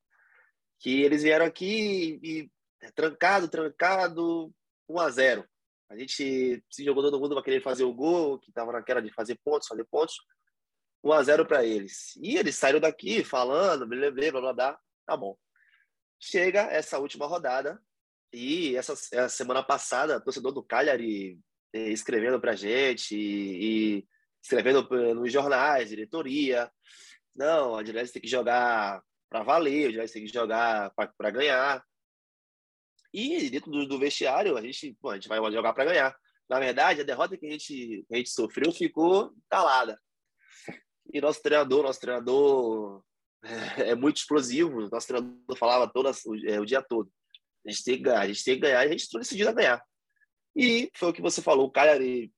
que 0.80 1.02
eles 1.02 1.24
vieram 1.24 1.46
aqui 1.46 2.20
e 2.22 2.52
é, 2.82 2.92
trancado, 2.92 3.48
trancado, 3.48 4.54
1 4.88 5.00
a 5.00 5.10
0 5.10 5.46
A 5.90 5.98
gente 5.98 6.64
se 6.70 6.84
jogou 6.84 7.04
todo 7.04 7.20
mundo 7.20 7.36
para 7.36 7.44
querer 7.44 7.62
fazer 7.62 7.84
o 7.84 7.94
gol, 7.94 8.40
que 8.40 8.50
estava 8.50 8.72
naquela 8.72 9.02
de 9.02 9.14
fazer 9.14 9.40
pontos, 9.44 9.68
fazer 9.68 9.86
pontos. 9.86 10.16
1 11.04 11.12
a 11.14 11.24
0 11.24 11.46
para 11.46 11.66
eles. 11.66 12.16
E 12.18 12.38
eles 12.38 12.56
saíram 12.56 12.80
daqui 12.80 13.24
falando, 13.24 13.88
blá, 13.88 14.12
blá, 14.12 14.32
blá, 14.32 14.54
blá. 14.54 14.80
Tá 15.06 15.16
bom. 15.16 15.38
Chega 16.20 16.64
essa 16.64 17.00
última 17.00 17.28
rodada 17.28 17.82
e 18.34 18.76
essa, 18.76 18.94
essa 18.94 19.30
semana 19.30 19.64
passada, 19.64 20.20
torcedor 20.20 20.52
do 20.52 20.64
Cagliari 20.64 21.40
eh, 21.74 21.90
escrevendo 21.90 22.40
para 22.40 22.56
gente 22.56 23.16
e, 23.16 23.98
e 24.00 24.08
escrevendo 24.42 24.88
nos 25.16 25.32
jornais, 25.32 25.90
diretoria, 25.90 26.72
não, 27.38 27.76
a 27.76 27.84
Direct 27.84 28.12
tem 28.12 28.22
que 28.22 28.28
jogar 28.28 29.02
para 29.30 29.44
valer, 29.44 29.88
a 29.88 29.92
Direct 29.92 30.14
tem 30.14 30.26
que 30.26 30.34
jogar 30.34 30.92
para 30.96 31.32
ganhar. 31.32 31.84
E 33.14 33.50
dentro 33.50 33.72
do, 33.72 33.88
do, 33.88 34.00
vestiário, 34.00 34.58
a 34.58 34.62
gente, 34.62 34.98
pô, 35.00 35.12
a 35.12 35.16
gente 35.16 35.28
vai 35.28 35.40
jogar 35.52 35.74
para 35.74 35.86
ganhar. 35.86 36.18
Na 36.50 36.60
verdade, 36.60 37.02
a 37.02 37.04
derrota 37.04 37.38
que 37.38 37.46
a 37.46 37.52
gente, 37.52 38.06
que 38.08 38.14
a 38.14 38.18
gente 38.18 38.30
sofreu 38.30 38.72
ficou 38.72 39.34
calada. 39.50 40.00
E 41.14 41.22
nosso 41.22 41.42
treinador, 41.42 41.84
nosso 41.84 42.00
treinador 42.00 43.04
é, 43.44 43.92
é 43.92 43.96
muito 43.96 44.18
explosivo. 44.18 44.90
Nosso 44.90 45.08
treinador 45.08 45.58
falava 45.58 45.88
todo, 45.92 46.10
é, 46.48 46.60
o 46.60 46.66
dia 46.66 46.82
todo. 46.82 47.10
A 47.66 47.70
gente 47.70 47.84
tem 47.84 47.98
que 47.98 48.04
ganhar, 48.04 48.22
a 48.22 48.28
gente 48.28 48.44
tem 48.44 48.56
que 48.56 48.62
ganhar, 48.62 48.84
e 48.84 48.88
a 48.88 48.92
gente 48.92 49.02
está 49.02 49.20
decidido 49.20 49.50
a 49.50 49.54
ganhar. 49.54 49.84
E 50.56 50.90
foi 50.96 51.10
o 51.10 51.14
que 51.14 51.22
você 51.22 51.42
falou, 51.42 51.68
o 51.68 51.72
Cagliari 51.72 52.32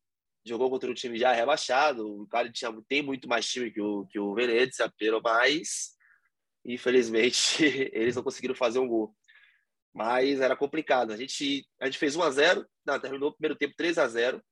jogou 0.45 0.69
contra 0.69 0.89
um 0.89 0.93
time 0.93 1.17
já 1.17 1.31
rebaixado. 1.33 2.21
O 2.21 2.27
cara 2.27 2.51
tinha, 2.51 2.71
tem 2.87 3.01
muito 3.01 3.27
mais 3.27 3.47
time 3.47 3.71
que 3.71 3.81
o, 3.81 4.05
que 4.07 4.19
o 4.19 4.33
Venezia, 4.33 4.91
mas 5.23 5.97
infelizmente 6.65 7.63
eles 7.93 8.15
não 8.15 8.23
conseguiram 8.23 8.55
fazer 8.55 8.79
um 8.79 8.87
gol. 8.87 9.15
Mas 9.93 10.39
era 10.39 10.55
complicado. 10.55 11.11
A 11.11 11.17
gente, 11.17 11.67
a 11.79 11.85
gente 11.85 11.97
fez 11.97 12.15
1 12.15 12.23
a 12.23 12.29
0 12.31 12.65
não, 12.85 12.99
terminou 12.99 13.29
o 13.29 13.33
primeiro 13.33 13.55
tempo 13.55 13.73
3 13.75 13.97
a 13.97 14.07
0 14.07 14.43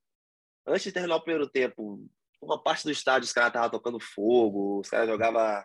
Antes 0.66 0.84
de 0.84 0.92
terminar 0.92 1.16
o 1.16 1.22
primeiro 1.22 1.48
tempo, 1.48 2.06
uma 2.42 2.62
parte 2.62 2.84
do 2.84 2.90
estádio 2.90 3.24
os 3.24 3.32
caras 3.32 3.48
estavam 3.48 3.70
tocando 3.70 3.98
fogo, 3.98 4.80
os 4.80 4.88
caras 4.90 5.08
jogavam 5.08 5.64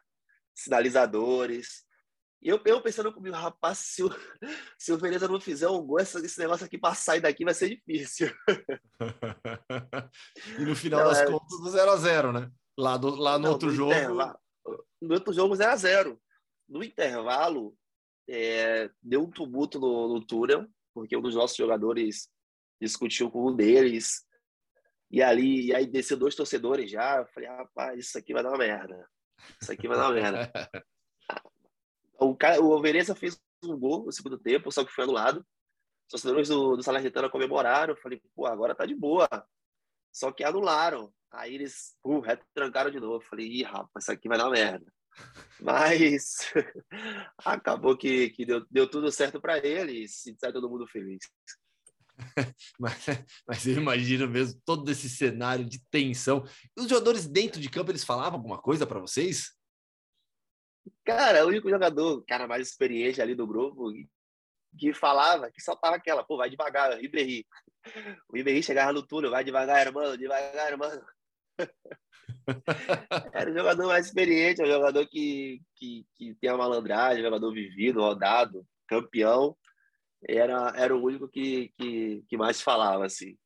sinalizadores. 0.55 1.84
Eu, 2.44 2.60
eu 2.66 2.82
pensando 2.82 3.14
comigo, 3.14 3.36
rapaz, 3.36 3.78
se 3.78 4.04
o, 4.04 4.10
se 4.78 4.91
o 4.91 4.98
Veneza 4.98 5.30
não 5.30 5.39
fizer 5.39 5.70
um 5.70 5.82
gol, 5.82 6.00
esse, 6.00 6.18
esse 6.26 6.38
negócio 6.38 6.66
aqui 6.66 6.78
para 6.78 6.94
sair 6.94 7.22
daqui 7.22 7.46
vai 7.46 7.54
ser 7.54 7.70
difícil. 7.70 8.30
e 10.60 10.66
no 10.66 10.76
final 10.76 11.04
não, 11.04 11.10
das 11.10 11.20
é... 11.20 11.26
contas, 11.26 11.74
0x0, 11.74 12.34
né? 12.34 12.52
Lá, 12.78 12.98
do, 12.98 13.16
lá 13.16 13.38
no 13.38 13.46
não, 13.46 13.52
outro 13.54 13.70
no 13.70 13.74
jogo. 13.74 13.94
No 15.02 15.14
outro 15.14 15.34
jogo, 15.34 15.56
0x0. 15.56 16.20
No 16.68 16.84
intervalo, 16.84 17.74
é, 18.28 18.89
deu 19.02 19.24
um 19.24 19.32
tumulto 19.32 19.80
no, 19.80 20.10
no 20.10 20.26
túnel, 20.26 20.68
porque 20.94 21.16
um 21.16 21.22
dos 21.22 21.36
nossos 21.36 21.56
jogadores 21.56 22.28
discutiu 22.82 23.32
com 23.32 23.48
um 23.48 23.56
deles. 23.56 24.26
E 25.10 25.22
ali, 25.22 25.68
e 25.68 25.76
aí 25.76 25.86
desceu 25.86 26.18
dois 26.18 26.36
torcedores 26.36 26.91
já. 26.91 27.18
Eu 27.18 27.28
falei, 27.28 27.48
rapaz, 27.48 28.00
isso 28.00 28.18
aqui 28.18 28.34
vai 28.34 28.44
dar 28.44 28.50
uma 28.50 28.58
merda. 28.58 29.08
Isso 29.62 29.72
aqui 29.72 29.88
vai 29.88 29.98
dar 29.98 30.10
uma 30.10 30.16
merda. 30.16 30.52
O, 32.24 32.36
cara, 32.36 32.61
o 32.61 32.82
Veneza 32.82 33.15
fez 33.15 33.39
um 33.63 33.78
gol 33.78 34.05
no 34.05 34.11
segundo 34.11 34.38
tempo, 34.38 34.71
só 34.71 34.84
que 34.84 34.91
foi 34.91 35.03
anulado. 35.03 35.45
Os 36.05 36.21
torcedores 36.21 36.49
do, 36.49 36.76
do 36.76 37.30
comemoraram. 37.30 37.95
Falei, 37.95 38.21
pô, 38.36 38.45
agora 38.45 38.76
tá 38.76 38.86
de 38.86 38.95
boa. 38.95 39.28
Só 40.11 40.32
que 40.32 40.43
anularam. 40.43 41.13
Aí 41.32 41.55
eles 41.55 41.95
uh, 42.03 42.19
retrancaram 42.19 42.91
de 42.91 42.99
novo. 42.99 43.24
Falei, 43.26 43.47
ih, 43.47 43.63
rapaz, 43.63 44.03
isso 44.03 44.11
aqui 44.11 44.28
vai 44.28 44.38
dar 44.38 44.49
merda. 44.49 44.86
Mas 45.59 46.51
acabou 47.38 47.97
que, 47.97 48.30
que 48.32 48.45
deu, 48.45 48.65
deu 48.69 48.89
tudo 48.89 49.11
certo 49.11 49.39
para 49.39 49.57
eles 49.57 50.26
e 50.26 50.36
sai 50.39 50.51
todo 50.51 50.69
mundo 50.69 50.88
feliz. 50.88 51.24
mas, 52.80 53.05
mas 53.47 53.67
eu 53.67 53.78
imagino 53.78 54.28
mesmo 54.28 54.59
todo 54.65 54.89
esse 54.89 55.09
cenário 55.09 55.65
de 55.65 55.80
tensão. 55.89 56.43
Os 56.78 56.88
jogadores 56.88 57.28
dentro 57.28 57.59
de 57.59 57.69
campo, 57.69 57.91
eles 57.91 58.03
falavam 58.03 58.39
alguma 58.39 58.61
coisa 58.61 58.86
para 58.86 58.99
vocês? 58.99 59.51
Cara, 61.06 61.46
o 61.46 61.50
único 61.50 61.70
jogador, 61.70 62.24
cara 62.26 62.48
mais 62.48 62.68
experiente 62.68 63.22
ali 63.22 63.36
do 63.36 63.48
grupo, 63.48 63.92
que 64.78 64.94
falava, 64.94 65.52
que 65.52 65.62
soltava 65.62 65.96
aquela, 65.96 66.24
pô, 66.24 66.38
vai 66.38 66.50
devagar, 66.50 66.98
Ribéry. 66.98 67.46
O 68.30 68.36
Ribéry 68.36 68.64
chegava 68.64 68.94
no 68.94 69.06
túnel, 69.06 69.32
vai 69.32 69.44
devagar, 69.44 69.86
irmão, 69.86 70.18
devagar, 70.18 70.72
irmão. 70.72 71.02
Era 73.34 73.52
o 73.52 73.54
jogador 73.54 73.88
mais 73.88 74.06
experiente, 74.08 74.62
é 74.62 74.66
um 74.66 74.72
jogador 74.72 75.08
que, 75.08 75.62
que, 75.76 76.06
que 76.16 76.36
tem 76.36 76.50
a 76.50 76.58
malandragem, 76.58 77.22
um 77.22 77.26
jogador 77.26 77.54
vivido, 77.54 78.02
rodado, 78.02 78.66
campeão. 78.88 79.56
Era, 80.28 80.74
era 80.76 80.96
o 80.96 81.04
único 81.04 81.28
que, 81.28 81.74
que, 81.78 82.24
que 82.28 82.38
mais 82.38 82.62
falava, 82.62 83.06
assim. 83.06 83.38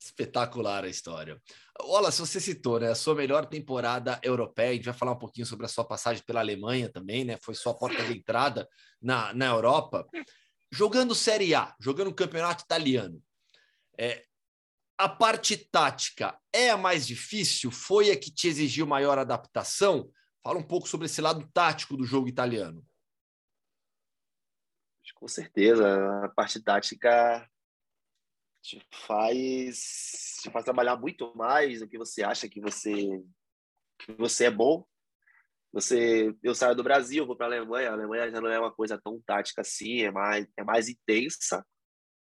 Espetacular 0.00 0.84
a 0.84 0.88
história. 0.88 1.40
Olá, 1.80 2.10
se 2.10 2.20
você 2.20 2.40
citou, 2.40 2.80
né, 2.80 2.90
a 2.90 2.94
sua 2.94 3.14
melhor 3.14 3.46
temporada 3.46 4.20
europeia, 4.22 4.70
a 4.70 4.74
gente 4.74 4.84
vai 4.84 4.94
falar 4.94 5.12
um 5.12 5.18
pouquinho 5.18 5.46
sobre 5.46 5.64
a 5.64 5.68
sua 5.68 5.84
passagem 5.84 6.22
pela 6.24 6.40
Alemanha 6.40 6.88
também, 6.90 7.24
né? 7.24 7.38
Foi 7.40 7.54
sua 7.54 7.72
porta 7.72 8.04
de 8.04 8.12
entrada 8.12 8.68
na, 9.00 9.32
na 9.32 9.46
Europa. 9.46 10.06
Jogando 10.70 11.14
Série 11.14 11.54
A, 11.54 11.74
jogando 11.80 12.08
o 12.08 12.14
campeonato 12.14 12.64
italiano, 12.64 13.22
é, 13.98 14.24
a 14.98 15.08
parte 15.08 15.56
tática 15.56 16.38
é 16.52 16.70
a 16.70 16.76
mais 16.76 17.06
difícil? 17.06 17.70
Foi 17.70 18.10
a 18.10 18.18
que 18.18 18.30
te 18.30 18.48
exigiu 18.48 18.86
maior 18.86 19.16
adaptação? 19.16 20.10
Fala 20.42 20.58
um 20.58 20.66
pouco 20.66 20.88
sobre 20.88 21.06
esse 21.06 21.20
lado 21.20 21.48
tático 21.54 21.96
do 21.96 22.04
jogo 22.04 22.28
italiano. 22.28 22.84
Com 25.14 25.26
certeza, 25.26 26.24
a 26.24 26.28
parte 26.28 26.60
tática 26.60 27.48
te 28.62 28.80
faz, 29.06 30.36
te 30.42 30.50
faz 30.50 30.64
trabalhar 30.64 30.96
muito 30.96 31.34
mais 31.36 31.80
do 31.80 31.88
que 31.88 31.98
você 31.98 32.22
acha 32.22 32.48
que 32.48 32.60
você, 32.60 32.92
que 33.98 34.12
você 34.12 34.46
é 34.46 34.50
bom. 34.50 34.84
Você, 35.72 36.34
eu 36.42 36.54
saio 36.54 36.74
do 36.74 36.82
Brasil, 36.82 37.26
vou 37.26 37.36
para 37.36 37.46
a 37.46 37.48
Alemanha. 37.48 37.90
A 37.90 37.92
Alemanha 37.92 38.30
já 38.30 38.40
não 38.40 38.50
é 38.50 38.58
uma 38.58 38.72
coisa 38.72 39.00
tão 39.02 39.20
tática 39.26 39.60
assim, 39.60 40.00
é 40.00 40.10
mais, 40.10 40.46
é 40.56 40.64
mais 40.64 40.88
intensa, 40.88 41.64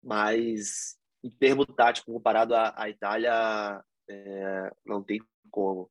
mas 0.03 0.97
em 1.23 1.31
termo 1.31 1.65
tático 1.67 2.13
comparado 2.13 2.55
à, 2.55 2.75
à 2.77 2.89
Itália, 2.89 3.83
é, 4.09 4.71
não 4.85 5.03
tem 5.03 5.21
como. 5.51 5.91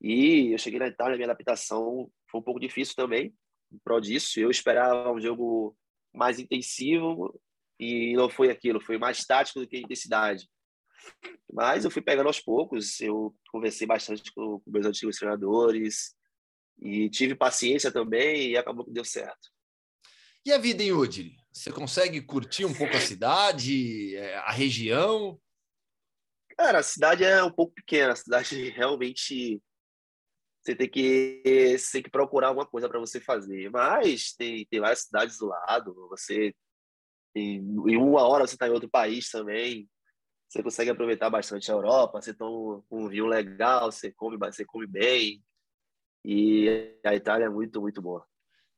E 0.00 0.52
eu 0.52 0.58
cheguei 0.58 0.78
na 0.78 0.88
Itália, 0.88 1.16
minha 1.16 1.26
adaptação 1.26 2.10
foi 2.30 2.40
um 2.40 2.44
pouco 2.44 2.60
difícil 2.60 2.94
também, 2.94 3.34
prol 3.82 4.00
disso. 4.00 4.38
Eu 4.38 4.50
esperava 4.50 5.12
um 5.12 5.20
jogo 5.20 5.76
mais 6.12 6.38
intensivo 6.38 7.40
e 7.78 8.14
não 8.14 8.28
foi 8.28 8.50
aquilo, 8.50 8.80
foi 8.80 8.98
mais 8.98 9.24
tático 9.24 9.60
do 9.60 9.66
que 9.66 9.78
intensidade. 9.78 10.48
Mas 11.52 11.84
eu 11.84 11.90
fui 11.90 12.02
pegando 12.02 12.26
aos 12.26 12.40
poucos, 12.40 13.00
eu 13.00 13.34
conversei 13.50 13.86
bastante 13.86 14.32
com, 14.32 14.60
com 14.60 14.70
meus 14.70 14.86
antigos 14.86 15.16
treinadores 15.16 16.14
e 16.80 17.08
tive 17.10 17.34
paciência 17.34 17.92
também 17.92 18.50
e 18.50 18.56
acabou 18.56 18.84
que 18.84 18.92
deu 18.92 19.04
certo. 19.04 19.50
E 20.44 20.52
a 20.52 20.58
vida 20.58 20.82
em 20.82 20.92
Udine? 20.92 21.36
Você 21.52 21.72
consegue 21.72 22.20
curtir 22.20 22.64
um 22.64 22.74
pouco 22.74 22.96
a 22.96 23.00
cidade, 23.00 24.14
é, 24.16 24.36
a 24.36 24.50
região? 24.50 25.40
Cara, 26.56 26.80
a 26.80 26.82
cidade 26.82 27.24
é 27.24 27.42
um 27.42 27.50
pouco 27.50 27.72
pequena, 27.74 28.12
a 28.12 28.16
cidade 28.16 28.68
realmente 28.70 29.62
você 30.62 30.74
tem 30.74 30.88
que 30.88 31.42
você 31.78 31.92
tem 31.92 32.02
que 32.02 32.10
procurar 32.10 32.48
alguma 32.48 32.66
coisa 32.66 32.88
para 32.88 32.98
você 32.98 33.20
fazer. 33.20 33.70
Mas 33.70 34.32
tem, 34.32 34.66
tem 34.66 34.80
várias 34.80 35.00
cidades 35.00 35.38
do 35.38 35.46
lado, 35.46 35.94
você 36.08 36.54
em, 37.34 37.58
em 37.58 37.96
uma 37.96 38.22
hora 38.22 38.46
você 38.46 38.54
está 38.54 38.68
em 38.68 38.72
outro 38.72 38.88
país 38.88 39.30
também. 39.30 39.88
Você 40.48 40.62
consegue 40.62 40.90
aproveitar 40.90 41.30
bastante 41.30 41.70
a 41.70 41.74
Europa. 41.74 42.20
Você 42.20 42.32
toma 42.32 42.82
um 42.90 43.08
vinho 43.08 43.26
legal, 43.26 43.90
você 43.90 44.12
come, 44.12 44.36
você 44.36 44.64
come 44.64 44.86
bem. 44.86 45.42
E 46.24 46.96
a 47.04 47.14
Itália 47.14 47.46
é 47.46 47.50
muito, 47.50 47.80
muito 47.80 48.00
boa. 48.00 48.24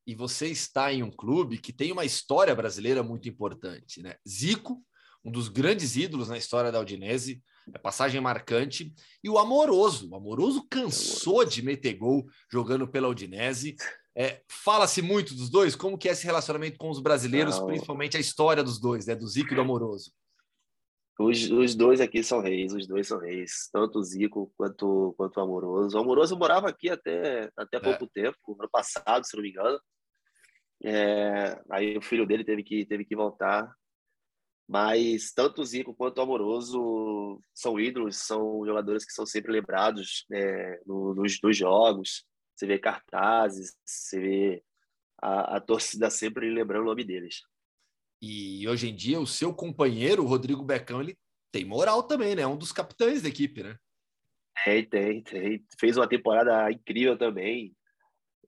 E 0.06 0.14
você 0.14 0.46
está 0.46 0.92
em 0.92 1.02
um 1.02 1.10
clube 1.10 1.58
que 1.58 1.72
tem 1.72 1.92
uma 1.92 2.04
história 2.04 2.54
brasileira 2.54 3.02
muito 3.02 3.28
importante, 3.28 4.00
né? 4.00 4.16
Zico, 4.26 4.82
um 5.24 5.30
dos 5.30 5.48
grandes 5.48 5.96
ídolos 5.96 6.28
na 6.28 6.38
história 6.38 6.70
da 6.70 6.80
Udinese, 6.80 7.42
é 7.74 7.78
passagem 7.78 8.20
marcante. 8.20 8.94
E 9.22 9.28
o 9.28 9.38
Amoroso, 9.38 10.10
o 10.10 10.14
Amoroso 10.14 10.66
cansou 10.70 11.44
de 11.44 11.62
meter 11.62 11.94
gol 11.94 12.26
jogando 12.50 12.86
pela 12.86 13.08
Udinese. 13.08 13.74
É, 14.16 14.42
Fala-se 14.48 15.02
muito 15.02 15.34
dos 15.34 15.50
dois? 15.50 15.76
Como 15.76 15.98
que 15.98 16.08
é 16.08 16.12
esse 16.12 16.24
relacionamento 16.24 16.78
com 16.78 16.88
os 16.88 17.00
brasileiros, 17.00 17.58
Não. 17.58 17.66
principalmente 17.66 18.16
a 18.16 18.20
história 18.20 18.64
dos 18.64 18.80
dois, 18.80 19.06
né? 19.06 19.14
Do 19.14 19.26
Zico 19.26 19.52
e 19.52 19.54
do 19.54 19.60
Amoroso? 19.60 20.10
Os, 21.18 21.50
os 21.50 21.74
dois 21.74 22.00
aqui 22.00 22.22
são 22.22 22.40
reis, 22.40 22.72
os 22.74 22.86
dois 22.86 23.08
são 23.08 23.18
reis, 23.18 23.68
tanto 23.72 23.98
o 23.98 24.02
Zico 24.02 24.52
quanto, 24.56 25.14
quanto 25.16 25.36
o 25.36 25.42
Amoroso. 25.42 25.96
O 25.96 26.00
Amoroso 26.00 26.36
morava 26.36 26.68
aqui 26.68 26.90
até, 26.90 27.50
até 27.56 27.76
é. 27.76 27.80
pouco 27.80 28.06
tempo, 28.06 28.38
ano 28.58 28.68
passado, 28.70 29.26
se 29.26 29.36
não 29.36 29.42
me 29.42 29.50
engano. 29.50 29.78
É, 30.84 31.62
aí 31.70 31.96
o 31.96 32.02
filho 32.02 32.26
dele 32.26 32.44
teve 32.44 32.62
que, 32.62 32.84
teve 32.86 33.04
que 33.04 33.16
voltar. 33.16 33.70
Mas 34.68 35.32
tanto 35.32 35.62
o 35.62 35.64
Zico 35.64 35.94
quanto 35.94 36.18
o 36.18 36.22
Amoroso 36.22 37.40
são 37.54 37.78
ídolos, 37.78 38.16
são 38.16 38.64
jogadores 38.66 39.04
que 39.04 39.12
são 39.12 39.24
sempre 39.24 39.52
lembrados 39.52 40.26
é, 40.32 40.80
no, 40.84 41.14
nos, 41.14 41.38
nos 41.40 41.56
jogos. 41.56 42.24
Você 42.56 42.66
vê 42.66 42.78
cartazes, 42.78 43.76
você 43.84 44.18
vê 44.18 44.64
a, 45.20 45.56
a 45.56 45.60
torcida 45.60 46.08
sempre 46.08 46.50
lembrando 46.50 46.82
o 46.82 46.86
nome 46.86 47.04
deles. 47.04 47.42
E 48.20 48.66
hoje 48.66 48.88
em 48.88 48.96
dia, 48.96 49.20
o 49.20 49.26
seu 49.26 49.54
companheiro, 49.54 50.24
o 50.24 50.26
Rodrigo 50.26 50.64
Becão, 50.64 51.02
ele 51.02 51.18
tem 51.52 51.64
moral 51.64 52.02
também, 52.02 52.34
né? 52.34 52.42
É 52.42 52.46
um 52.46 52.56
dos 52.56 52.72
capitães 52.72 53.22
da 53.22 53.28
equipe, 53.28 53.62
né? 53.62 53.78
Tem, 54.64 54.84
tem, 54.88 55.22
tem. 55.22 55.64
Fez 55.78 55.96
uma 55.98 56.08
temporada 56.08 56.70
incrível 56.72 57.16
também. 57.16 57.76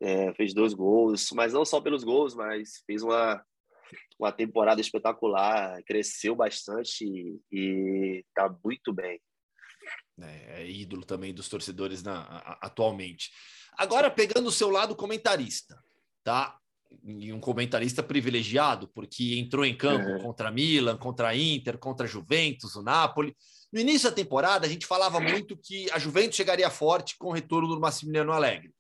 É, 0.00 0.32
fez 0.34 0.54
dois 0.54 0.72
gols, 0.72 1.30
mas 1.32 1.52
não 1.52 1.64
só 1.64 1.80
pelos 1.80 2.04
gols, 2.04 2.34
mas 2.34 2.82
fez 2.86 3.02
uma, 3.02 3.44
uma 4.18 4.32
temporada 4.32 4.80
espetacular, 4.80 5.82
cresceu 5.84 6.34
bastante 6.34 7.04
e, 7.04 7.40
e 7.52 8.24
tá 8.34 8.48
muito 8.64 8.92
bem. 8.92 9.20
É, 10.20 10.62
é, 10.62 10.70
ídolo 10.70 11.04
também 11.04 11.34
dos 11.34 11.48
torcedores 11.48 12.02
na, 12.02 12.22
atualmente. 12.60 13.30
Agora, 13.78 14.10
pegando 14.10 14.48
o 14.48 14.52
seu 14.52 14.70
lado 14.70 14.96
comentarista, 14.96 15.80
tá? 16.24 16.58
E 17.04 17.32
um 17.32 17.38
comentarista 17.38 18.02
privilegiado, 18.02 18.88
porque 18.88 19.38
entrou 19.38 19.64
em 19.64 19.76
campo 19.76 20.08
é. 20.08 20.20
contra 20.20 20.50
Milan, 20.50 20.96
contra 20.96 21.36
Inter, 21.36 21.78
contra 21.78 22.06
Juventus, 22.06 22.74
o 22.74 22.82
Napoli. 22.82 23.36
No 23.72 23.78
início 23.78 24.10
da 24.10 24.16
temporada, 24.16 24.66
a 24.66 24.68
gente 24.68 24.84
falava 24.84 25.20
muito 25.20 25.56
que 25.56 25.88
a 25.92 25.98
Juventus 25.98 26.36
chegaria 26.36 26.68
forte 26.70 27.16
com 27.16 27.28
o 27.28 27.32
retorno 27.32 27.68
do 27.68 27.80
Massimiliano 27.80 28.32
Alegre. 28.32 28.74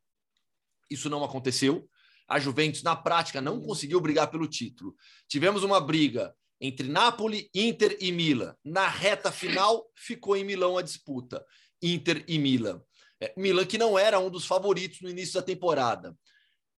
Isso 0.90 1.08
não 1.08 1.22
aconteceu. 1.22 1.88
A 2.26 2.40
Juventus, 2.40 2.82
na 2.82 2.96
prática, 2.96 3.40
não 3.40 3.60
conseguiu 3.60 4.00
brigar 4.00 4.28
pelo 4.30 4.48
título. 4.48 4.96
Tivemos 5.28 5.62
uma 5.62 5.80
briga 5.80 6.34
entre 6.60 6.88
Napoli, 6.88 7.48
Inter 7.54 7.96
e 8.00 8.10
Milan. 8.10 8.54
Na 8.64 8.88
reta 8.88 9.30
final, 9.30 9.86
ficou 9.94 10.36
em 10.36 10.44
Milão 10.44 10.76
a 10.76 10.82
disputa. 10.82 11.44
Inter 11.80 12.24
e 12.26 12.36
Milan. 12.36 12.82
É, 13.20 13.34
Milan 13.36 13.66
que 13.66 13.78
não 13.78 13.98
era 13.98 14.18
um 14.18 14.30
dos 14.30 14.46
favoritos 14.46 15.00
no 15.00 15.10
início 15.10 15.34
da 15.34 15.46
temporada. 15.46 16.16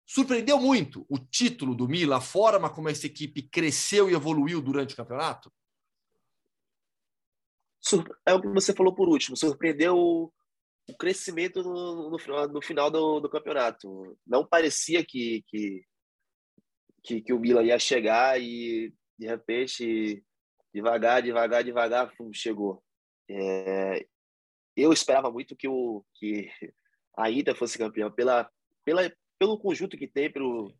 Surpreendeu 0.05 0.59
muito 0.59 1.05
o 1.09 1.19
título 1.19 1.75
do 1.75 1.87
Milan, 1.87 2.17
a 2.17 2.21
forma 2.21 2.69
como 2.69 2.89
essa 2.89 3.05
equipe 3.05 3.43
cresceu 3.43 4.09
e 4.09 4.13
evoluiu 4.13 4.61
durante 4.61 4.93
o 4.93 4.97
campeonato? 4.97 5.51
É 8.25 8.33
o 8.33 8.41
que 8.41 8.47
você 8.47 8.73
falou 8.73 8.93
por 8.93 9.07
último, 9.07 9.37
surpreendeu 9.37 9.97
o, 9.97 10.31
crescimento 10.97 11.61
no, 11.61 12.09
no, 12.09 12.47
no 12.47 12.61
final 12.61 12.89
do, 12.89 13.19
do, 13.19 13.29
campeonato. 13.29 14.17
Não 14.25 14.45
parecia 14.45 15.05
que, 15.05 15.43
que, 15.47 15.83
que, 17.03 17.21
que 17.21 17.33
o 17.33 17.39
Milan 17.39 17.63
ia 17.63 17.77
chegar 17.77 18.41
e, 18.41 18.91
de 19.17 19.27
repente, 19.27 20.23
devagar, 20.73 21.21
devagar, 21.21 21.63
devagar, 21.63 22.11
chegou. 22.33 22.83
É, 23.29 24.07
eu 24.81 24.93
esperava 24.93 25.31
muito 25.31 25.55
que, 25.55 25.67
o, 25.67 26.03
que 26.15 26.49
a 27.17 27.29
Inter 27.29 27.55
fosse 27.55 27.77
campeã 27.77 28.09
pela, 28.11 28.49
pela, 28.83 29.11
pelo 29.37 29.59
conjunto 29.59 29.97
que 29.97 30.07
tem, 30.07 30.31
pelo 30.31 30.73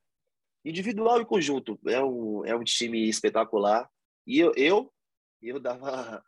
individual 0.64 1.22
e 1.22 1.26
conjunto. 1.26 1.80
É 1.88 2.04
um, 2.04 2.46
é 2.46 2.56
um 2.56 2.64
time 2.64 3.08
espetacular. 3.10 3.90
E 4.26 4.40
eu, 4.40 4.54
eu, 4.56 4.94
eu 5.42 5.60
dava. 5.60 6.24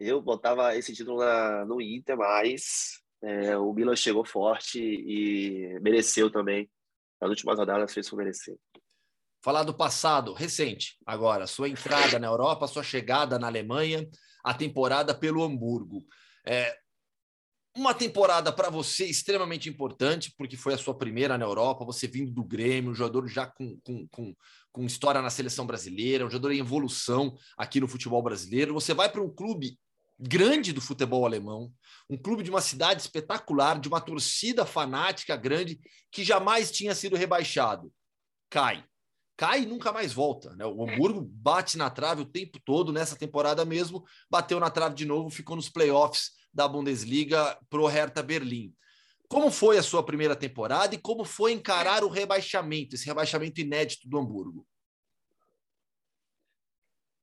Eu 0.00 0.20
botava 0.20 0.76
esse 0.76 0.92
título 0.92 1.18
na, 1.18 1.64
no 1.64 1.80
Inter, 1.80 2.16
mas 2.16 3.00
é, 3.22 3.56
o 3.56 3.72
Milan 3.72 3.94
chegou 3.94 4.24
forte 4.24 4.80
e 4.80 5.78
mereceu 5.80 6.30
também. 6.30 6.68
Nas 7.20 7.30
últimas 7.30 7.56
rodadas 7.56 7.94
fez 7.94 8.10
por 8.10 8.16
merecer. 8.16 8.58
Falar 9.40 9.62
do 9.62 9.74
passado, 9.74 10.32
recente, 10.32 10.96
agora, 11.06 11.46
sua 11.46 11.68
entrada 11.68 12.18
na 12.18 12.26
Europa, 12.26 12.66
sua 12.66 12.82
chegada 12.82 13.38
na 13.38 13.46
Alemanha, 13.46 14.08
a 14.44 14.54
temporada 14.54 15.14
pelo 15.14 15.42
Hamburgo. 15.42 16.04
É, 16.44 16.76
uma 17.74 17.94
temporada 17.94 18.52
para 18.52 18.68
você 18.68 19.06
extremamente 19.06 19.68
importante, 19.68 20.34
porque 20.36 20.56
foi 20.56 20.74
a 20.74 20.78
sua 20.78 20.94
primeira 20.94 21.38
na 21.38 21.44
Europa, 21.44 21.84
você 21.84 22.06
vindo 22.06 22.30
do 22.30 22.44
Grêmio, 22.44 22.90
um 22.90 22.94
jogador 22.94 23.26
já 23.26 23.46
com, 23.46 23.78
com, 23.82 24.06
com, 24.08 24.34
com 24.70 24.84
história 24.84 25.22
na 25.22 25.30
seleção 25.30 25.66
brasileira, 25.66 26.26
um 26.26 26.30
jogador 26.30 26.52
em 26.52 26.58
evolução 26.58 27.34
aqui 27.56 27.80
no 27.80 27.88
futebol 27.88 28.22
brasileiro. 28.22 28.74
Você 28.74 28.92
vai 28.92 29.08
para 29.10 29.22
um 29.22 29.30
clube 29.30 29.78
grande 30.18 30.72
do 30.72 30.80
futebol 30.80 31.24
alemão, 31.24 31.72
um 32.08 32.16
clube 32.16 32.42
de 32.42 32.50
uma 32.50 32.60
cidade 32.60 33.00
espetacular, 33.00 33.80
de 33.80 33.88
uma 33.88 34.00
torcida 34.00 34.66
fanática 34.66 35.34
grande, 35.34 35.80
que 36.10 36.22
jamais 36.22 36.70
tinha 36.70 36.94
sido 36.94 37.16
rebaixado. 37.16 37.90
Cai. 38.50 38.84
Cai 39.34 39.62
e 39.62 39.66
nunca 39.66 39.90
mais 39.90 40.12
volta. 40.12 40.54
Né? 40.56 40.64
O 40.66 40.84
Hamburgo 40.84 41.22
bate 41.22 41.78
na 41.78 41.88
trave 41.88 42.20
o 42.20 42.26
tempo 42.26 42.60
todo, 42.64 42.92
nessa 42.92 43.16
temporada 43.16 43.64
mesmo, 43.64 44.04
bateu 44.30 44.60
na 44.60 44.70
trave 44.70 44.94
de 44.94 45.06
novo, 45.06 45.30
ficou 45.30 45.56
nos 45.56 45.70
playoffs 45.70 46.41
da 46.52 46.68
Bundesliga 46.68 47.58
para 47.70 47.80
o 47.80 47.86
Hertha 47.86 48.22
Berlim. 48.22 48.74
Como 49.28 49.50
foi 49.50 49.78
a 49.78 49.82
sua 49.82 50.04
primeira 50.04 50.36
temporada 50.36 50.94
e 50.94 50.98
como 50.98 51.24
foi 51.24 51.52
encarar 51.52 52.04
o 52.04 52.08
rebaixamento, 52.08 52.94
esse 52.94 53.06
rebaixamento 53.06 53.60
inédito 53.60 54.08
do 54.08 54.18
Hamburgo? 54.18 54.66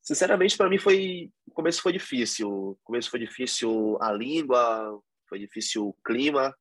Sinceramente, 0.02 0.58
para 0.58 0.68
mim 0.68 0.80
foi 0.80 1.32
o 1.46 1.52
começo 1.52 1.84
foi 1.84 1.94
difícil. 1.94 2.50
O 2.50 2.80
começo 2.84 3.12
foi 3.12 3.20
difícil 3.20 3.96
a 4.02 4.12
língua, 4.12 5.00
foi 5.28 5.38
difícil 5.38 5.90
o 5.90 5.94
clima, 6.04 6.56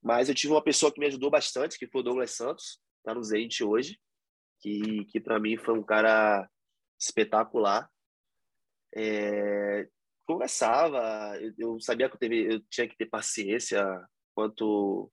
mas 0.00 0.28
eu 0.28 0.34
tive 0.36 0.52
uma 0.52 0.62
pessoa 0.62 0.92
que 0.92 1.00
me 1.00 1.06
ajudou 1.06 1.30
bastante, 1.30 1.76
que 1.76 1.88
foi 1.88 2.02
o 2.02 2.04
Douglas 2.04 2.30
Santos, 2.30 2.80
tá 3.02 3.12
no 3.12 3.24
Zenit 3.24 3.64
hoje, 3.64 3.98
que 4.60 5.04
que 5.06 5.18
para 5.18 5.40
mim 5.40 5.56
foi 5.56 5.76
um 5.76 5.82
cara 5.82 6.48
espetacular. 6.96 7.90
É, 8.94 9.88
conversava, 10.26 11.38
eu, 11.58 11.78
sabia 11.80 12.08
que 12.08 12.16
eu, 12.16 12.18
teve, 12.18 12.54
eu 12.54 12.60
tinha 12.70 12.88
que 12.88 12.96
ter 12.96 13.06
paciência 13.06 13.84
quanto 14.34 15.10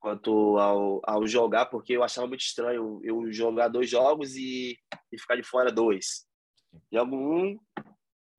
quanto 0.00 0.56
ao, 0.58 1.00
ao 1.04 1.26
jogar, 1.26 1.66
porque 1.66 1.94
eu 1.94 2.04
achava 2.04 2.26
muito 2.26 2.40
estranho 2.40 3.00
eu 3.02 3.30
jogar 3.32 3.66
dois 3.68 3.90
jogos 3.90 4.36
e, 4.36 4.78
e 5.10 5.18
ficar 5.18 5.34
de 5.34 5.42
fora 5.42 5.72
dois. 5.72 6.24
Jogo 6.92 7.16
um, 7.16 7.58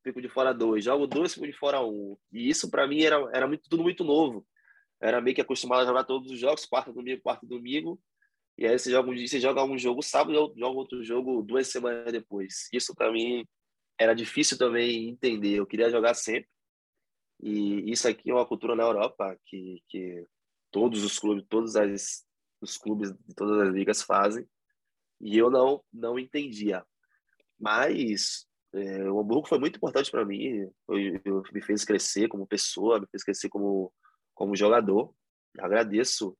fico 0.04 0.22
de 0.22 0.30
fora 0.30 0.54
dois. 0.54 0.86
Jogo 0.86 1.06
dois, 1.06 1.34
fico 1.34 1.46
de 1.46 1.54
fora 1.54 1.82
um. 1.82 2.18
E 2.32 2.50
isso 2.50 2.70
para 2.72 2.88
mim 2.88 3.02
era, 3.02 3.18
era 3.34 3.48
muito, 3.48 3.68
tudo 3.70 3.84
muito 3.84 4.04
novo. 4.06 4.46
era 5.02 5.20
meio 5.20 5.36
que 5.36 5.42
acostumado 5.42 5.82
a 5.82 5.86
jogar 5.86 6.06
todos 6.06 6.32
os 6.32 6.40
jogos, 6.40 6.66
quarto 6.66 6.94
domingo, 6.94 7.22
quarto 7.22 7.46
domingo. 7.46 8.00
E 8.58 8.66
aí 8.66 8.78
você 8.78 8.92
joga 8.92 9.10
um 9.10 9.14
dia, 9.14 9.28
você 9.28 9.40
joga 9.40 9.64
um 9.64 9.78
jogo 9.78 10.02
sábado, 10.02 10.54
joga 10.58 10.78
outro 10.78 11.04
jogo 11.04 11.42
duas 11.42 11.68
semanas 11.68 12.12
depois. 12.12 12.70
Isso 12.74 12.94
para 12.96 13.12
mim 13.12 13.46
era 14.00 14.16
difícil 14.16 14.58
também 14.58 15.10
entender. 15.10 15.56
Eu 15.56 15.68
queria 15.68 15.90
jogar 15.90 16.14
sempre. 16.14 16.50
E 17.42 17.92
isso 17.92 18.08
aqui 18.08 18.30
é 18.30 18.34
uma 18.34 18.46
cultura 18.46 18.76
na 18.76 18.84
Europa 18.84 19.38
que, 19.46 19.84
que 19.88 20.26
todos 20.72 21.04
os 21.04 21.20
clubes, 21.20 21.46
todos 21.50 21.76
as, 21.76 22.26
os 22.62 22.78
clubes 22.78 23.12
de 23.12 23.36
todas 23.36 23.68
as 23.68 23.74
ligas 23.74 24.02
fazem. 24.02 24.48
E 25.22 25.38
eu 25.38 25.50
não 25.50 25.84
não 25.92 26.18
entendia. 26.18 26.86
Mas 27.60 28.48
é, 28.74 29.10
o 29.10 29.20
Hamburgo 29.20 29.48
foi 29.48 29.60
muito 29.60 29.78
importante 29.78 30.10
para 30.10 30.26
mim. 30.26 30.70
Eu, 30.88 31.22
eu, 31.26 31.44
me 31.52 31.62
fez 31.62 31.84
crescer 31.84 32.30
como 32.30 32.48
pessoa, 32.48 33.00
me 33.00 33.08
fez 33.08 33.24
crescer 33.24 33.50
como 33.50 33.94
como 34.34 34.56
jogador. 34.56 35.14
Agradeço. 35.58 36.38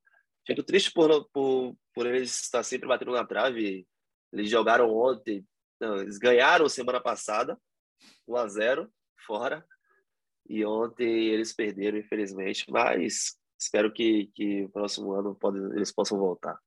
Fico 0.48 0.64
triste 0.64 0.92
por, 0.94 1.30
por, 1.32 1.76
por 1.94 2.06
eles 2.08 2.40
estar 2.42 2.64
sempre 2.64 2.88
batendo 2.88 3.12
na 3.12 3.26
trave. 3.26 3.86
Eles 4.32 4.50
jogaram 4.50 4.90
ontem, 4.90 5.46
não, 5.80 5.98
eles 5.98 6.18
ganharam 6.18 6.68
semana 6.68 7.00
passada, 7.00 7.58
1 8.28 8.36
a 8.36 8.48
0 8.48 8.92
fora. 9.26 9.66
E 10.48 10.66
ontem 10.66 11.28
eles 11.28 11.54
perderam, 11.54 11.98
infelizmente, 11.98 12.66
mas 12.70 13.38
espero 13.58 13.92
que, 13.94 14.32
que 14.34 14.68
próximo 14.70 15.14
ano 15.14 15.36
pode, 15.36 15.60
eles 15.76 15.92
possam 15.92 16.18
voltar. 16.18 16.58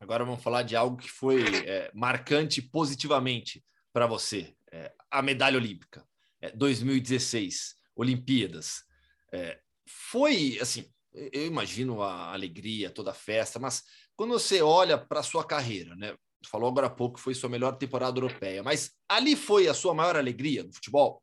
Agora 0.00 0.24
vamos 0.24 0.42
falar 0.42 0.62
de 0.62 0.74
algo 0.74 0.96
que 0.96 1.10
foi 1.10 1.44
é, 1.66 1.90
marcante 1.94 2.62
positivamente 2.62 3.62
para 3.92 4.06
você: 4.06 4.56
é, 4.72 4.92
a 5.10 5.22
medalha 5.22 5.58
olímpica. 5.58 6.04
É, 6.40 6.50
2016, 6.50 7.76
Olimpíadas. 7.94 8.82
É, 9.30 9.60
foi 9.86 10.58
assim, 10.60 10.90
eu 11.12 11.46
imagino 11.46 12.02
a 12.02 12.32
alegria, 12.32 12.90
toda 12.90 13.10
a 13.10 13.14
festa, 13.14 13.58
mas 13.58 13.84
quando 14.16 14.32
você 14.32 14.62
olha 14.62 14.98
para 14.98 15.20
a 15.20 15.24
sua 15.24 15.44
carreira, 15.44 15.94
né? 15.94 16.16
Falou 16.48 16.68
agora 16.68 16.86
há 16.86 16.90
pouco 16.90 17.16
que 17.16 17.22
foi 17.22 17.34
sua 17.34 17.48
melhor 17.48 17.76
temporada 17.76 18.18
europeia, 18.18 18.62
mas 18.62 18.94
ali 19.08 19.36
foi 19.36 19.68
a 19.68 19.74
sua 19.74 19.94
maior 19.94 20.16
alegria 20.16 20.62
no 20.62 20.72
futebol? 20.72 21.22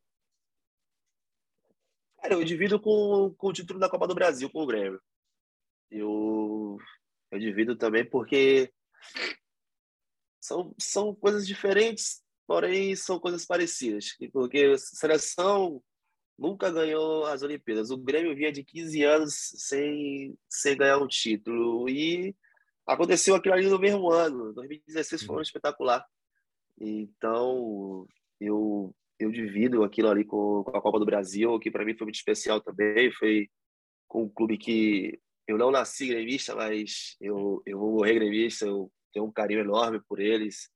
Cara, 2.21 2.33
eu 2.33 2.43
divido 2.43 2.79
com, 2.79 3.33
com 3.37 3.47
o 3.47 3.53
título 3.53 3.79
da 3.79 3.89
Copa 3.89 4.07
do 4.07 4.15
Brasil 4.15 4.49
com 4.49 4.61
o 4.61 4.67
Grêmio. 4.67 5.01
Eu, 5.89 6.77
Eu 7.31 7.39
divido 7.39 7.75
também 7.75 8.07
porque 8.07 8.71
são, 10.39 10.73
são 10.79 11.15
coisas 11.15 11.47
diferentes, 11.47 12.21
porém 12.45 12.95
são 12.95 13.19
coisas 13.19 13.45
parecidas. 13.45 14.15
Porque 14.33 14.73
a 14.73 14.77
seleção 14.77 15.81
nunca 16.37 16.71
ganhou 16.71 17.25
as 17.25 17.41
Olimpíadas. 17.41 17.89
O 17.91 17.97
Grêmio 17.97 18.35
vinha 18.35 18.51
de 18.51 18.63
15 18.63 19.03
anos 19.03 19.33
sem, 19.55 20.37
sem 20.49 20.77
ganhar 20.77 20.97
um 20.97 21.07
título. 21.07 21.89
E 21.89 22.35
aconteceu 22.89 23.35
aquilo 23.35 23.53
ali 23.53 23.67
no 23.67 23.79
mesmo 23.79 24.11
ano. 24.11 24.53
2016 24.53 25.23
foi 25.23 25.37
um 25.37 25.41
espetacular. 25.41 26.05
Então, 26.79 28.07
eu, 28.39 28.95
eu 29.19 29.31
divido 29.31 29.83
aquilo 29.83 30.09
ali 30.09 30.25
com, 30.25 30.63
com 30.63 30.75
a 30.75 30.81
Copa 30.81 30.99
do 30.99 31.05
Brasil, 31.05 31.59
que 31.59 31.69
para 31.69 31.85
mim 31.85 31.95
foi 31.95 32.05
muito 32.05 32.15
especial 32.15 32.59
também. 32.59 33.11
Foi 33.11 33.47
com 34.07 34.23
um 34.23 34.29
clube 34.29 34.57
que 34.57 35.19
eu 35.47 35.57
não 35.57 35.71
nasci 35.71 36.07
gremista, 36.07 36.55
mas 36.55 37.15
eu, 37.21 37.61
eu 37.65 37.77
vou 37.77 37.93
morrer 37.93 38.15
gremista. 38.15 38.65
Eu 38.65 38.91
tenho 39.13 39.25
um 39.25 39.31
carinho 39.31 39.61
enorme 39.61 40.01
por 40.07 40.19
eles. 40.19 40.69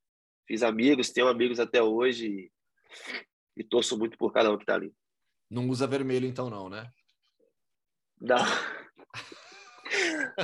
Fiz 0.48 0.62
amigos, 0.62 1.10
tenho 1.10 1.28
amigos 1.28 1.60
até 1.60 1.82
hoje 1.82 2.28
e, 2.28 2.52
e 3.58 3.64
torço 3.64 3.98
muito 3.98 4.18
por 4.18 4.32
cada 4.32 4.52
um 4.52 4.58
que 4.58 4.64
está 4.64 4.76
ali. 4.76 4.94
Não 5.50 5.68
usa 5.70 5.88
vermelho, 5.88 6.28
então, 6.28 6.50
não, 6.50 6.70
né? 6.70 6.90
Não. 8.20 8.38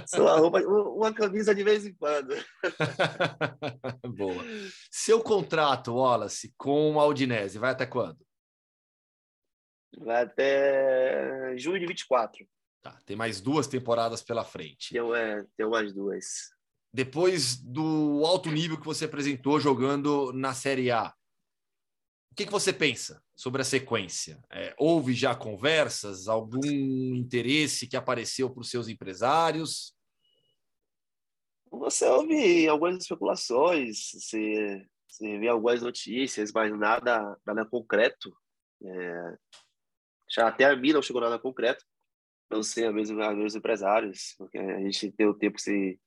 Só 0.08 0.22
uma, 0.22 0.38
roupa, 0.38 0.60
uma 0.62 1.14
camisa 1.14 1.54
de 1.54 1.64
vez 1.64 1.86
em 1.86 1.94
quando. 1.94 2.36
Boa. 4.16 4.44
Seu 4.92 5.22
contrato, 5.22 5.96
Wallace, 5.96 6.54
com 6.58 7.00
a 7.00 7.06
Udinese, 7.06 7.58
vai 7.58 7.72
até 7.72 7.86
quando? 7.86 8.26
Vai 9.98 10.24
até 10.24 11.58
junho 11.58 11.80
de 11.80 11.88
24. 11.88 12.48
Tá, 12.82 12.98
tem 13.06 13.16
mais 13.16 13.42
duas 13.42 13.68
temporadas 13.68 14.22
pela 14.22 14.46
frente. 14.46 14.94
Tem, 14.94 15.02
é, 15.16 15.66
mais 15.66 15.94
duas. 15.94 16.52
Depois 16.94 17.58
do 17.58 18.24
alto 18.26 18.50
nível 18.50 18.80
que 18.80 18.86
você 18.86 19.06
apresentou 19.06 19.60
jogando 19.60 20.32
na 20.34 20.54
Série 20.54 20.92
A, 20.92 21.14
o 22.32 22.36
que, 22.36 22.46
que 22.46 22.52
você 22.52 22.72
pensa 22.72 23.22
sobre 23.40 23.62
a 23.62 23.66
sequência? 23.66 24.38
É, 24.52 24.76
houve 24.78 25.14
já 25.14 25.34
conversas, 25.34 26.28
algum 26.28 26.60
interesse 27.16 27.88
que 27.88 27.96
apareceu 27.96 28.50
para 28.50 28.60
os 28.60 28.70
seus 28.70 28.90
empresários? 28.90 29.96
Você 31.72 32.06
ouve 32.06 32.68
algumas 32.68 32.98
especulações, 32.98 34.12
você, 34.12 34.86
você 35.08 35.38
vê 35.38 35.48
algumas 35.48 35.82
notícias, 35.82 36.52
mas 36.52 36.78
nada, 36.78 37.40
nada 37.46 37.66
concreto. 37.66 38.30
É, 38.84 39.38
já 40.30 40.50
até 40.50 40.66
a 40.66 40.76
mim 40.76 40.92
não 40.92 41.02
chegou 41.02 41.22
nada 41.22 41.40
concreto. 41.40 41.86
Não 42.52 42.62
sei 42.62 42.88
a 42.88 42.92
mesmo 42.92 43.24
a 43.24 43.34
meus 43.34 43.56
empresários, 43.56 44.36
porque 44.38 44.58
a 44.58 44.82
gente 44.82 45.14
tem 45.14 45.28
o 45.28 45.34
tempo 45.34 45.56
que 45.56 45.62
se, 45.62 45.98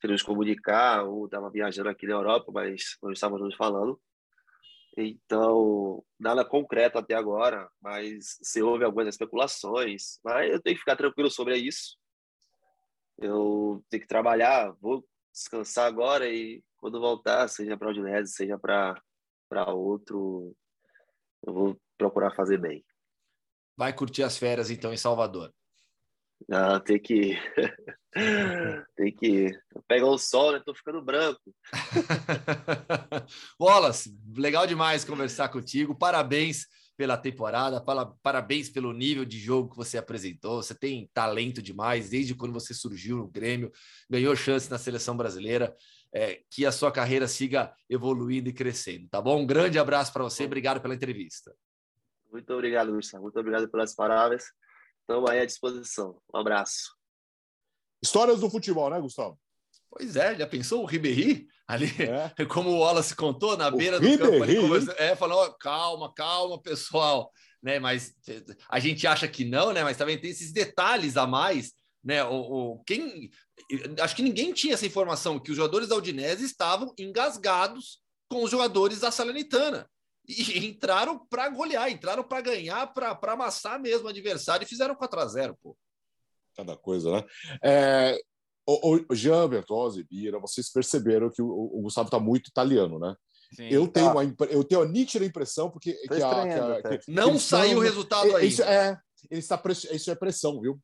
se 0.00 0.06
nos 0.06 0.22
comunicar, 0.22 1.04
ou 1.04 1.26
estava 1.26 1.50
viajando 1.50 1.90
aqui 1.90 2.06
na 2.06 2.14
Europa, 2.14 2.50
mas 2.50 2.96
nós 3.02 3.18
estávamos 3.18 3.54
falando. 3.54 4.00
Então, 4.96 6.04
nada 6.18 6.44
concreto 6.44 6.98
até 6.98 7.14
agora, 7.14 7.68
mas 7.80 8.38
se 8.42 8.62
houve 8.62 8.84
algumas 8.84 9.08
especulações, 9.08 10.20
mas 10.24 10.52
eu 10.52 10.62
tenho 10.62 10.76
que 10.76 10.80
ficar 10.80 10.96
tranquilo 10.96 11.30
sobre 11.30 11.56
isso. 11.56 11.96
Eu 13.18 13.84
tenho 13.90 14.02
que 14.02 14.08
trabalhar, 14.08 14.72
vou 14.80 15.04
descansar 15.32 15.86
agora 15.86 16.28
e 16.28 16.62
quando 16.76 17.00
voltar, 17.00 17.48
seja 17.48 17.76
para 17.76 17.90
Udinese, 17.90 18.32
seja 18.32 18.58
para 18.58 19.72
outro, 19.72 20.54
eu 21.44 21.52
vou 21.52 21.80
procurar 21.98 22.34
fazer 22.34 22.58
bem. 22.58 22.84
Vai 23.76 23.92
curtir 23.92 24.22
as 24.22 24.36
férias 24.36 24.70
então 24.70 24.92
em 24.92 24.96
Salvador. 24.96 25.52
Ah, 26.50 26.78
tem 26.80 26.98
que 26.98 27.36
tem 28.96 29.14
que 29.14 29.50
pegar 29.88 30.06
o 30.06 30.18
sol, 30.18 30.52
né? 30.52 30.62
Tô 30.64 30.74
ficando 30.74 31.02
branco. 31.02 31.40
Wallace, 33.60 34.16
legal 34.36 34.66
demais 34.66 35.04
conversar 35.04 35.48
contigo. 35.48 35.96
Parabéns 35.96 36.66
pela 36.96 37.16
temporada, 37.16 37.82
parabéns 38.22 38.68
pelo 38.68 38.92
nível 38.92 39.24
de 39.24 39.38
jogo 39.38 39.70
que 39.70 39.76
você 39.76 39.98
apresentou. 39.98 40.62
Você 40.62 40.74
tem 40.74 41.10
talento 41.12 41.60
demais 41.60 42.10
desde 42.10 42.34
quando 42.34 42.52
você 42.52 42.72
surgiu 42.72 43.16
no 43.16 43.26
Grêmio, 43.26 43.72
ganhou 44.08 44.36
chance 44.36 44.70
na 44.70 44.78
seleção 44.78 45.16
brasileira. 45.16 45.74
É, 46.16 46.42
que 46.48 46.64
a 46.64 46.70
sua 46.70 46.92
carreira 46.92 47.26
siga 47.26 47.74
evoluindo 47.90 48.48
e 48.48 48.52
crescendo, 48.52 49.08
tá 49.08 49.20
bom? 49.20 49.40
Um 49.42 49.46
grande 49.46 49.80
abraço 49.80 50.12
para 50.12 50.22
você, 50.22 50.44
obrigado 50.44 50.80
pela 50.80 50.94
entrevista. 50.94 51.52
Muito 52.30 52.52
obrigado, 52.52 52.92
Gustavo. 52.92 53.24
Muito 53.24 53.40
obrigado 53.40 53.68
pelas 53.68 53.96
palavras. 53.96 54.44
Estamos 55.04 55.30
aí 55.30 55.40
à 55.40 55.44
disposição. 55.44 56.18
Um 56.34 56.38
abraço. 56.38 56.94
Histórias 58.02 58.40
do 58.40 58.48
futebol, 58.48 58.88
né, 58.88 58.98
Gustavo? 59.00 59.38
Pois 59.90 60.16
é, 60.16 60.34
já 60.34 60.46
pensou 60.46 60.82
o 60.82 60.86
Ribéry 60.86 61.46
ali, 61.68 61.86
é. 62.00 62.44
como 62.46 62.70
o 62.70 62.78
Wallace 62.78 63.14
contou, 63.14 63.56
na 63.56 63.68
o 63.68 63.76
beira 63.76 63.98
Ribéry. 63.98 64.16
do 64.16 64.24
campo, 64.24 64.42
ali, 64.42 64.56
conversa, 64.56 64.94
é, 64.98 65.14
falou, 65.14 65.52
calma, 65.54 66.12
calma, 66.12 66.60
pessoal, 66.60 67.30
né, 67.62 67.78
mas 67.78 68.14
a 68.68 68.80
gente 68.80 69.06
acha 69.06 69.28
que 69.28 69.44
não, 69.44 69.72
né, 69.72 69.84
mas 69.84 69.96
também 69.96 70.18
tem 70.18 70.30
esses 70.30 70.52
detalhes 70.52 71.16
a 71.16 71.26
mais, 71.26 71.74
né, 72.02 72.24
o, 72.24 72.34
o 72.34 72.84
quem, 72.84 73.30
acho 74.02 74.16
que 74.16 74.22
ninguém 74.22 74.52
tinha 74.52 74.74
essa 74.74 74.86
informação, 74.86 75.38
que 75.38 75.50
os 75.50 75.56
jogadores 75.56 75.88
da 75.88 75.96
Udinese 75.96 76.44
estavam 76.44 76.92
engasgados 76.98 78.02
com 78.28 78.42
os 78.42 78.50
jogadores 78.50 79.00
da 79.00 79.10
Salernitana, 79.10 79.88
e 80.26 80.66
entraram 80.66 81.18
para 81.26 81.48
golear, 81.48 81.90
entraram 81.90 82.24
para 82.24 82.40
ganhar, 82.40 82.86
para 82.88 83.18
amassar 83.32 83.80
mesmo 83.80 84.06
o 84.06 84.10
adversário 84.10 84.64
e 84.64 84.68
fizeram 84.68 84.94
4 84.94 85.20
a 85.20 85.26
0 85.26 85.58
pô. 85.62 85.76
Cada 86.56 86.76
coisa, 86.76 87.10
né? 87.10 87.24
É, 87.62 88.18
o, 88.66 89.00
o 89.08 89.14
Jean 89.14 89.48
Bertozzi, 89.48 90.04
Bira, 90.04 90.38
vocês 90.38 90.70
perceberam 90.70 91.30
que 91.30 91.42
o, 91.42 91.48
o 91.48 91.82
Gustavo 91.82 92.06
está 92.06 92.18
muito 92.18 92.48
italiano, 92.48 92.98
né? 92.98 93.14
Sim, 93.54 93.68
eu, 93.68 93.86
tenho 93.86 94.06
tá. 94.06 94.12
uma, 94.12 94.36
eu 94.50 94.64
tenho 94.64 94.82
a 94.82 94.86
nítida 94.86 95.24
impressão, 95.24 95.70
porque 95.70 95.92
que 95.92 96.14
a, 96.14 96.18
que 96.18 96.88
a, 96.88 96.98
que, 96.98 97.10
não 97.10 97.38
saiu 97.38 97.78
o 97.78 97.80
resultado 97.80 98.34
aí. 98.36 98.48
Isso 98.48 98.62
é, 98.62 98.98
ele 99.30 99.40
está, 99.40 99.60
isso 99.92 100.10
é 100.10 100.14
pressão, 100.14 100.60
viu? 100.60 100.80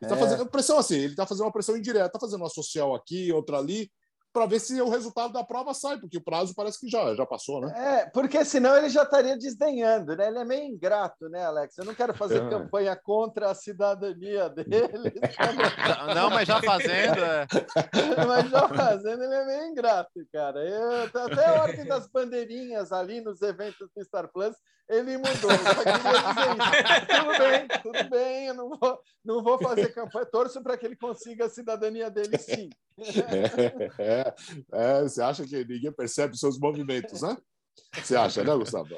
Ele 0.00 0.12
está 0.12 0.16
é. 0.16 0.18
fazendo 0.18 0.50
pressão 0.50 0.78
assim, 0.78 0.96
ele 0.96 1.06
está 1.08 1.26
fazendo 1.26 1.46
uma 1.46 1.52
pressão 1.52 1.76
indireta, 1.76 2.06
está 2.06 2.18
fazendo 2.18 2.40
uma 2.40 2.48
social 2.48 2.94
aqui, 2.94 3.32
outra 3.32 3.58
ali, 3.58 3.90
para 4.36 4.44
ver 4.44 4.60
se 4.60 4.78
o 4.82 4.90
resultado 4.90 5.32
da 5.32 5.42
prova 5.42 5.72
sai, 5.72 5.98
porque 5.98 6.18
o 6.18 6.22
prazo 6.22 6.54
parece 6.54 6.78
que 6.78 6.90
já, 6.90 7.14
já 7.14 7.24
passou, 7.24 7.62
né? 7.62 7.72
É, 7.74 8.10
porque 8.10 8.44
senão 8.44 8.76
ele 8.76 8.90
já 8.90 9.02
estaria 9.02 9.34
desdenhando, 9.34 10.14
né? 10.14 10.28
Ele 10.28 10.38
é 10.40 10.44
meio 10.44 10.64
ingrato, 10.64 11.26
né, 11.30 11.42
Alex? 11.46 11.78
Eu 11.78 11.86
não 11.86 11.94
quero 11.94 12.12
fazer 12.12 12.42
é. 12.44 12.50
campanha 12.50 12.94
contra 12.94 13.50
a 13.50 13.54
cidadania 13.54 14.50
dele. 14.50 15.18
não, 16.14 16.28
mas 16.28 16.46
já 16.46 16.60
fazendo. 16.60 17.18
É. 17.18 17.46
mas 18.28 18.50
já 18.50 18.68
fazendo, 18.68 19.24
ele 19.24 19.34
é 19.34 19.46
meio 19.46 19.70
ingrato, 19.70 20.20
cara. 20.30 20.60
Eu, 20.60 21.04
até 21.04 21.46
a 21.46 21.62
ordem 21.62 21.86
das 21.86 22.06
bandeirinhas 22.06 22.92
ali 22.92 23.22
nos 23.22 23.40
eventos 23.40 23.88
do 23.96 24.04
Star 24.04 24.30
Plus, 24.30 24.54
ele 24.88 25.16
mudou. 25.16 25.50
tudo 27.08 27.38
bem, 27.38 27.68
tudo 27.82 28.10
bem, 28.10 28.46
eu 28.46 28.54
não 28.54 28.68
vou, 28.68 29.00
não 29.24 29.42
vou 29.42 29.58
fazer 29.58 29.92
campanha. 29.92 30.26
Torço 30.26 30.62
para 30.62 30.76
que 30.76 30.86
ele 30.86 30.96
consiga 30.96 31.46
a 31.46 31.50
cidadania 31.50 32.10
dele, 32.10 32.38
sim. 32.38 32.70
É, 33.98 34.34
é, 34.72 35.02
você 35.02 35.20
acha 35.20 35.46
que 35.46 35.64
ninguém 35.64 35.92
percebe 35.92 36.32
os 36.32 36.40
seus 36.40 36.58
movimentos, 36.58 37.20
né? 37.20 37.36
Você 37.94 38.16
acha, 38.16 38.42
né, 38.42 38.56
Gustavo? 38.56 38.88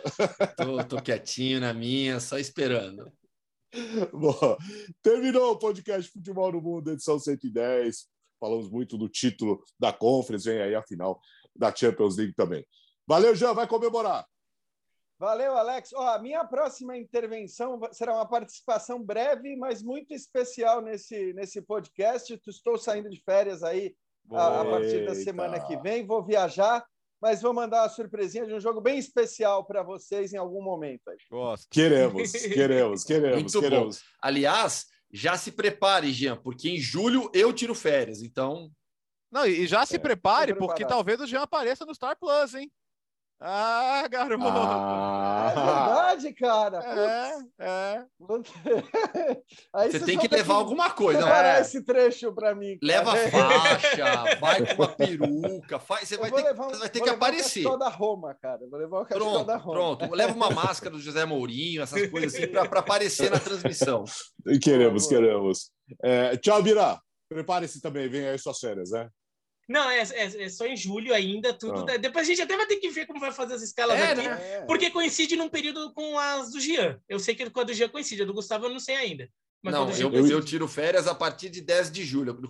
Tô, 0.57 0.85
tô 0.85 1.03
quietinho 1.03 1.61
na 1.61 1.75
minha, 1.75 2.21
só 2.21 2.39
esperando. 2.39 3.11
Bom, 4.13 4.57
terminou 5.03 5.53
o 5.53 5.59
podcast 5.59 6.11
Futebol 6.13 6.53
no 6.53 6.61
Mundo, 6.61 6.93
edição 6.93 7.19
110. 7.19 8.07
Falamos 8.39 8.71
muito 8.71 8.97
do 8.97 9.09
título 9.09 9.63
da 9.79 9.93
Conference, 9.93 10.49
vem 10.49 10.63
aí 10.63 10.75
a 10.77 10.83
final 10.83 11.21
da 11.57 11.75
Champions 11.75 12.17
League 12.17 12.35
também. 12.35 12.65
Valeu, 13.07 13.35
Jean, 13.35 13.53
vai 13.53 13.67
comemorar. 13.67 14.25
Valeu, 15.19 15.57
Alex. 15.57 15.93
Oh, 15.93 16.03
a 16.03 16.19
minha 16.21 16.45
próxima 16.45 16.97
intervenção 16.97 17.81
será 17.91 18.15
uma 18.15 18.27
participação 18.27 19.03
breve, 19.03 19.57
mas 19.57 19.83
muito 19.83 20.15
especial 20.15 20.81
nesse, 20.81 21.33
nesse 21.33 21.61
podcast. 21.61 22.41
Estou 22.47 22.79
saindo 22.79 23.11
de 23.11 23.21
férias 23.25 23.65
aí 23.65 23.97
a, 24.31 24.61
a, 24.61 24.65
partir 24.65 25.05
da 25.05 25.17
semana 25.17 25.59
que 25.59 25.77
vem. 25.79 26.07
Vou 26.07 26.25
viajar, 26.25 26.87
mas 27.21 27.43
vou 27.43 27.53
mandar 27.53 27.83
uma 27.83 27.89
surpresinha 27.89 28.47
de 28.47 28.55
um 28.55 28.61
jogo 28.61 28.81
bem 28.81 28.97
especial 28.97 29.65
para 29.65 29.83
vocês 29.83 30.33
em 30.33 30.37
algum 30.37 30.63
momento. 30.63 31.09
Aí. 31.09 31.17
Gosto. 31.29 31.67
Queremos, 31.69 32.31
queremos, 32.55 33.03
queremos, 33.03 33.43
muito 33.43 33.61
queremos. 33.61 33.97
Bom. 33.97 34.03
Aliás, 34.23 34.87
já 35.13 35.37
se 35.37 35.51
prepare, 35.51 36.13
Jean, 36.13 36.37
porque 36.37 36.69
em 36.69 36.79
julho 36.79 37.29
eu 37.35 37.53
tiro 37.53 37.75
férias, 37.75 38.23
então. 38.23 38.71
Não, 39.33 39.45
e 39.45 39.67
já 39.67 39.85
se 39.85 39.97
é, 39.97 39.99
prepare, 39.99 40.55
porque 40.55 40.87
talvez 40.87 41.21
o 41.21 41.27
Jean 41.27 41.43
apareça 41.43 41.85
no 41.85 41.95
Star 41.95 42.17
Plus, 42.17 42.55
hein? 42.55 42.71
Ah, 43.41 44.09
garoto! 44.11 44.43
Ah. 44.45 45.53
É 45.53 45.55
verdade, 45.55 46.33
cara. 46.35 47.45
É, 47.59 47.65
é. 47.65 48.05
Aí 49.73 49.93
você 49.93 50.01
tem 50.01 50.19
que 50.19 50.27
levar 50.27 50.55
que 50.55 50.61
alguma 50.61 50.91
coisa. 50.91 51.21
Preparar 51.21 51.59
é. 51.59 51.61
esse 51.61 51.85
trecho 51.85 52.33
para 52.33 52.53
mim. 52.55 52.77
Cara. 52.79 52.81
Leva 52.83 53.15
faixa, 53.31 54.37
vai 54.41 54.67
com 54.67 54.83
uma 54.83 54.89
peruca, 54.89 55.79
faz, 55.79 56.09
você 56.09 56.17
vai 56.17 56.33
ter, 56.33 56.43
levar, 56.43 56.69
vai 56.69 56.89
ter 56.89 57.01
que 57.01 57.11
aparecer. 57.11 57.67
O 57.67 57.77
da 57.77 57.89
Roma, 57.89 58.35
cara. 58.35 58.59
Vou 58.69 58.79
levar 58.79 59.03
o 59.03 59.07
pronto, 59.07 59.45
da 59.45 59.57
Roma. 59.57 59.97
Pronto, 59.97 60.15
leva 60.15 60.35
uma 60.35 60.51
máscara 60.51 60.97
do 60.97 61.01
José 61.01 61.25
Mourinho, 61.25 61.83
essas 61.83 62.11
coisas 62.11 62.35
assim, 62.35 62.49
para 62.49 62.81
aparecer 62.81 63.31
na 63.31 63.39
transmissão. 63.39 64.03
Queremos, 64.61 65.07
queremos. 65.07 65.71
É, 66.03 66.37
tchau, 66.37 66.61
Birá. 66.61 67.01
Prepare-se 67.29 67.81
também, 67.81 68.09
vem 68.09 68.27
aí 68.27 68.39
suas 68.39 68.59
férias, 68.59 68.91
né? 68.91 69.09
Não, 69.69 69.91
é, 69.91 69.99
é, 70.01 70.45
é, 70.45 70.49
só 70.49 70.67
em 70.67 70.75
julho 70.75 71.13
ainda, 71.13 71.53
tudo. 71.53 71.85
Ah. 71.91 71.99
Depois 71.99 72.27
a 72.27 72.31
gente 72.31 72.41
até 72.41 72.57
vai 72.57 72.67
ter 72.67 72.77
que 72.77 72.89
ver 72.89 73.07
como 73.07 73.21
vai 73.21 73.31
fazer 73.31 73.55
as 73.55 73.63
escalas 73.63 73.99
é, 73.99 74.13
aqui, 74.13 74.23
né? 74.23 74.65
porque 74.67 74.91
coincide 74.91 75.37
num 75.37 75.51
período 75.51 75.93
com 75.93 76.19
as 76.19 76.51
do 76.51 76.59
Jean. 76.59 76.99
Eu 77.07 77.19
sei 77.19 77.35
que 77.35 77.51
com 77.51 77.61
a 77.61 77.65
do 77.65 77.75
Jean 77.75 77.89
coincide, 77.89 78.23
a 78.23 78.25
do 78.25 78.33
Gustavo 78.33 78.65
eu 78.65 78.71
não 78.71 78.81
sei 78.81 78.97
ainda. 78.97 79.29
não, 79.63 79.91
eu, 79.91 80.11
eu, 80.15 80.27
eu, 80.27 80.43
tiro 80.43 80.67
férias 80.67 81.07
a 81.07 81.15
partir 81.15 81.51
de 81.51 81.61
10 81.61 81.93
de 81.93 82.03
julho. 82.03 82.41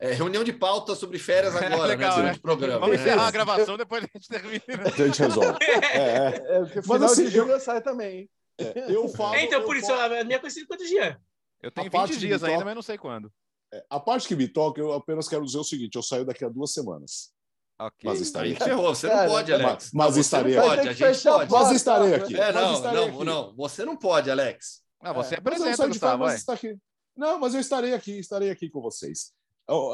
É, 0.00 0.12
reunião 0.12 0.42
de 0.42 0.54
pauta 0.54 0.94
sobre 0.94 1.18
férias 1.18 1.54
agora, 1.54 1.70
né, 1.76 1.86
Legal, 1.86 2.10
né? 2.16 2.22
Durante 2.22 2.40
programa. 2.40 2.80
Vamos 2.80 2.98
encerrar 2.98 3.26
a 3.26 3.30
gravação, 3.30 3.76
depois 3.76 4.02
a 4.02 4.06
gente 4.06 4.26
termina. 4.26 4.86
A 4.86 4.90
gente 4.90 5.18
resolve. 5.18 5.58
É, 5.68 5.98
é. 5.98 6.62
é 6.62 6.82
final 6.82 6.98
Mas, 6.98 7.02
assim, 7.02 7.26
de 7.26 7.30
julho 7.30 7.52
eu... 7.52 7.60
sai 7.60 7.82
também. 7.82 8.30
É, 8.56 8.90
eu 8.90 9.06
falo. 9.08 9.36
então, 9.36 9.62
por 9.64 9.76
isso, 9.76 9.88
falo... 9.88 10.14
a 10.14 10.24
minha 10.24 10.38
coincide 10.38 10.66
com 10.66 10.74
a 10.74 10.76
do 10.78 10.86
Jean. 10.86 11.18
Eu 11.62 11.70
tenho 11.70 11.90
a 11.94 12.06
20 12.06 12.18
dias 12.18 12.42
ainda, 12.42 12.64
mas 12.64 12.74
não 12.74 12.82
sei 12.82 12.96
quando. 12.96 13.30
É, 13.74 13.84
a 13.90 13.98
parte 13.98 14.28
que 14.28 14.36
me 14.36 14.46
toca, 14.46 14.80
eu 14.80 14.92
apenas 14.92 15.28
quero 15.28 15.44
dizer 15.44 15.58
o 15.58 15.64
seguinte: 15.64 15.96
eu 15.96 16.02
saio 16.02 16.24
daqui 16.24 16.44
a 16.44 16.48
duas 16.48 16.72
semanas. 16.72 17.32
Okay. 17.80 18.08
Mas 18.08 18.20
estarei. 18.20 18.54
Ferrou, 18.54 18.94
você 18.94 19.08
não 19.08 19.26
pode, 19.26 19.52
Alex. 19.52 19.90
Mas, 19.92 19.92
mas 19.92 20.16
estarei 20.16 20.56
aqui. 20.56 20.68
Pode, 20.68 20.88
a 20.88 20.92
gente 20.92 21.22
pode. 21.24 21.52
Mas 21.52 21.70
estarei 21.72 22.14
aqui. 22.14 22.36
É, 22.36 22.52
não, 22.52 22.80
não, 22.80 23.04
aqui. 23.08 23.24
não. 23.24 23.56
Você 23.56 23.84
não 23.84 23.96
pode, 23.96 24.30
Alex. 24.30 24.82
Ah, 25.00 25.12
você 25.12 25.34
é, 25.34 25.38
apresenta, 25.38 25.88
Gustavo, 25.88 26.22
mas 26.22 26.36
está 26.36 26.52
aqui. 26.52 26.78
Não, 27.16 27.38
mas 27.38 27.54
eu 27.54 27.60
estarei 27.60 27.94
aqui, 27.94 28.18
estarei 28.18 28.50
aqui 28.50 28.70
com 28.70 28.80
vocês. 28.80 29.32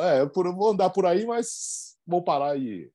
É, 0.02 0.26
por, 0.26 0.54
vou 0.54 0.70
andar 0.70 0.90
por 0.90 1.06
aí, 1.06 1.24
mas 1.24 1.96
vou 2.06 2.22
parar 2.22 2.56
e 2.56 2.90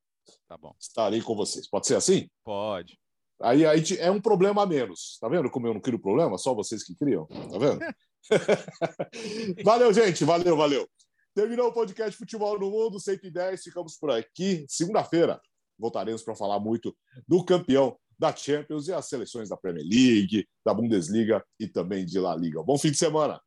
tá 0.47 0.57
bom. 0.57 0.75
estarei 0.79 1.21
com 1.21 1.35
vocês. 1.35 1.67
Pode 1.67 1.87
ser 1.87 1.95
assim? 1.95 2.29
Pode. 2.43 2.99
Aí, 3.41 3.65
aí 3.65 3.83
é 3.99 4.11
um 4.11 4.21
problema 4.21 4.63
a 4.63 4.65
menos. 4.65 5.17
Tá 5.19 5.27
vendo 5.27 5.49
como 5.49 5.67
eu 5.67 5.73
não 5.73 5.81
crio 5.81 5.99
problema? 5.99 6.37
Só 6.37 6.53
vocês 6.53 6.83
que 6.83 6.95
criam. 6.95 7.25
Tá 7.25 7.57
vendo? 7.57 7.79
valeu, 9.63 9.93
gente. 9.93 10.23
Valeu, 10.23 10.55
valeu. 10.55 10.87
Terminou 11.33 11.67
o 11.67 11.73
podcast 11.73 12.17
Futebol 12.17 12.59
no 12.59 12.69
Mundo 12.71 12.99
110. 12.99 13.63
Ficamos 13.63 13.97
por 13.97 14.11
aqui. 14.11 14.65
Segunda-feira 14.67 15.39
voltaremos 15.77 16.23
para 16.23 16.35
falar 16.35 16.59
muito 16.59 16.95
do 17.27 17.43
campeão 17.43 17.97
da 18.17 18.33
Champions 18.33 18.87
e 18.87 18.93
as 18.93 19.07
seleções 19.07 19.49
da 19.49 19.57
Premier 19.57 19.85
League, 19.85 20.47
da 20.65 20.73
Bundesliga 20.73 21.43
e 21.59 21.67
também 21.67 22.05
de 22.05 22.17
La 22.19 22.35
Liga. 22.35 22.63
Bom 22.63 22.77
fim 22.77 22.91
de 22.91 22.97
semana. 22.97 23.41